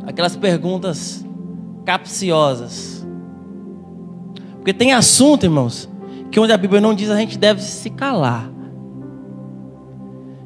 aquelas 0.07 0.36
perguntas 0.36 1.23
capciosas. 1.86 3.05
Porque 4.55 4.73
tem 4.73 4.91
assunto, 4.91 5.43
irmãos, 5.43 5.88
que 6.32 6.39
onde 6.39 6.51
a 6.51 6.57
Bíblia 6.57 6.82
não 6.82 6.95
diz 6.95 7.11
a 7.11 7.15
gente 7.15 7.38
deve 7.38 7.61
se 7.61 7.91
calar. 7.91 8.49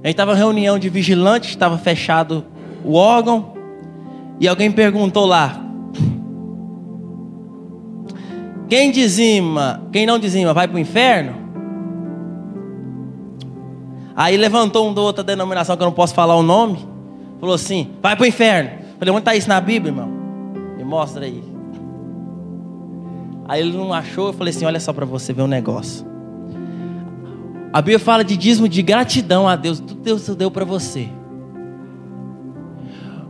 A 0.04 0.08
gente 0.08 0.16
estava 0.16 0.34
em 0.34 0.36
reunião 0.36 0.78
de 0.78 0.90
vigilantes, 0.90 1.52
estava 1.52 1.78
fechado 1.78 2.44
o 2.84 2.96
órgão, 2.96 3.54
e 4.38 4.50
alguém 4.50 4.70
perguntou 4.70 5.26
lá: 5.26 5.64
quem 8.68 8.92
dizima, 8.92 9.82
quem 9.94 10.06
não 10.06 10.20
dizima, 10.20 10.54
vai 10.54 10.68
para 10.68 10.76
o 10.76 10.80
inferno? 10.80 11.49
Aí 14.20 14.36
levantou 14.36 14.86
um 14.86 14.94
da 14.94 15.00
outra 15.00 15.24
denominação 15.24 15.78
que 15.78 15.82
eu 15.82 15.86
não 15.86 15.94
posso 15.94 16.14
falar 16.14 16.36
o 16.36 16.44
nome, 16.44 16.86
falou 17.40 17.56
assim: 17.56 17.92
vai 18.02 18.18
para 18.18 18.26
o 18.26 18.28
inferno. 18.28 18.70
Falei, 19.00 19.14
onde 19.14 19.22
está 19.22 19.34
isso 19.34 19.48
na 19.48 19.62
Bíblia, 19.62 19.94
irmão? 19.94 20.10
Me 20.76 20.84
mostra 20.84 21.24
aí. 21.24 21.42
Aí 23.48 23.62
ele 23.62 23.78
não 23.78 23.94
achou, 23.94 24.28
eu 24.28 24.34
falei 24.34 24.54
assim: 24.54 24.66
olha 24.66 24.78
só 24.78 24.92
para 24.92 25.06
você 25.06 25.32
ver 25.32 25.44
um 25.44 25.48
negócio. 25.48 26.06
A 27.72 27.82
Bíblia 27.82 27.98
fala 27.98 28.22
de 28.22 28.36
dízimo 28.36 28.68
de 28.68 28.82
gratidão 28.82 29.48
a 29.48 29.56
Deus. 29.56 29.80
Tudo 29.80 30.02
Deus 30.02 30.28
deu 30.36 30.52
para 30.52 30.66
você. 30.66 31.08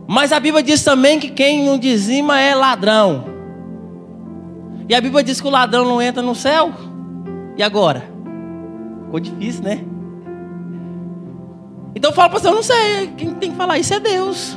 Mas 0.08 0.32
a 0.32 0.40
Bíblia 0.40 0.60
diz 0.60 0.82
também 0.82 1.20
que 1.20 1.30
quem 1.30 1.64
não 1.64 1.78
dizima 1.78 2.40
é 2.40 2.52
ladrão. 2.52 3.26
E 4.88 4.94
a 4.96 5.00
Bíblia 5.00 5.22
diz 5.22 5.40
que 5.40 5.46
o 5.46 5.50
ladrão 5.50 5.84
não 5.84 6.02
entra 6.02 6.20
no 6.20 6.34
céu. 6.34 6.72
E 7.56 7.62
agora? 7.62 8.10
Ficou 9.04 9.20
difícil, 9.20 9.62
né? 9.62 9.84
Então 11.94 12.10
eu 12.10 12.14
falo 12.14 12.30
para 12.30 12.38
você, 12.38 12.48
eu 12.48 12.54
não 12.54 12.62
sei. 12.62 13.12
Quem 13.16 13.34
tem 13.34 13.50
que 13.50 13.56
falar 13.56 13.78
isso 13.78 13.92
é 13.94 14.00
Deus. 14.00 14.56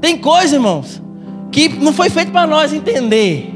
Tem 0.00 0.16
coisa, 0.18 0.56
irmãos, 0.56 1.02
que 1.52 1.68
não 1.68 1.92
foi 1.92 2.08
feito 2.10 2.32
para 2.32 2.46
nós 2.46 2.72
entender. 2.72 3.54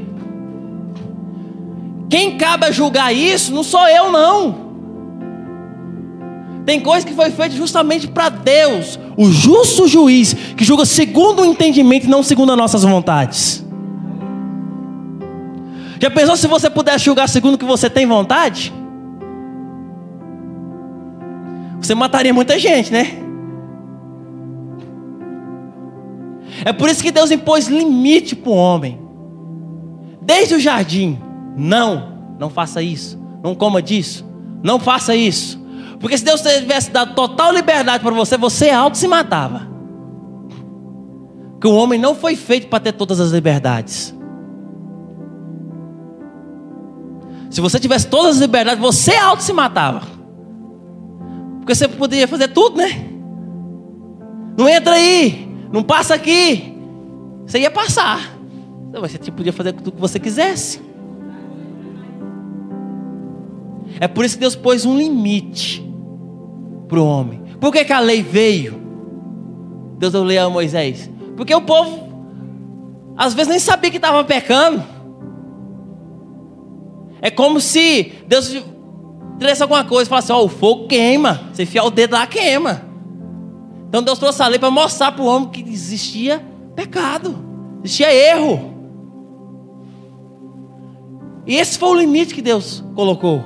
Quem 2.09 2.37
cabe 2.37 2.65
a 2.65 2.71
julgar 2.71 3.13
isso 3.13 3.53
não 3.53 3.63
sou 3.63 3.87
eu, 3.87 4.11
não. 4.11 4.65
Tem 6.65 6.79
coisa 6.79 7.05
que 7.05 7.13
foi 7.13 7.29
feita 7.29 7.55
justamente 7.55 8.07
para 8.07 8.29
Deus, 8.29 8.99
o 9.15 9.29
justo 9.29 9.87
juiz, 9.87 10.33
que 10.33 10.63
julga 10.63 10.83
segundo 10.85 11.41
o 11.41 11.45
entendimento 11.45 12.07
e 12.07 12.09
não 12.09 12.23
segundo 12.23 12.51
as 12.51 12.57
nossas 12.57 12.83
vontades. 12.83 13.63
Já 15.99 16.09
pensou 16.09 16.35
se 16.35 16.47
você 16.47 16.69
pudesse 16.69 17.05
julgar 17.05 17.29
segundo 17.29 17.55
o 17.55 17.57
que 17.57 17.65
você 17.65 17.89
tem 17.89 18.05
vontade? 18.05 18.73
Você 21.85 21.93
mataria 21.93 22.33
muita 22.33 22.57
gente, 22.57 22.91
né? 22.91 23.15
É 26.65 26.73
por 26.73 26.89
isso 26.89 27.03
que 27.03 27.11
Deus 27.11 27.29
impôs 27.29 27.67
limite 27.67 28.35
para 28.35 28.49
o 28.49 28.55
homem. 28.55 28.99
Desde 30.19 30.55
o 30.55 30.59
jardim. 30.59 31.19
Não, 31.55 32.35
não 32.39 32.49
faça 32.49 32.81
isso. 32.81 33.19
Não 33.43 33.53
coma 33.53 33.83
disso. 33.83 34.25
Não 34.63 34.79
faça 34.79 35.15
isso. 35.15 35.63
Porque 35.99 36.17
se 36.17 36.25
Deus 36.25 36.41
tivesse 36.41 36.89
dado 36.89 37.13
total 37.13 37.53
liberdade 37.53 38.03
para 38.03 38.15
você, 38.15 38.35
você 38.35 38.71
alto 38.71 38.97
se 38.97 39.07
matava. 39.07 39.67
Porque 41.51 41.67
o 41.67 41.75
homem 41.75 41.99
não 41.99 42.15
foi 42.15 42.35
feito 42.35 42.65
para 42.67 42.79
ter 42.79 42.93
todas 42.93 43.19
as 43.19 43.29
liberdades. 43.29 44.11
Se 47.51 47.61
você 47.61 47.79
tivesse 47.79 48.07
todas 48.07 48.37
as 48.37 48.41
liberdades, 48.41 48.81
você 48.81 49.15
auto 49.15 49.43
se 49.43 49.53
matava. 49.53 50.14
Porque 51.65 51.73
você 51.73 51.87
poderia 51.87 52.27
fazer 52.27 52.49
tudo, 52.49 52.77
né? 52.77 53.09
Não 54.55 54.69
entra 54.69 54.93
aí, 54.93 55.49
não 55.73 55.81
passa 55.81 56.13
aqui. 56.13 56.77
Você 57.43 57.57
ia 57.57 57.71
passar. 57.71 58.37
Você 58.93 59.31
podia 59.31 59.51
fazer 59.51 59.73
tudo 59.73 59.93
que 59.93 59.99
você 59.99 60.19
quisesse. 60.19 60.79
É 63.99 64.07
por 64.07 64.23
isso 64.23 64.35
que 64.35 64.41
Deus 64.41 64.55
pôs 64.55 64.85
um 64.85 64.95
limite 64.95 65.83
para 66.87 66.99
o 66.99 67.05
homem. 67.07 67.41
Por 67.59 67.73
que, 67.73 67.83
que 67.83 67.93
a 67.93 67.99
lei 67.99 68.21
veio? 68.21 68.79
Deus 69.97 70.13
deu 70.13 70.23
lei 70.23 70.37
a 70.37 70.47
Moisés. 70.47 71.09
Porque 71.35 71.55
o 71.55 71.61
povo, 71.61 72.07
às 73.17 73.33
vezes, 73.33 73.49
nem 73.49 73.59
sabia 73.59 73.89
que 73.89 73.97
estava 73.97 74.23
pecando. 74.23 74.83
É 77.23 77.31
como 77.31 77.59
se 77.59 78.13
Deus 78.27 78.55
tivesse 79.37 79.61
alguma 79.61 79.83
coisa 79.83 80.07
e 80.07 80.09
falasse: 80.09 80.31
Ó, 80.31 80.43
o 80.43 80.49
fogo 80.49 80.87
queima. 80.87 81.49
Você 81.51 81.63
enfiar 81.63 81.83
o 81.85 81.91
dedo 81.91 82.13
lá, 82.13 82.25
queima. 82.27 82.81
Então 83.87 84.03
Deus 84.03 84.19
trouxe 84.19 84.41
a 84.41 84.47
lei 84.47 84.59
para 84.59 84.71
mostrar 84.71 85.11
para 85.11 85.23
o 85.23 85.27
homem 85.27 85.49
que 85.49 85.61
existia 85.61 86.43
pecado, 86.75 87.35
existia 87.83 88.13
erro. 88.13 88.73
E 91.47 91.55
esse 91.55 91.77
foi 91.77 91.89
o 91.89 91.93
limite 91.93 92.33
que 92.33 92.41
Deus 92.41 92.83
colocou. 92.95 93.43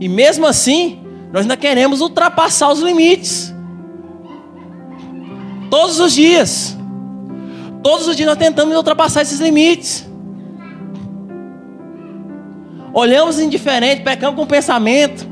E 0.00 0.08
mesmo 0.08 0.46
assim, 0.46 1.00
nós 1.32 1.42
ainda 1.42 1.56
queremos 1.56 2.00
ultrapassar 2.00 2.70
os 2.70 2.80
limites. 2.80 3.54
Todos 5.70 6.00
os 6.00 6.12
dias. 6.12 6.76
Todos 7.82 8.08
os 8.08 8.16
dias 8.16 8.28
nós 8.28 8.38
tentamos 8.38 8.76
ultrapassar 8.76 9.22
esses 9.22 9.40
limites. 9.40 10.06
Olhamos 12.94 13.40
indiferente, 13.40 14.02
pecamos 14.02 14.36
com 14.36 14.46
pensamento, 14.46 15.26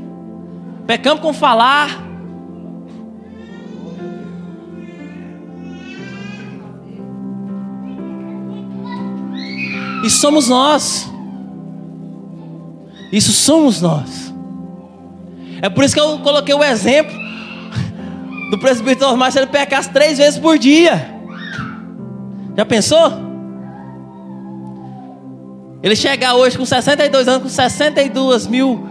pecamos 0.85 1.21
com 1.21 1.31
falar. 1.31 2.03
E 10.03 10.09
somos 10.09 10.49
nós. 10.49 11.09
Isso 13.13 13.31
somos 13.31 13.79
nós. 13.79 14.33
É 15.61 15.69
por 15.69 15.85
isso 15.85 15.93
que 15.93 16.01
eu 16.01 16.19
coloquei 16.19 16.53
o 16.53 16.61
exemplo 16.61 17.15
do 18.51 18.59
presbítero 18.59 19.09
Osmar 19.09 19.31
se 19.31 19.39
ele 19.39 19.47
pecasse 19.47 19.89
três 19.89 20.17
vezes 20.17 20.37
por 20.37 20.59
dia. 20.59 21.13
Já 22.57 22.65
pensou? 22.65 23.32
Ele 25.83 25.97
chegar 25.97 26.35
hoje 26.35 26.57
com 26.57 26.65
62 26.65 27.27
anos, 27.27 27.43
com 27.43 27.49
62 27.49 28.47
mil 28.47 28.87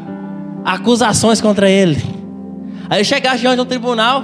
acusações 0.62 1.40
contra 1.40 1.68
ele. 1.68 1.96
Aí 2.90 2.98
ele 2.98 3.04
chegar 3.04 3.38
diante 3.38 3.54
de 3.54 3.62
um 3.62 3.64
tribunal, 3.64 4.22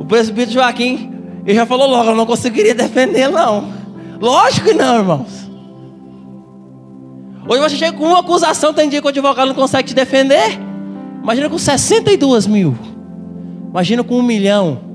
o 0.00 0.04
presbítero 0.04 0.54
Joaquim, 0.54 1.12
ele 1.46 1.54
já 1.54 1.64
falou 1.64 1.88
logo, 1.88 2.10
eu 2.10 2.16
não 2.16 2.26
conseguiria 2.26 2.74
defender, 2.74 3.28
não. 3.28 3.72
Lógico 4.20 4.66
que 4.66 4.74
não, 4.74 4.98
irmãos. 4.98 5.48
Hoje 7.48 7.60
você 7.62 7.76
chega 7.76 7.96
com 7.96 8.06
uma 8.06 8.20
acusação, 8.20 8.74
tem 8.74 8.88
dia 8.88 9.00
que 9.00 9.06
o 9.06 9.10
advogado 9.10 9.46
não 9.46 9.54
consegue 9.54 9.88
te 9.88 9.94
defender. 9.94 10.58
Imagina 11.22 11.48
com 11.48 11.58
62 11.58 12.48
mil. 12.48 12.76
Imagina 13.70 14.02
com 14.02 14.18
um 14.18 14.22
milhão. 14.22 14.89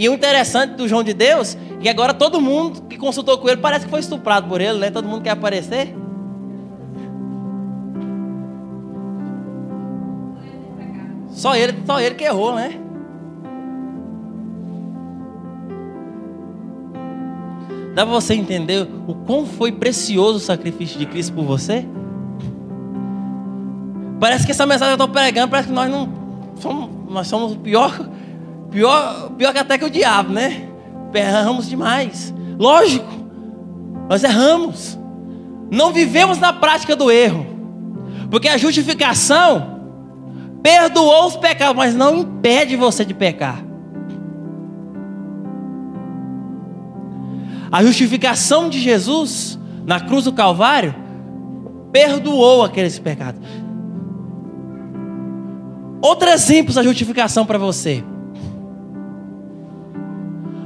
E 0.00 0.08
o 0.08 0.14
interessante 0.14 0.76
do 0.76 0.88
João 0.88 1.02
de 1.02 1.12
Deus, 1.12 1.58
é 1.78 1.82
que 1.82 1.86
agora 1.86 2.14
todo 2.14 2.40
mundo 2.40 2.84
que 2.88 2.96
consultou 2.96 3.36
com 3.36 3.46
ele 3.50 3.58
parece 3.58 3.84
que 3.84 3.90
foi 3.90 4.00
estuprado 4.00 4.48
por 4.48 4.58
ele, 4.58 4.78
né? 4.78 4.90
Todo 4.90 5.06
mundo 5.06 5.20
quer 5.20 5.32
aparecer. 5.32 5.94
Só 11.28 11.54
ele, 11.54 11.82
só 11.84 12.00
ele 12.00 12.14
que 12.14 12.24
errou, 12.24 12.54
né? 12.54 12.80
Dá 17.94 18.06
para 18.06 18.14
você 18.14 18.32
entender 18.32 18.88
o 19.06 19.14
quão 19.14 19.44
foi 19.44 19.70
precioso 19.70 20.38
o 20.38 20.40
sacrifício 20.40 20.98
de 20.98 21.04
Cristo 21.04 21.34
por 21.34 21.44
você? 21.44 21.86
Parece 24.18 24.46
que 24.46 24.52
essa 24.52 24.64
mensagem 24.64 24.96
que 24.96 25.02
eu 25.02 25.04
estou 25.04 25.20
pregando, 25.20 25.50
parece 25.50 25.68
que 25.68 25.74
nós 25.74 25.90
não 25.90 26.08
somos, 26.56 26.88
nós 27.12 27.26
somos 27.26 27.54
pior, 27.58 28.08
pior, 28.70 29.30
pior 29.36 29.52
que 29.52 29.58
até 29.58 29.76
que 29.76 29.84
o 29.84 29.90
diabo, 29.90 30.32
né? 30.32 30.68
Erramos 31.12 31.68
demais. 31.68 32.32
Lógico, 32.58 33.08
nós 34.08 34.22
erramos. 34.22 34.98
Não 35.70 35.92
vivemos 35.92 36.38
na 36.38 36.52
prática 36.52 36.96
do 36.96 37.10
erro. 37.10 37.46
Porque 38.30 38.48
a 38.48 38.56
justificação 38.56 39.80
perdoou 40.62 41.26
os 41.26 41.36
pecados, 41.36 41.76
mas 41.76 41.94
não 41.94 42.16
impede 42.16 42.76
você 42.76 43.04
de 43.04 43.14
pecar. 43.14 43.64
A 47.72 47.84
justificação 47.84 48.68
de 48.68 48.80
Jesus 48.80 49.58
na 49.86 50.00
cruz 50.00 50.24
do 50.24 50.32
Calvário 50.32 50.94
perdoou 51.92 52.64
aqueles 52.64 52.98
pecados. 52.98 53.40
Outro 56.02 56.28
exemplo 56.28 56.74
da 56.74 56.82
justificação 56.82 57.46
para 57.46 57.58
você. 57.58 58.02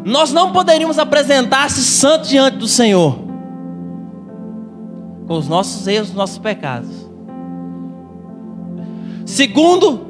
Nós 0.05 0.33
não 0.33 0.53
poderíamos 0.53 0.99
apresentar-se 0.99 1.83
santo 1.83 2.29
diante 2.29 2.59
do 2.59 2.69
Senhor 2.69 3.19
com 5.27 5.39
os 5.39 5.49
nossos 5.49 5.87
erros, 5.87 6.11
os 6.11 6.15
nossos 6.15 6.37
pecados. 6.37 6.91
Segundo 9.25 10.07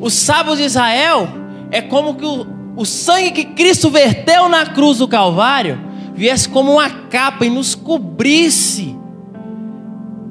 os 0.00 0.14
sábios 0.14 0.58
de 0.58 0.64
Israel, 0.64 1.28
é 1.72 1.82
como 1.82 2.14
que 2.14 2.24
o, 2.24 2.46
o 2.76 2.86
sangue 2.86 3.32
que 3.32 3.44
Cristo 3.46 3.90
verteu 3.90 4.48
na 4.48 4.66
cruz 4.66 4.98
do 4.98 5.08
Calvário 5.08 5.80
viesse 6.14 6.48
como 6.48 6.72
uma 6.72 6.88
capa 6.88 7.44
e 7.44 7.50
nos 7.50 7.74
cobrisse 7.74 8.96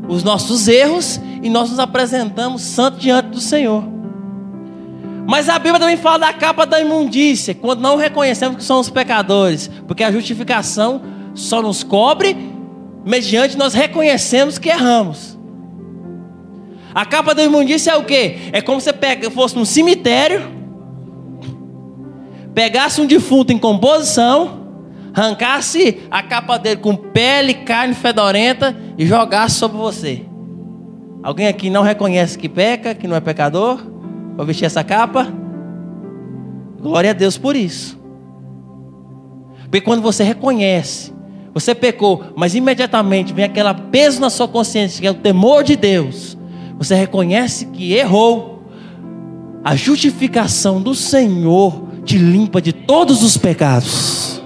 os 0.08 0.24
nossos 0.24 0.68
erros 0.68 1.20
e 1.44 1.50
nós 1.50 1.70
nos 1.70 1.80
apresentamos 1.80 2.62
santos 2.62 3.02
diante 3.02 3.30
do 3.30 3.42
Senhor. 3.42 3.99
Mas 5.30 5.48
a 5.48 5.60
Bíblia 5.60 5.80
também 5.80 5.96
fala 5.96 6.18
da 6.18 6.34
capa 6.34 6.66
da 6.66 6.82
imundícia, 6.82 7.54
quando 7.54 7.82
não 7.82 7.98
reconhecemos 7.98 8.58
que 8.58 8.64
somos 8.64 8.90
pecadores, 8.90 9.70
porque 9.88 10.04
a 10.04 10.12
justificação 10.12 11.04
só 11.36 11.62
nos 11.62 11.84
cobre 11.84 12.36
mediante 13.06 13.56
nós 13.56 13.76
reconhecemos 13.76 14.58
que 14.58 14.70
erramos. 14.70 15.38
A 16.96 17.06
capa 17.06 17.36
da 17.36 17.44
imundícia 17.44 17.92
é 17.92 17.96
o 17.96 18.04
quê? 18.06 18.38
É 18.52 18.60
como 18.60 18.82
se 18.82 18.92
você 18.92 19.30
fosse 19.30 19.56
num 19.56 19.66
cemitério, 19.66 20.42
pegasse 22.56 23.00
um 23.00 23.06
defunto 23.06 23.54
em 23.54 23.60
composição, 23.60 24.66
arrancasse 25.14 26.00
a 26.10 26.24
capa 26.24 26.58
dele 26.58 26.78
com 26.78 26.96
pele, 26.96 27.54
carne 27.54 27.94
fedorenta 27.94 28.76
e 28.98 29.06
jogasse 29.06 29.58
sobre 29.58 29.78
você. 29.78 30.26
Alguém 31.22 31.46
aqui 31.46 31.70
não 31.70 31.84
reconhece 31.84 32.36
que 32.36 32.50
peca, 32.50 32.96
que 32.96 33.08
não 33.08 33.16
é 33.16 33.22
pecador? 33.22 33.99
Vou 34.40 34.46
vestir 34.46 34.66
essa 34.66 34.84
capa? 34.84 35.28
Glória 36.82 37.12
a 37.12 37.14
Deus 37.14 37.38
por 37.38 37.56
isso. 37.56 38.00
Porque 39.64 39.82
quando 39.82 40.02
você 40.02 40.24
reconhece, 40.24 41.14
você 41.54 41.76
pecou, 41.76 42.24
mas 42.36 42.56
imediatamente 42.56 43.34
vem 43.34 43.46
aquele 43.46 43.74
peso 43.92 44.20
na 44.20 44.32
sua 44.32 44.48
consciência, 44.48 45.00
que 45.00 45.06
é 45.06 45.12
o 45.12 45.16
temor 45.16 45.64
de 45.64 45.76
Deus 45.76 46.40
você 46.80 46.96
reconhece 46.96 47.66
que 47.66 47.92
errou, 47.92 48.64
a 49.62 49.76
justificação 49.76 50.82
do 50.82 50.96
Senhor 50.96 51.84
te 52.06 52.18
limpa 52.18 52.62
de 52.62 52.72
todos 52.72 53.22
os 53.22 53.36
pecados. 53.36 54.42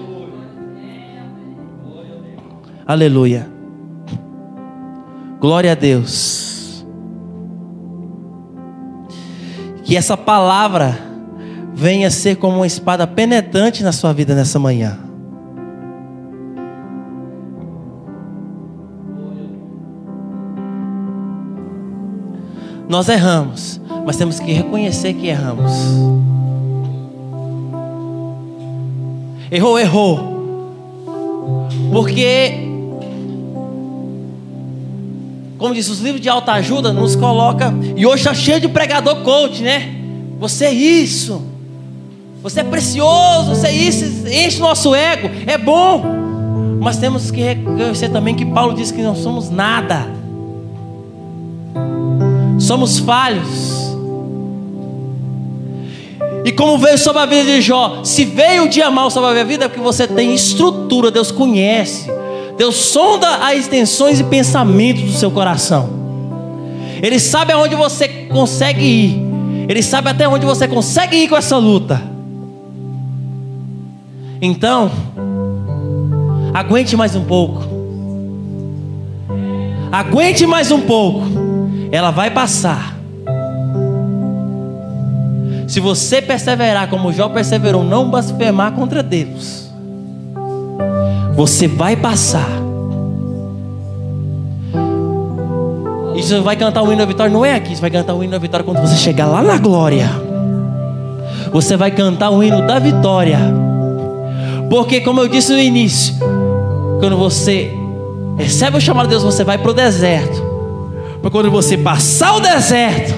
Aleluia. 2.88 3.48
Glória 5.40 5.74
a 5.74 5.76
Deus. 5.76 6.43
Que 9.84 9.98
essa 9.98 10.16
palavra 10.16 10.98
venha 11.74 12.10
ser 12.10 12.36
como 12.38 12.58
uma 12.58 12.68
espada 12.68 13.06
penetrante 13.06 13.84
na 13.84 13.92
sua 13.92 14.14
vida 14.14 14.36
nessa 14.36 14.60
manhã. 14.60 15.00
Nós 22.88 23.10
erramos, 23.10 23.82
mas 24.06 24.18
temos 24.18 24.40
que 24.40 24.54
reconhecer 24.54 25.14
que 25.14 25.28
erramos. 25.28 25.72
Errou, 29.50 29.80
errou. 29.80 30.20
Porque, 31.92 32.73
como 35.64 35.74
diz, 35.74 35.88
os 35.88 36.00
livros 36.02 36.20
de 36.20 36.28
alta 36.28 36.52
ajuda 36.52 36.92
nos 36.92 37.16
coloca, 37.16 37.74
e 37.96 38.06
hoje 38.06 38.18
está 38.18 38.34
cheio 38.34 38.60
de 38.60 38.68
pregador 38.68 39.24
coach, 39.24 39.62
né? 39.62 39.96
Você 40.38 40.66
é 40.66 40.74
isso, 40.74 41.42
você 42.42 42.60
é 42.60 42.64
precioso, 42.66 43.56
você 43.56 43.68
é 43.68 43.72
isso, 43.72 44.28
enche 44.28 44.60
nosso 44.60 44.94
ego, 44.94 45.30
é 45.48 45.58
bom, 45.58 46.04
mas 46.82 46.98
temos 46.98 47.32
que 47.32 47.40
reconhecer 47.40 48.10
também 48.10 48.36
que 48.36 48.46
Paulo 48.46 48.74
diz 48.74 48.92
que 48.92 49.02
não 49.02 49.16
somos 49.16 49.50
nada, 49.50 50.06
somos 52.60 53.00
falhos. 53.00 53.96
E 56.44 56.52
como 56.52 56.78
veio 56.78 56.98
sobre 56.98 57.22
a 57.22 57.26
vida 57.26 57.46
de 57.46 57.62
Jó, 57.62 58.02
se 58.04 58.26
veio 58.26 58.66
o 58.66 58.68
dia 58.68 58.92
mal 58.92 59.10
sobre 59.10 59.30
a 59.30 59.32
minha 59.32 59.46
vida, 59.46 59.64
é 59.64 59.68
porque 59.70 59.82
você 59.82 60.06
tem 60.06 60.36
estrutura, 60.36 61.10
Deus 61.10 61.32
conhece. 61.32 62.12
Deus 62.58 62.76
sonda 62.76 63.28
as 63.48 63.60
extensões 63.60 64.20
e 64.20 64.24
pensamentos 64.24 65.04
do 65.04 65.12
seu 65.14 65.32
coração. 65.32 65.90
Ele 67.02 67.20
sabe 67.20 67.52
aonde 67.52 67.76
você 67.76 68.08
consegue 68.08 68.84
ir. 68.84 69.22
Ele 69.68 69.82
sabe 69.82 70.10
até 70.10 70.28
onde 70.28 70.46
você 70.46 70.68
consegue 70.68 71.18
ir 71.18 71.28
com 71.28 71.36
essa 71.36 71.58
luta. 71.58 72.02
Então, 74.42 74.92
aguente 76.54 76.96
mais 76.96 77.16
um 77.16 77.24
pouco. 77.24 77.64
Aguente 79.92 80.46
mais 80.46 80.72
um 80.72 80.82
pouco. 80.82 81.26
Ela 81.92 82.12
vai 82.12 82.32
passar. 82.32 82.98
Se 85.68 85.80
você 85.80 86.22
perseverar 86.22 86.90
como 86.90 87.12
Jó 87.12 87.30
perseverou, 87.30 87.84
não 87.84 88.10
blasfemar 88.10 88.74
contra 88.74 89.02
Deus, 89.02 89.73
você 91.36 91.68
vai 91.68 91.96
passar. 91.96 92.50
E 96.16 96.22
você 96.22 96.40
vai 96.40 96.56
cantar 96.56 96.84
o 96.84 96.88
hino 96.88 96.98
da 96.98 97.06
vitória, 97.06 97.32
não 97.32 97.44
é 97.44 97.56
aqui, 97.56 97.76
você 97.76 97.82
vai 97.82 97.90
cantar 97.90 98.14
o 98.14 98.24
hino 98.24 98.32
da 98.32 98.38
vitória 98.38 98.64
quando 98.64 98.80
você 98.80 98.96
chegar 98.96 99.26
lá 99.26 99.42
na 99.42 99.58
glória. 99.58 100.10
Você 101.52 101.76
vai 101.76 101.92
cantar 101.92 102.30
o 102.30 102.44
hino 102.44 102.66
da 102.66 102.80
vitória. 102.80 103.40
Porque, 104.70 105.02
como 105.02 105.22
eu 105.22 105.28
disse 105.28 105.52
no 105.52 105.60
início, 105.60 106.16
quando 107.00 107.18
você 107.18 107.72
recebe 108.38 108.78
o 108.78 108.82
chamado 108.82 109.06
de 109.06 109.12
Deus, 109.12 109.24
você 109.24 109.44
vai 109.44 109.58
para 109.58 109.72
o 109.72 109.74
deserto. 109.74 110.42
Porque 111.22 111.32
quando 111.32 111.52
você 111.52 111.78
passar 111.78 112.36
o 112.36 112.40
deserto, 112.40 113.14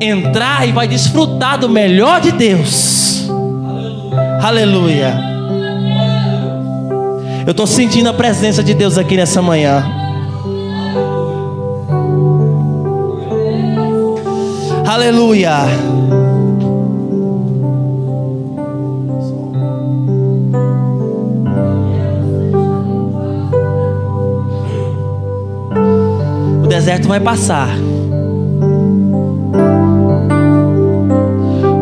entrar 0.00 0.66
e 0.68 0.72
vai 0.72 0.88
desfrutar 0.88 1.58
do 1.58 1.68
melhor 1.68 2.20
de 2.20 2.32
Deus. 2.32 3.28
Aleluia. 4.42 5.08
Aleluia. 5.08 5.29
Eu 7.46 7.50
estou 7.50 7.66
sentindo 7.66 8.08
a 8.08 8.14
presença 8.14 8.62
de 8.62 8.74
Deus 8.74 8.98
aqui 8.98 9.16
nessa 9.16 9.40
manhã. 9.42 9.84
Aleluia. 14.86 15.56
O 26.62 26.66
deserto 26.66 27.08
vai 27.08 27.20
passar. 27.20 27.68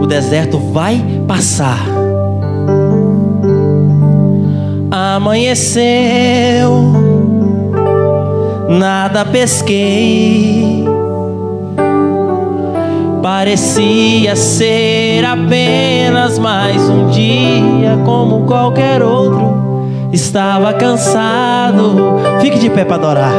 deserto 0.08 0.58
vai 0.58 1.00
passar. 1.28 2.07
Amanheceu, 5.00 6.92
nada 8.68 9.24
pesquei. 9.24 10.84
Parecia 13.22 14.34
ser 14.34 15.24
apenas 15.24 16.36
mais 16.40 16.90
um 16.90 17.06
dia 17.10 17.96
como 18.04 18.44
qualquer 18.44 19.00
outro. 19.00 19.86
Estava 20.12 20.72
cansado. 20.72 22.16
Fique 22.40 22.58
de 22.58 22.68
pé 22.68 22.84
para 22.84 22.96
adorar. 22.96 23.34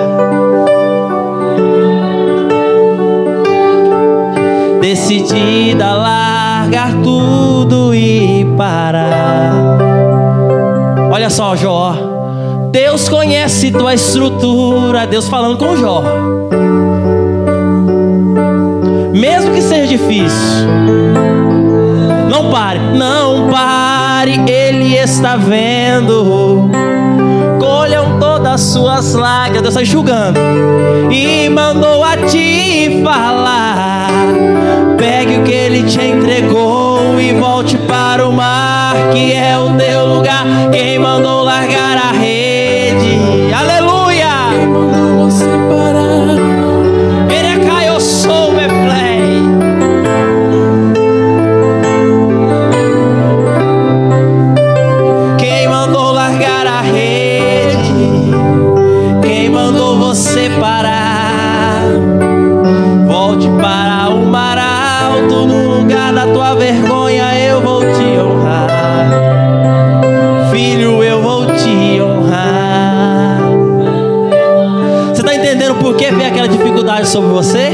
Decidida 4.80 5.93
lá 5.93 6.39
largar 6.70 6.93
tudo 7.01 7.93
e 7.95 8.45
parar. 8.55 10.09
Olha 11.12 11.30
só, 11.30 11.55
Jó. 11.55 11.93
Deus 12.72 13.10
conhece 13.10 13.72
tua 13.72 13.93
estrutura. 13.93 15.07
Deus 15.07 15.28
falando 15.28 15.57
com 15.57 15.76
Jó. 15.76 16.03
Mesmo 19.14 19.53
que 19.53 19.62
seja 19.62 19.88
difícil. 19.88 20.68
Não 22.30 22.51
pare, 22.51 22.80
não 22.80 23.49
pare, 23.49 24.39
Ele 24.49 24.95
está 24.95 25.36
vendo. 25.36 26.70
Colham 27.60 28.20
todas 28.20 28.53
as 28.53 28.62
suas 28.62 29.14
lágrimas, 29.14 29.62
Deus 29.64 29.76
está 29.76 29.82
enxugando. 29.82 30.39
E 31.12 31.49
mandou 31.49 32.03
a 32.03 32.16
ti 32.18 33.01
falar 33.03 34.10
Pegue 34.99 35.38
o 35.38 35.43
que 35.43 35.51
ele 35.51 35.84
te 35.84 36.01
entregou 36.01 37.20
e 37.20 37.32
volte 37.34 37.78
para 37.78 38.28
o 38.28 38.34
mar, 38.34 38.59
que 39.12 39.34
é 39.34 39.58
o 39.58 39.76
teu 39.78 40.06
lugar. 40.06 40.46
Quem 40.72 41.00
mandou 41.00 41.44
largar 41.44 41.98
a 41.98 42.12
rede? 42.12 43.20
Aleluia! 43.54 44.50
Quem 44.52 44.68
mandou 44.68 45.30
você 45.30 45.46
parar? 45.70 46.59
Dificuldade 77.00 77.10
sobre 77.10 77.30
você? 77.30 77.70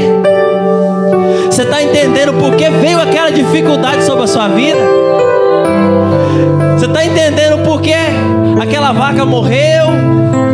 Você 1.50 1.62
está 1.62 1.82
entendendo 1.82 2.34
por 2.34 2.54
que 2.54 2.68
veio 2.70 3.00
aquela 3.00 3.30
dificuldade 3.30 4.04
sobre 4.04 4.24
a 4.24 4.26
sua 4.26 4.48
vida? 4.48 4.78
Você 6.76 6.86
está 6.86 7.04
entendendo 7.04 7.64
por 7.64 7.80
que 7.80 7.94
aquela 8.60 8.92
vaca 8.92 9.24
morreu, 9.24 9.86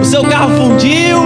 o 0.00 0.04
seu 0.04 0.22
carro 0.22 0.50
fundiu, 0.50 1.18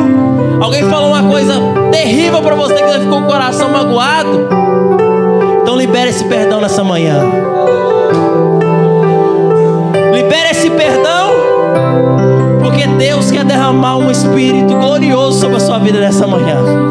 alguém 0.61 0.89
falou 0.89 1.11
uma 1.11 1.31
coisa 1.31 1.55
terrível 1.93 2.43
para 2.43 2.55
você 2.55 2.75
que 2.75 2.85
você 2.85 3.01
ficou 3.01 3.21
com 3.21 3.27
o 3.27 3.31
coração 3.31 3.69
magoado? 3.71 4.49
Então 5.63 5.77
libere 5.77 6.11
esse 6.11 6.25
perdão 6.25 6.61
nessa 6.61 6.83
manhã. 6.83 7.21
Libere 10.13 10.51
esse 10.51 10.71
perdão, 10.71 11.31
porque 12.63 12.87
Deus 12.87 13.31
quer 13.31 13.45
derramar 13.45 13.99
um 13.99 14.11
espírito 14.11 14.75
glorioso 14.75 15.41
sobre 15.41 15.57
a 15.57 15.61
sua 15.61 15.79
vida 15.79 16.01
nessa 16.01 16.27
manhã. 16.27 16.86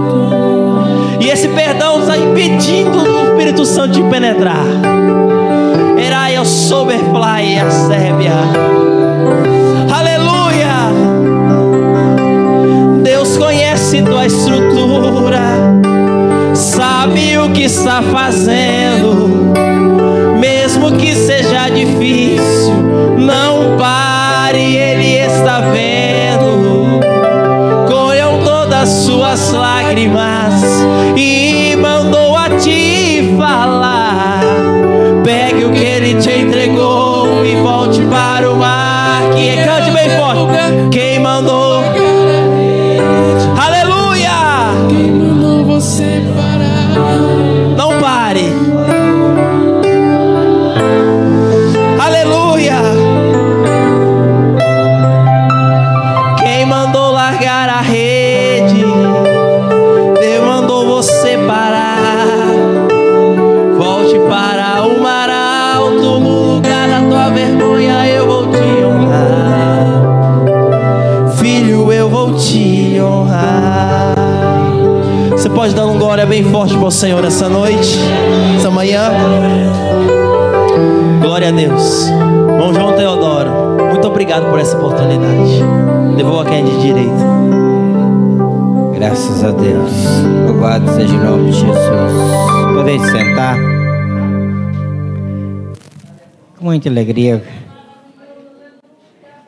Impedindo 2.46 3.00
o 3.00 3.32
Espírito 3.32 3.66
Santo 3.66 3.94
de 3.94 4.04
penetrar. 4.10 4.66
Erai 5.98 6.38
o 6.38 6.46
soberfly 6.46 7.60
a 7.60 7.72
Sérvia. 7.72 8.34
Aleluia. 9.92 10.92
Deus 13.04 13.38
conhece 13.38 14.02
tua 14.04 14.26
estrutura 14.26 15.76
sabe 16.56 17.38
o 17.38 17.52
que 17.52 17.64
está 17.64 18.02
fazendo, 18.02 18.75
glória 76.26 76.42
bem 76.42 76.52
forte 76.52 76.76
para 76.76 76.88
o 76.88 76.92
Senhor 76.92 77.24
essa 77.24 77.48
noite, 77.48 78.00
essa 78.58 78.72
manhã? 78.72 79.12
Glória 81.22 81.50
a 81.50 81.52
Deus. 81.52 82.08
Irmão 82.08 82.74
João 82.74 82.96
Teodoro, 82.96 83.52
muito 83.92 84.08
obrigado 84.08 84.50
por 84.50 84.60
essa 84.60 84.76
oportunidade. 84.76 85.62
Levou 86.18 86.42
a 86.42 86.46
quem 86.46 86.66
de 86.66 86.82
direito. 86.82 87.12
Graças 88.96 89.44
a 89.44 89.52
Deus. 89.52 89.92
Louvado 90.48 90.92
seja 90.96 91.14
o 91.14 91.24
nome 91.24 91.52
de 91.52 91.60
Jesus. 91.60 92.14
Podem 92.74 93.00
sentar. 93.00 93.58
Com 96.58 96.66
muita 96.66 96.90
alegria, 96.90 97.44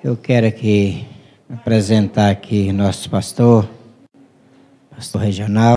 eu 0.03 0.15
quero 0.15 0.45
aqui 0.45 1.07
apresentar 1.51 2.29
aqui 2.29 2.71
nosso 2.71 3.09
pastor, 3.09 3.67
pastor 4.95 5.21
regional. 5.21 5.75